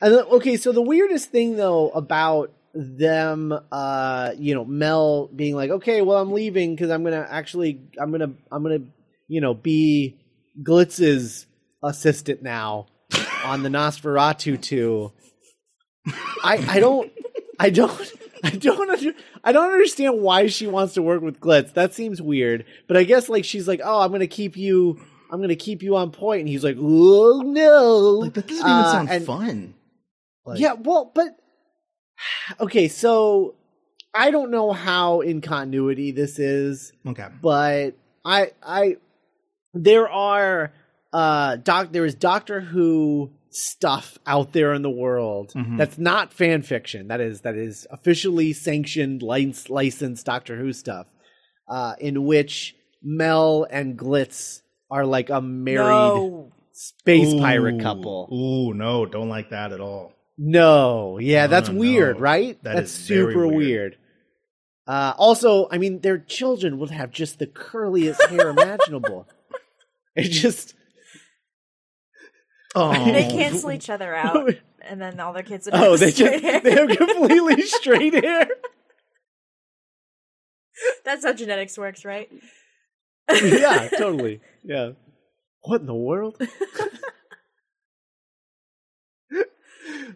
And 0.00 0.14
then, 0.14 0.24
okay, 0.24 0.56
so 0.56 0.72
the 0.72 0.80
weirdest 0.80 1.28
thing 1.28 1.56
though 1.56 1.90
about 1.90 2.50
them 2.78 3.58
uh 3.72 4.32
you 4.36 4.54
know 4.54 4.64
Mel 4.64 5.28
being 5.34 5.54
like 5.54 5.70
okay 5.70 6.02
well 6.02 6.18
I'm 6.18 6.32
leaving 6.32 6.74
because 6.74 6.90
I'm 6.90 7.02
gonna 7.04 7.26
actually 7.28 7.80
I'm 7.98 8.10
gonna 8.10 8.32
I'm 8.52 8.62
gonna 8.62 8.80
you 9.28 9.40
know 9.40 9.54
be 9.54 10.18
Glitz's 10.62 11.46
assistant 11.82 12.42
now 12.42 12.86
on 13.44 13.62
the 13.62 13.68
Nosferatu 13.70 14.60
2 14.60 15.12
I 16.44 16.64
I 16.68 16.80
don't 16.80 17.10
I 17.58 17.70
don't 17.70 18.12
I 18.44 18.50
don't 18.50 18.90
under, 18.90 19.12
I 19.42 19.52
don't 19.52 19.72
understand 19.72 20.20
why 20.20 20.46
she 20.48 20.66
wants 20.66 20.94
to 20.94 21.02
work 21.02 21.22
with 21.22 21.40
Glitz. 21.40 21.72
That 21.72 21.94
seems 21.94 22.20
weird. 22.20 22.64
But 22.86 22.96
I 22.98 23.04
guess 23.04 23.28
like 23.28 23.44
she's 23.44 23.66
like 23.66 23.80
oh 23.82 24.00
I'm 24.00 24.12
gonna 24.12 24.26
keep 24.26 24.56
you 24.56 25.00
I'm 25.30 25.40
gonna 25.40 25.56
keep 25.56 25.82
you 25.82 25.96
on 25.96 26.10
point. 26.12 26.40
And 26.40 26.48
he's 26.48 26.62
like 26.62 26.76
oh 26.78 27.42
no. 27.44 27.96
Like 28.20 28.34
that 28.34 28.46
doesn't 28.46 28.60
even 28.64 28.70
Uh, 28.70 28.92
sound 28.92 29.10
and- 29.10 29.24
fun. 29.24 29.74
Like, 30.44 30.60
yeah, 30.60 30.74
well, 30.74 31.10
but 31.12 31.36
okay, 32.60 32.88
so 32.88 33.54
I 34.14 34.30
don't 34.30 34.50
know 34.50 34.72
how 34.72 35.20
in 35.20 35.40
continuity 35.40 36.10
this 36.12 36.38
is, 36.38 36.92
Okay. 37.06 37.26
but 37.42 37.90
I 38.24 38.50
I 38.62 38.96
there 39.74 40.08
are 40.08 40.72
uh 41.12 41.56
doc 41.56 41.92
there 41.92 42.04
is 42.04 42.14
Doctor 42.14 42.60
Who 42.60 43.30
stuff 43.50 44.18
out 44.26 44.52
there 44.52 44.72
in 44.74 44.82
the 44.82 44.90
world 44.90 45.52
Mhm. 45.54 45.78
that's 45.78 45.98
not 45.98 46.32
fan 46.32 46.62
fiction. 46.62 47.08
That 47.08 47.20
is 47.20 47.42
that 47.42 47.56
is 47.56 47.86
officially 47.90 48.52
sanctioned 48.52 49.22
lic- 49.22 49.68
licensed 49.70 50.26
Doctor 50.26 50.56
Who 50.56 50.72
stuff. 50.72 51.06
Uh 51.68 51.94
in 52.00 52.24
which 52.24 52.74
Mel 53.02 53.66
and 53.70 53.98
Glitz 53.98 54.62
are 54.90 55.04
like 55.06 55.30
a 55.30 55.40
married 55.40 55.86
No. 55.86 56.52
space 56.72 57.32
pirate 57.34 57.80
couple. 57.80 58.28
Ooh, 58.32 58.74
no, 58.74 59.06
don't 59.06 59.28
like 59.28 59.50
that 59.50 59.72
at 59.72 59.80
all. 59.80 60.12
No, 60.38 61.18
yeah, 61.18 61.46
No, 61.46 61.50
that's 61.50 61.68
no, 61.70 61.78
weird, 61.78 62.16
no. 62.16 62.22
right? 62.22 62.62
That 62.62 62.76
that's 62.76 62.90
is 62.92 63.04
super 63.06 63.46
weird. 63.46 63.56
weird. 63.56 63.96
Uh, 64.86 65.14
also, 65.18 65.68
I 65.70 65.78
mean, 65.78 66.00
their 66.00 66.18
children 66.18 66.78
would 66.78 66.90
have 66.90 67.10
just 67.10 67.38
the 67.38 67.46
curliest 67.46 68.22
hair 68.28 68.48
imaginable. 68.50 69.26
It 70.14 70.28
just 70.28 70.74
Oh, 72.74 72.92
They 72.92 73.22
cancel 73.30 73.72
each 73.72 73.88
other 73.88 74.14
out, 74.14 74.50
and 74.82 75.00
then 75.00 75.18
all 75.18 75.32
their 75.32 75.42
kids 75.42 75.64
would 75.66 75.74
have 75.74 75.82
oh, 75.84 75.96
they 75.96 76.10
straight 76.12 76.42
just 76.42 76.44
hair. 76.44 76.60
they 76.60 76.72
have 76.72 76.88
completely 76.96 77.62
straight 77.62 78.12
hair. 78.22 78.48
That's 81.04 81.24
how 81.24 81.32
genetics 81.32 81.78
works, 81.78 82.04
right? 82.04 82.28
yeah, 83.30 83.88
totally. 83.96 84.40
Yeah. 84.62 84.90
What 85.62 85.80
in 85.80 85.86
the 85.86 85.94
world? 85.94 86.40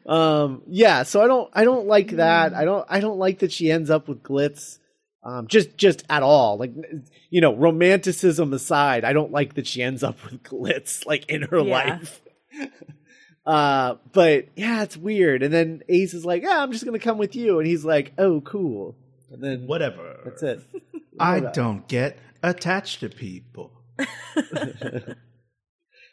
Um 0.06 0.62
yeah, 0.66 1.02
so 1.04 1.22
I 1.22 1.26
don't 1.26 1.50
I 1.52 1.64
don't 1.64 1.86
like 1.86 2.12
that. 2.12 2.54
I 2.54 2.64
don't 2.64 2.86
I 2.88 3.00
don't 3.00 3.18
like 3.18 3.40
that 3.40 3.52
she 3.52 3.70
ends 3.70 3.90
up 3.90 4.08
with 4.08 4.22
Glitz. 4.22 4.78
Um 5.22 5.46
just 5.48 5.76
just 5.76 6.04
at 6.08 6.22
all. 6.22 6.56
Like 6.58 6.72
you 7.30 7.40
know, 7.40 7.54
romanticism 7.54 8.52
aside, 8.52 9.04
I 9.04 9.12
don't 9.12 9.30
like 9.32 9.54
that 9.54 9.66
she 9.66 9.82
ends 9.82 10.02
up 10.02 10.22
with 10.24 10.42
Glitz 10.42 11.04
like 11.06 11.26
in 11.30 11.42
her 11.42 11.58
Yeah. 11.60 11.72
life. 12.00 12.20
Uh 13.46 13.96
but 14.12 14.48
yeah, 14.54 14.82
it's 14.82 14.96
weird. 14.98 15.42
And 15.42 15.52
then 15.52 15.82
Ace 15.88 16.12
is 16.12 16.26
like, 16.26 16.42
"Yeah, 16.42 16.62
I'm 16.62 16.72
just 16.72 16.84
going 16.84 16.98
to 16.98 17.02
come 17.02 17.16
with 17.16 17.34
you." 17.34 17.58
And 17.58 17.66
he's 17.66 17.86
like, 17.86 18.12
"Oh, 18.18 18.42
cool." 18.42 18.94
And 19.32 19.42
then 19.42 19.66
whatever. 19.66 20.18
that's 20.24 20.42
it. 20.42 20.60
I 21.18 21.40
don't 21.40 21.88
get 21.88 22.18
attached 22.42 23.00
to 23.00 23.08
people. 23.08 23.72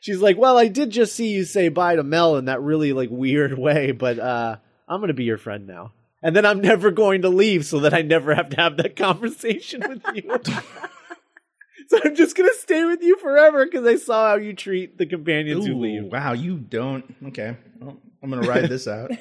She's 0.02 0.22
like, 0.22 0.38
"Well, 0.38 0.58
I 0.58 0.68
did 0.68 0.90
just 0.92 1.16
see 1.16 1.30
you 1.30 1.44
say 1.44 1.70
bye 1.70 1.96
to 1.96 2.04
Mel 2.04 2.38
in 2.38 2.46
that 2.46 2.62
really 2.62 2.94
like 2.94 3.10
weird 3.12 3.58
way, 3.58 3.92
but 3.92 4.20
uh 4.20 4.58
I'm 4.88 5.00
going 5.00 5.10
to 5.10 5.14
be 5.14 5.26
your 5.26 5.38
friend 5.38 5.68
now." 5.68 5.92
And 6.24 6.36
then 6.36 6.46
I'm 6.46 6.62
never 6.62 6.90
going 6.92 7.22
to 7.22 7.30
leave 7.30 7.66
so 7.66 7.80
that 7.82 7.94
I 7.94 8.02
never 8.02 8.34
have 8.34 8.50
to 8.50 8.58
have 8.58 8.78
that 8.78 8.96
conversation 8.98 9.82
with 9.88 10.02
you. 10.16 10.40
so 11.88 12.00
I'm 12.04 12.16
just 12.16 12.36
gonna 12.36 12.54
stay 12.60 12.84
with 12.86 13.02
you 13.02 13.18
forever 13.18 13.66
because 13.66 13.86
I 13.86 13.96
saw 13.98 14.30
how 14.30 14.36
you 14.36 14.54
treat 14.54 14.98
the 14.98 15.06
companions 15.06 15.66
who 15.66 15.76
leave. 15.76 16.12
wow, 16.12 16.34
you 16.34 16.58
don't. 16.58 17.06
Okay, 17.28 17.56
well, 17.80 17.98
I'm 18.22 18.30
gonna 18.30 18.48
ride 18.48 18.70
this 18.70 18.88
out. 18.88 19.12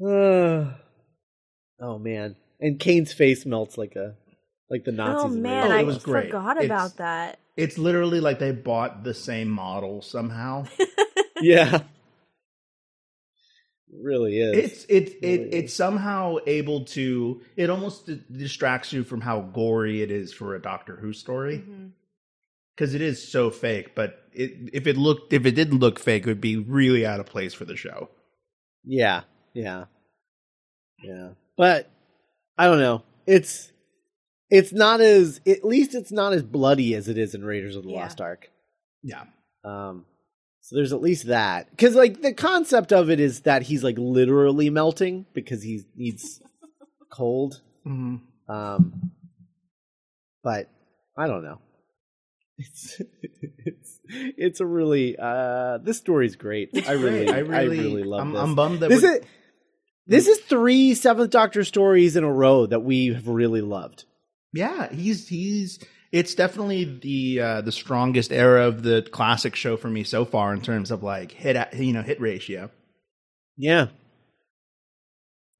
oh 1.80 1.98
man, 1.98 2.36
and 2.60 2.80
Kane's 2.80 3.12
face 3.12 3.44
melts 3.46 3.76
like 3.78 3.94
a 3.96 4.16
like 4.72 4.84
the 4.84 4.90
Nazis. 4.92 5.24
oh 5.24 5.28
man, 5.40 5.70
Oh, 5.70 5.74
I 5.76 5.80
it 5.82 5.86
was 5.86 5.98
great. 6.02 6.26
forgot 6.26 6.56
It's- 6.56 6.64
about 6.66 6.96
that. 6.96 7.38
It's 7.56 7.76
literally 7.78 8.18
like 8.20 8.38
they 8.38 8.50
bought 8.50 9.04
the 9.04 9.12
same 9.14 9.48
model 9.48 10.00
somehow. 10.02 10.64
yeah, 11.42 11.76
it 11.76 11.82
really 14.02 14.38
is. 14.38 14.56
It's 14.58 14.84
it 14.86 15.18
Really 15.22 15.34
it 15.34 15.54
it's 15.54 15.74
somehow 15.74 16.36
able 16.46 16.84
to. 16.86 17.42
It 17.56 17.68
almost 17.70 18.06
d- 18.06 18.22
distracts 18.34 18.92
you 18.92 19.04
from 19.04 19.20
how 19.20 19.40
gory 19.40 20.02
it 20.02 20.10
is 20.10 20.32
for 20.32 20.54
a 20.54 20.62
Doctor 20.62 20.96
Who 20.96 21.12
story 21.12 21.58
Mhm. 21.58 21.90
because 22.74 22.94
it 22.94 23.02
is 23.02 23.30
so 23.30 23.50
fake. 23.50 23.94
But 23.94 24.18
it, 24.32 24.70
if 24.72 24.86
it 24.86 24.96
looked 24.96 25.32
if 25.34 25.44
it 25.44 25.52
didn't 25.52 25.80
look 25.80 25.98
fake, 25.98 26.22
it 26.22 26.28
would 26.28 26.40
be 26.40 26.56
really 26.56 27.04
out 27.04 27.20
of 27.20 27.26
place 27.26 27.52
for 27.52 27.66
the 27.66 27.76
show. 27.76 28.08
Yeah, 28.84 29.22
yeah, 29.52 29.84
yeah. 31.02 31.30
But 31.58 31.90
I 32.56 32.66
don't 32.66 32.80
know. 32.80 33.02
It's 33.26 33.70
it's 34.54 34.72
not 34.72 35.00
as 35.00 35.40
at 35.46 35.64
least 35.64 35.94
it's 35.94 36.12
not 36.12 36.32
as 36.34 36.42
bloody 36.42 36.94
as 36.94 37.08
it 37.08 37.16
is 37.16 37.34
in 37.34 37.42
Raiders 37.44 37.74
of 37.74 37.84
the 37.84 37.90
Yeah. 37.90 38.00
Lost 38.02 38.20
Ark. 38.20 38.50
Yeah, 39.02 39.24
Um, 39.64 40.04
so 40.60 40.76
there's 40.76 40.92
at 40.92 41.00
least 41.00 41.26
that 41.26 41.70
because 41.70 41.94
like 41.96 42.20
the 42.22 42.32
concept 42.34 42.92
of 42.92 43.10
it 43.10 43.18
is 43.18 43.40
that 43.40 43.62
he's 43.62 43.82
like 43.82 43.96
literally 43.98 44.70
melting 44.70 45.26
because 45.32 45.62
he 45.62 45.82
needs 45.96 46.40
cold. 47.10 47.60
mm-hmm. 47.86 48.16
Um, 48.52 49.10
but 50.44 50.68
I 51.16 51.26
don't 51.26 51.42
know. 51.44 51.58
It's 52.58 53.00
it's 53.64 54.00
it's 54.36 54.60
a 54.60 54.66
really 54.66 55.16
uh 55.18 55.78
this 55.78 55.96
story's 55.98 56.36
great. 56.36 56.68
I 56.86 56.92
really 56.92 57.28
I 57.28 57.38
really, 57.38 58.04
love 58.04 58.20
I'm, 58.20 58.32
this. 58.32 58.42
I'm 58.42 58.54
bummed 58.54 58.80
that 58.80 58.90
this 58.90 59.02
we're- 59.02 59.18
is 59.18 59.24
this 60.06 60.26
is 60.28 60.38
three 60.40 60.94
Seventh 60.94 61.30
Doctor 61.30 61.64
stories 61.64 62.14
in 62.16 62.22
a 62.24 62.32
row 62.32 62.66
that 62.66 62.80
we 62.80 63.06
have 63.14 63.26
really 63.26 63.62
loved. 63.62 64.04
Yeah, 64.52 64.90
he's 64.92 65.28
he's 65.28 65.78
it's 66.10 66.34
definitely 66.34 66.84
the 66.84 67.40
uh 67.40 67.60
the 67.62 67.72
strongest 67.72 68.32
era 68.32 68.66
of 68.66 68.82
the 68.82 69.02
classic 69.10 69.56
show 69.56 69.76
for 69.76 69.88
me 69.88 70.04
so 70.04 70.24
far 70.24 70.52
in 70.52 70.60
terms 70.60 70.90
of 70.90 71.02
like 71.02 71.32
hit 71.32 71.56
you 71.74 71.92
know 71.92 72.02
hit 72.02 72.20
ratio. 72.20 72.70
Yeah, 73.56 73.88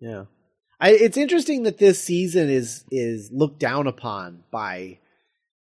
yeah. 0.00 0.24
I, 0.80 0.90
it's 0.90 1.16
interesting 1.16 1.62
that 1.62 1.78
this 1.78 2.02
season 2.02 2.50
is 2.50 2.84
is 2.90 3.30
looked 3.32 3.60
down 3.60 3.86
upon 3.86 4.42
by 4.50 4.98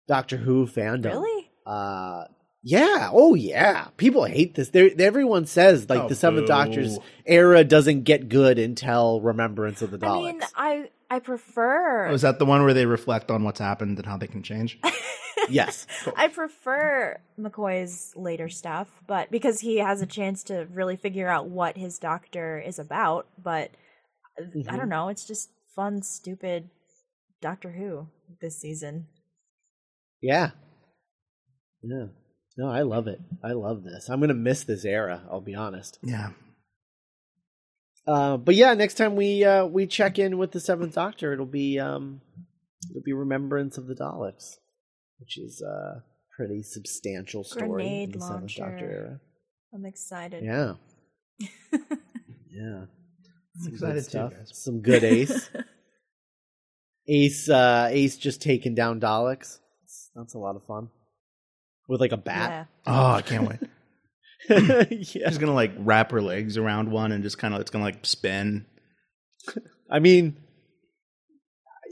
Doctor 0.08 0.38
Who 0.38 0.68
fandom. 0.68 1.06
Really? 1.06 1.50
Uh, 1.66 2.26
yeah. 2.64 3.10
Oh, 3.12 3.34
yeah. 3.34 3.88
People 3.98 4.26
hate 4.26 4.54
this. 4.56 4.70
There, 4.70 4.90
everyone 5.00 5.46
says 5.48 5.90
like 5.90 6.02
Oh, 6.02 6.08
the 6.10 6.16
Seventh. 6.16 6.48
Doctor's 6.48 7.00
era 7.26 7.64
doesn't 7.64 8.04
get 8.04 8.30
good 8.30 8.60
until 8.60 9.22
Remembrance 9.22 9.82
of 9.82 9.90
the 9.92 9.98
I 9.98 10.10
Daleks. 10.10 10.24
mean, 10.24 10.42
I 10.56 10.90
I 11.10 11.20
prefer 11.20 12.08
Oh, 12.08 12.14
is 12.14 12.22
that 12.22 12.40
the 12.40 12.46
one 12.46 12.64
where 12.64 12.74
they 12.74 12.86
reflect 12.86 13.32
on 13.32 13.44
what's 13.44 13.60
happened 13.60 13.98
and 13.98 14.06
how 14.06 14.18
they 14.18 14.28
can 14.28 14.44
change? 14.44 14.80
yes. 15.50 15.88
I 16.16 16.28
prefer 16.28 17.20
McCoy's 17.40 18.14
later 18.16 18.50
stuff, 18.50 18.90
but 19.08 19.32
because 19.32 19.62
he 19.62 19.78
has 19.78 20.02
a 20.02 20.06
chance 20.06 20.44
to 20.44 20.68
really 20.72 20.96
figure 20.98 21.28
out 21.30 21.48
what 21.48 21.78
his 21.78 21.98
doctor 22.00 22.60
is 22.60 22.80
about. 22.80 23.28
But 23.42 23.72
uh, 24.40 24.46
I 24.70 24.76
don't 24.78 24.90
know. 24.90 25.08
It's 25.08 25.26
just 25.26 25.50
fun, 25.76 26.02
stupid 26.02 26.70
Doctor 27.42 27.72
Who 27.72 28.08
this 28.42 28.58
season. 28.58 29.08
Yeah. 30.22 30.52
Yeah. 31.82 32.08
No, 32.58 32.70
I 32.70 32.82
love 32.82 33.08
it. 33.08 33.22
I 33.44 33.52
love 33.52 33.84
this. 33.84 34.10
I'm 34.10 34.20
gonna 34.20 34.34
miss 34.34 34.64
this 34.64 34.84
era. 34.84 35.22
I'll 35.32 35.42
be 35.42 35.56
honest. 35.56 36.00
yeah. 36.02 36.32
Uh, 38.08 38.38
but 38.38 38.56
yeah, 38.56 38.74
next 38.74 38.94
time 38.96 39.16
we 39.16 39.44
uh, 39.44 39.66
we 39.66 39.86
check 39.86 40.18
in 40.18 40.38
with 40.38 40.52
the 40.52 40.60
Seventh 40.60 40.96
Doctor, 40.96 41.34
it'll 41.34 41.46
be 41.46 41.80
um, 41.80 42.22
it'll 42.90 43.04
be 43.04 43.14
Remembrance 43.14 43.78
of 43.78 43.88
the 43.88 43.96
Daleks, 43.96 44.56
which 45.20 45.38
is 45.38 45.62
a 45.62 46.04
pretty 46.36 46.64
substantial 46.64 47.44
story 47.44 47.68
Grenade 47.68 48.14
in 48.14 48.20
the 48.20 48.26
Seventh 48.26 48.56
Doctor 48.56 48.92
era. 48.92 49.20
I'm 49.74 49.86
excited. 49.86 50.44
Yeah. 50.44 50.74
Yeah. 52.58 52.86
I'm 52.86 53.64
Some 53.64 53.74
excited 53.74 54.04
good 54.04 54.12
too, 54.12 54.36
guys. 54.36 54.52
Some 54.54 54.82
good 54.82 55.04
Ace. 55.04 55.50
Ace 57.08 57.50
uh 57.50 57.88
Ace 57.92 58.18
just 58.18 58.42
taking 58.42 58.74
down 58.74 59.00
Daleks. 59.00 59.60
That's, 59.82 60.12
that's 60.16 60.34
a 60.34 60.40
lot 60.40 60.56
of 60.56 60.66
fun. 60.66 60.90
With 61.88 62.02
like 62.02 62.12
a 62.12 62.18
bat. 62.18 62.68
Oh, 62.86 63.12
I 63.12 63.22
can't 63.22 63.48
wait. 63.48 63.60
Yeah. 64.50 64.84
She's 65.02 65.38
gonna 65.38 65.54
like 65.54 65.72
wrap 65.78 66.12
her 66.12 66.22
legs 66.22 66.58
around 66.58 66.92
one 66.92 67.12
and 67.12 67.24
just 67.24 67.38
kind 67.38 67.54
of 67.54 67.62
it's 67.62 67.72
gonna 67.72 67.84
like 67.84 68.06
spin. 68.06 68.66
I 69.90 70.00
mean 70.00 70.38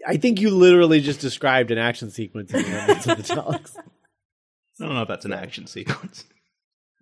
I 0.07 0.17
think 0.17 0.39
you 0.39 0.51
literally 0.51 0.99
just 1.01 1.19
described 1.19 1.71
an 1.71 1.77
action 1.79 2.11
sequence 2.11 2.53
in 2.53 2.61
the 2.61 2.67
Daleks. 2.67 3.75
I 4.79 4.85
don't 4.85 4.93
know 4.93 5.01
if 5.01 5.07
that's 5.07 5.25
an 5.25 5.33
action 5.33 5.67
sequence. 5.67 6.25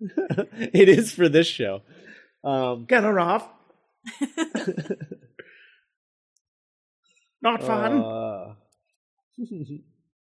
it 0.00 0.88
is 0.88 1.12
for 1.12 1.28
this 1.28 1.46
show. 1.46 1.82
Um 2.42 2.86
Get 2.86 3.04
her 3.04 3.20
off. 3.20 3.46
Not 7.42 7.62
fun. 7.62 8.00
uh, 8.02 8.54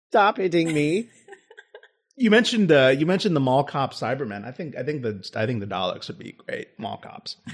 Stop 0.10 0.38
hitting 0.38 0.74
me. 0.74 1.10
You 2.20 2.30
mentioned 2.30 2.72
uh, 2.72 2.94
you 2.96 3.06
mentioned 3.06 3.36
the 3.36 3.40
mall 3.40 3.64
cop 3.64 3.94
Cybermen. 3.94 4.46
I 4.46 4.52
think 4.52 4.76
I 4.76 4.84
think 4.84 5.02
the 5.02 5.28
I 5.36 5.46
think 5.46 5.62
the 5.62 5.68
Daleks 5.68 6.08
would 6.10 6.20
be 6.20 6.34
great 6.34 6.78
mall 6.78 6.98
cops. 6.98 7.38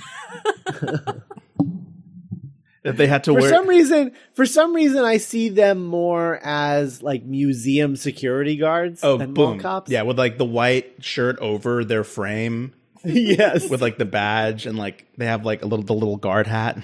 if 2.84 2.98
they 2.98 3.08
had 3.08 3.24
to 3.24 3.34
for 3.34 3.42
wear 3.42 3.50
some 3.50 3.68
reason 3.68 4.12
for 4.36 4.46
some 4.46 4.74
reason 4.76 5.04
i 5.04 5.18
see 5.18 5.50
them 5.50 5.84
more 5.84 6.40
as 6.44 7.02
like 7.02 7.24
museum 7.24 7.96
security 7.96 8.58
guards 8.58 9.04
oh 9.04 9.18
than 9.18 9.34
mall 9.34 9.54
boom 9.54 9.60
cops 9.60 9.90
yeah 9.90 10.04
with 10.04 10.20
like 10.20 10.38
the 10.38 10.46
white 10.46 10.94
shirt 11.04 11.40
over 11.40 11.84
their 11.84 12.04
frame 12.04 12.74
yes 13.04 13.68
with 13.72 13.82
like 13.82 13.98
the 13.98 14.06
badge 14.06 14.68
and 14.68 14.78
like 14.78 15.08
they 15.18 15.26
have 15.26 15.44
like 15.44 15.64
a 15.64 15.66
little 15.66 15.84
the 15.84 15.94
little 15.94 16.18
guard 16.18 16.46
hat. 16.46 16.78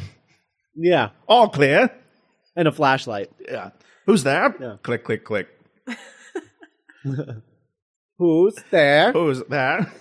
yeah 0.75 1.09
All 1.27 1.49
clear. 1.49 1.91
and 2.55 2.67
a 2.67 2.71
flashlight 2.71 3.29
Yeah. 3.39 3.69
Who's 4.07 4.23
there? 4.23 4.55
Yeah. 4.59 4.77
Click 4.81 5.03
click 5.03 5.23
click. 5.23 5.47
who's 8.21 8.55
there 8.69 9.11
Who's 9.13 9.41
there? 9.49 9.91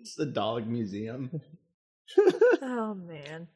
it's 0.00 0.14
the 0.14 0.26
Dalek 0.26 0.66
Museum. 0.66 1.40
Oh 2.62 2.94
man. 2.94 3.48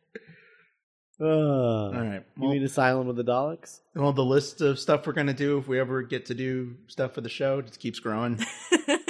uh, 1.21 1.25
All 1.25 1.93
right. 1.93 2.25
you 2.37 2.43
Well, 2.43 2.51
mean 2.53 2.65
asylum 2.65 3.07
with 3.07 3.17
the 3.17 3.25
daleks 3.25 3.81
well, 3.95 4.13
the 4.15 4.25
list 4.25 4.61
of 4.63 4.79
stuff 4.79 5.07
we're 5.07 5.13
gonna 5.13 5.35
do 5.35 5.59
if 5.59 5.69
we 5.69 5.79
ever 5.79 6.03
get 6.03 6.27
to 6.27 6.35
do 6.35 6.77
stuff 6.89 7.13
for 7.13 7.21
the 7.21 7.29
show 7.29 7.61
just 7.61 7.79
keeps 7.79 7.99
growing. 8.01 8.41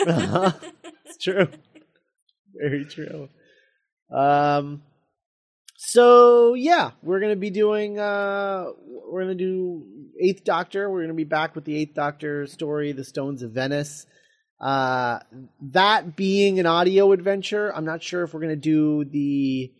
uh-huh. 0.06 0.52
it's 1.06 1.16
true 1.22 1.46
very 2.54 2.84
true 2.84 3.28
um 4.12 4.82
so 5.82 6.52
yeah 6.52 6.90
we're 7.02 7.20
gonna 7.20 7.34
be 7.36 7.48
doing 7.48 7.98
uh 7.98 8.66
we're 9.10 9.22
gonna 9.22 9.34
do 9.34 9.82
eighth 10.20 10.44
doctor. 10.44 10.90
We're 10.90 11.00
gonna 11.00 11.14
be 11.14 11.24
back 11.24 11.54
with 11.54 11.64
the 11.64 11.74
eighth 11.74 11.94
doctor 11.94 12.46
story 12.46 12.92
the 12.92 13.02
stones 13.02 13.42
of 13.42 13.52
venice. 13.52 14.04
Uh 14.60 15.20
that 15.72 16.16
being 16.16 16.60
an 16.60 16.66
audio 16.66 17.12
adventure 17.12 17.74
i'm 17.74 17.86
not 17.86 18.02
sure 18.02 18.24
if 18.24 18.34
we're 18.34 18.42
gonna 18.42 18.56
do 18.56 19.06
the 19.06 19.72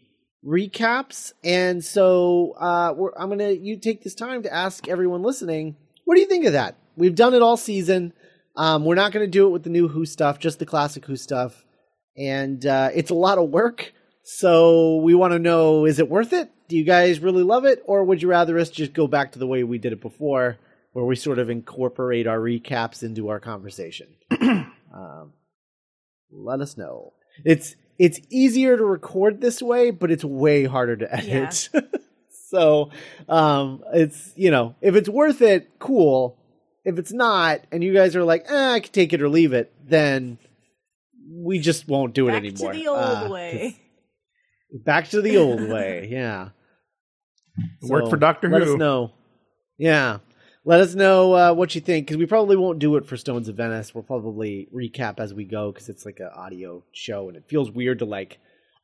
recaps. 0.42 1.34
And 1.44 1.84
so 1.84 2.55
uh 2.59 2.94
i'm 3.18 3.28
gonna 3.28 3.51
you 3.51 3.78
take 3.78 4.03
this 4.03 4.14
time 4.14 4.42
to 4.44 4.53
ask 4.53 4.88
everyone 4.88 5.22
listening 5.22 5.76
what 6.07 6.14
do 6.14 6.22
you 6.22 6.26
think 6.26 6.46
of 6.46 6.55
that? 6.55 6.76
We've 6.96 7.14
done 7.14 7.34
it 7.34 7.42
all 7.42 7.59
season. 7.59 8.14
Um 8.57 8.86
we're 8.86 8.94
not 8.94 9.12
gonna 9.12 9.26
do 9.26 9.46
it 9.46 9.51
with 9.51 9.64
the 9.64 9.70
new 9.70 9.86
who 9.86 10.07
stuff 10.07 10.38
just 10.38 10.61
the 10.61 10.66
classic 10.66 11.05
who 11.05 11.16
stuff. 11.16 11.62
And 12.16 12.64
uh 12.64 12.88
it's 12.94 13.11
a 13.11 13.14
lot 13.14 13.36
of 13.36 13.51
work 13.51 13.92
so 14.39 14.97
we 14.97 15.14
want 15.14 15.33
to 15.33 15.39
know 15.39 15.87
is 15.87 15.99
it 15.99 16.09
worth 16.09 16.33
it? 16.33 16.51
Do 16.68 16.76
you 16.76 16.85
guys 16.85 17.18
really 17.20 17.43
love 17.43 17.64
it? 17.64 17.83
Or 17.85 18.05
would 18.05 18.22
you 18.22 18.28
rather 18.28 18.59
us 18.59 18.70
just 18.70 18.93
go 18.93 19.07
back 19.09 19.33
to 19.33 19.39
the 19.41 19.47
way 19.47 19.64
we 19.64 19.78
did 19.78 19.93
it 19.93 20.01
before 20.01 20.57
where 20.93 21.05
we 21.05 21.16
sort 21.16 21.39
of 21.41 21.51
incorporate 21.51 22.26
our 22.28 22.39
recaps 22.39 23.03
into 23.03 23.28
our 23.28 23.41
conversation? 23.41 24.09
Um, 24.93 25.35
let 26.33 26.61
us 26.61 26.76
know. 26.76 27.12
It's 27.45 27.76
it's 27.97 28.18
easier 28.28 28.76
to 28.76 28.85
record 28.85 29.41
this 29.41 29.62
way 29.62 29.91
but 29.93 30.11
it's 30.11 30.24
way 30.24 30.64
harder 30.64 30.97
to 30.97 31.14
edit. 31.14 31.68
So 32.51 32.91
um 33.28 33.85
it's 33.93 34.33
you 34.35 34.51
know 34.51 34.74
if 34.81 34.97
it's 34.97 35.09
worth 35.09 35.41
it 35.43 35.70
cool. 35.78 36.37
If 36.85 36.99
it's 36.99 37.12
not 37.12 37.61
and 37.70 37.85
you 37.85 37.93
guys 37.95 38.16
are 38.16 38.24
like 38.24 38.47
eh, 38.51 38.72
i 38.72 38.81
can 38.81 38.91
take 38.93 39.12
it 39.12 39.22
or 39.22 39.28
leave 39.28 39.53
it 39.53 39.72
then 39.87 40.39
we 41.31 41.61
just 41.61 41.87
won't 41.87 42.12
do 42.14 42.28
it 42.28 42.33
anymore 42.35 42.72
to 42.72 42.78
the 42.78 42.89
old 42.89 42.99
Uh, 42.99 43.28
way. 43.31 43.76
Back 44.73 45.09
to 45.11 45.21
the 45.21 45.37
old 45.37 45.61
way 45.68 46.09
yeah 46.11 46.51
It 47.83 47.89
worked 47.89 48.07
So, 48.07 48.11
for 48.11 48.16
Doctor 48.16 48.49
let 48.49 48.62
Who. 48.62 48.66
Let 48.66 48.75
us 48.75 48.79
know 48.79 49.12
Yeah. 49.79 50.18
Let 50.64 50.81
us 50.81 50.95
know 50.95 51.33
uh, 51.35 51.55
what 51.55 51.75
you 51.75 51.81
think 51.81 52.07
because 52.07 52.18
we 52.18 52.27
probably 52.27 52.55
won't 52.57 52.79
do 52.81 52.97
it 52.97 53.07
for 53.07 53.16
Stones 53.16 53.49
of 53.49 53.57
Venice. 53.57 53.95
We'll 53.95 54.05
probably 54.05 54.68
recap 54.75 55.18
as 55.18 55.33
we 55.33 55.45
go 55.45 55.73
because 55.73 55.89
it's 55.89 56.05
like 56.05 56.21
an 56.21 56.29
audio 56.37 56.85
show 56.93 57.29
and 57.29 57.37
it 57.39 57.45
feels 57.49 57.71
weird 57.71 58.01
to 58.01 58.05
like 58.05 58.39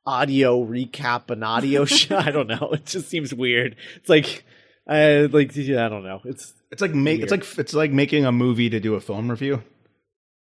audio 0.07 0.64
recap 0.64 1.30
an 1.30 1.43
audio 1.43 1.84
show. 1.99 2.16
I 2.16 2.30
don't 2.30 2.47
know. 2.47 2.70
It 2.72 2.87
just 2.87 3.11
seems 3.11 3.34
weird. 3.34 3.76
It's 3.97 4.09
like, 4.09 4.45
I 4.89 5.28
like 5.30 5.55
yeah, 5.55 5.84
I 5.84 5.91
don't 5.91 6.03
know. 6.03 6.22
It's 6.24 6.55
It's 6.70 6.80
like 6.80 6.95
make 6.95 7.20
it's 7.20 7.30
like 7.30 7.45
it's 7.59 7.74
like 7.74 7.93
making 7.93 8.24
a 8.24 8.32
movie 8.32 8.70
to 8.70 8.80
do 8.80 8.95
a 8.95 9.01
film 9.01 9.30
review. 9.30 9.62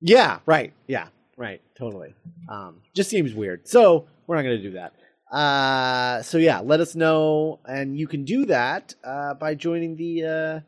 yeah, 0.01 0.41
right. 0.47 0.73
Yeah, 0.89 1.09
right. 1.37 1.63
Totally. 1.79 2.13
Um, 2.49 2.81
just 2.95 3.09
seems 3.09 3.35
weird. 3.35 3.69
So 3.69 4.09
we're 4.27 4.35
not 4.37 4.43
going 4.43 4.57
to 4.57 4.63
do 4.63 4.73
that. 4.73 4.95
Uh, 5.31 6.23
so 6.23 6.39
yeah, 6.39 6.59
let 6.61 6.81
us 6.81 6.97
know, 6.97 7.61
and 7.65 7.97
you 7.97 8.09
can 8.09 8.25
do 8.25 8.47
that 8.47 8.95
uh, 9.05 9.35
by 9.35 9.55
joining 9.55 9.97
the 9.97 10.25
uh, 10.25 10.61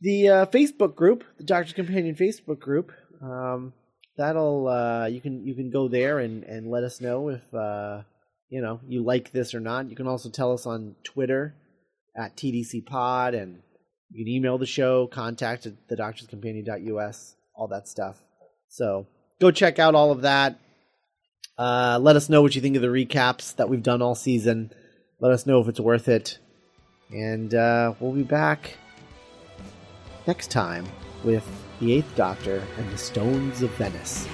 the 0.00 0.28
uh, 0.28 0.46
Facebook 0.46 0.96
group, 0.96 1.24
the 1.38 1.44
Doctor's 1.44 1.72
Companion 1.72 2.16
Facebook 2.16 2.58
group. 2.58 2.92
Um, 3.22 3.72
that'll 4.16 4.68
uh, 4.68 5.06
you 5.06 5.20
can 5.20 5.46
you 5.46 5.54
can 5.54 5.70
go 5.70 5.88
there 5.88 6.18
and 6.18 6.42
and 6.44 6.68
let 6.68 6.82
us 6.82 7.00
know 7.00 7.28
if 7.28 7.54
uh, 7.54 8.02
you 8.48 8.60
know 8.60 8.80
you 8.88 9.04
like 9.04 9.30
this 9.30 9.54
or 9.54 9.60
not. 9.60 9.88
You 9.88 9.94
can 9.94 10.08
also 10.08 10.30
tell 10.30 10.52
us 10.52 10.66
on 10.66 10.96
Twitter 11.04 11.54
at 12.16 12.36
TDC 12.36 12.86
Pod, 12.86 13.34
and 13.34 13.62
you 14.10 14.24
can 14.24 14.32
email 14.32 14.58
the 14.58 14.66
show, 14.66 15.06
contact 15.06 15.64
at 15.66 15.74
the 15.88 15.96
Doctor's 15.96 16.26
Companion.us, 16.26 17.36
all 17.54 17.68
that 17.68 17.86
stuff. 17.86 18.16
So 18.68 19.06
go 19.40 19.52
check 19.52 19.78
out 19.78 19.94
all 19.94 20.10
of 20.10 20.22
that. 20.22 20.58
Uh, 21.58 21.98
let 22.00 22.14
us 22.14 22.28
know 22.28 22.40
what 22.40 22.54
you 22.54 22.60
think 22.60 22.76
of 22.76 22.82
the 22.82 22.88
recaps 22.88 23.56
that 23.56 23.68
we've 23.68 23.82
done 23.82 24.00
all 24.00 24.14
season. 24.14 24.70
Let 25.20 25.32
us 25.32 25.44
know 25.46 25.60
if 25.60 25.68
it's 25.68 25.80
worth 25.80 26.08
it. 26.08 26.38
And 27.10 27.54
uh, 27.54 27.94
we'll 27.98 28.12
be 28.12 28.22
back 28.22 28.76
next 30.26 30.50
time 30.50 30.86
with 31.24 31.46
the 31.80 31.92
Eighth 31.92 32.14
Doctor 32.14 32.62
and 32.76 32.90
the 32.92 32.98
Stones 32.98 33.62
of 33.62 33.70
Venice. 33.72 34.26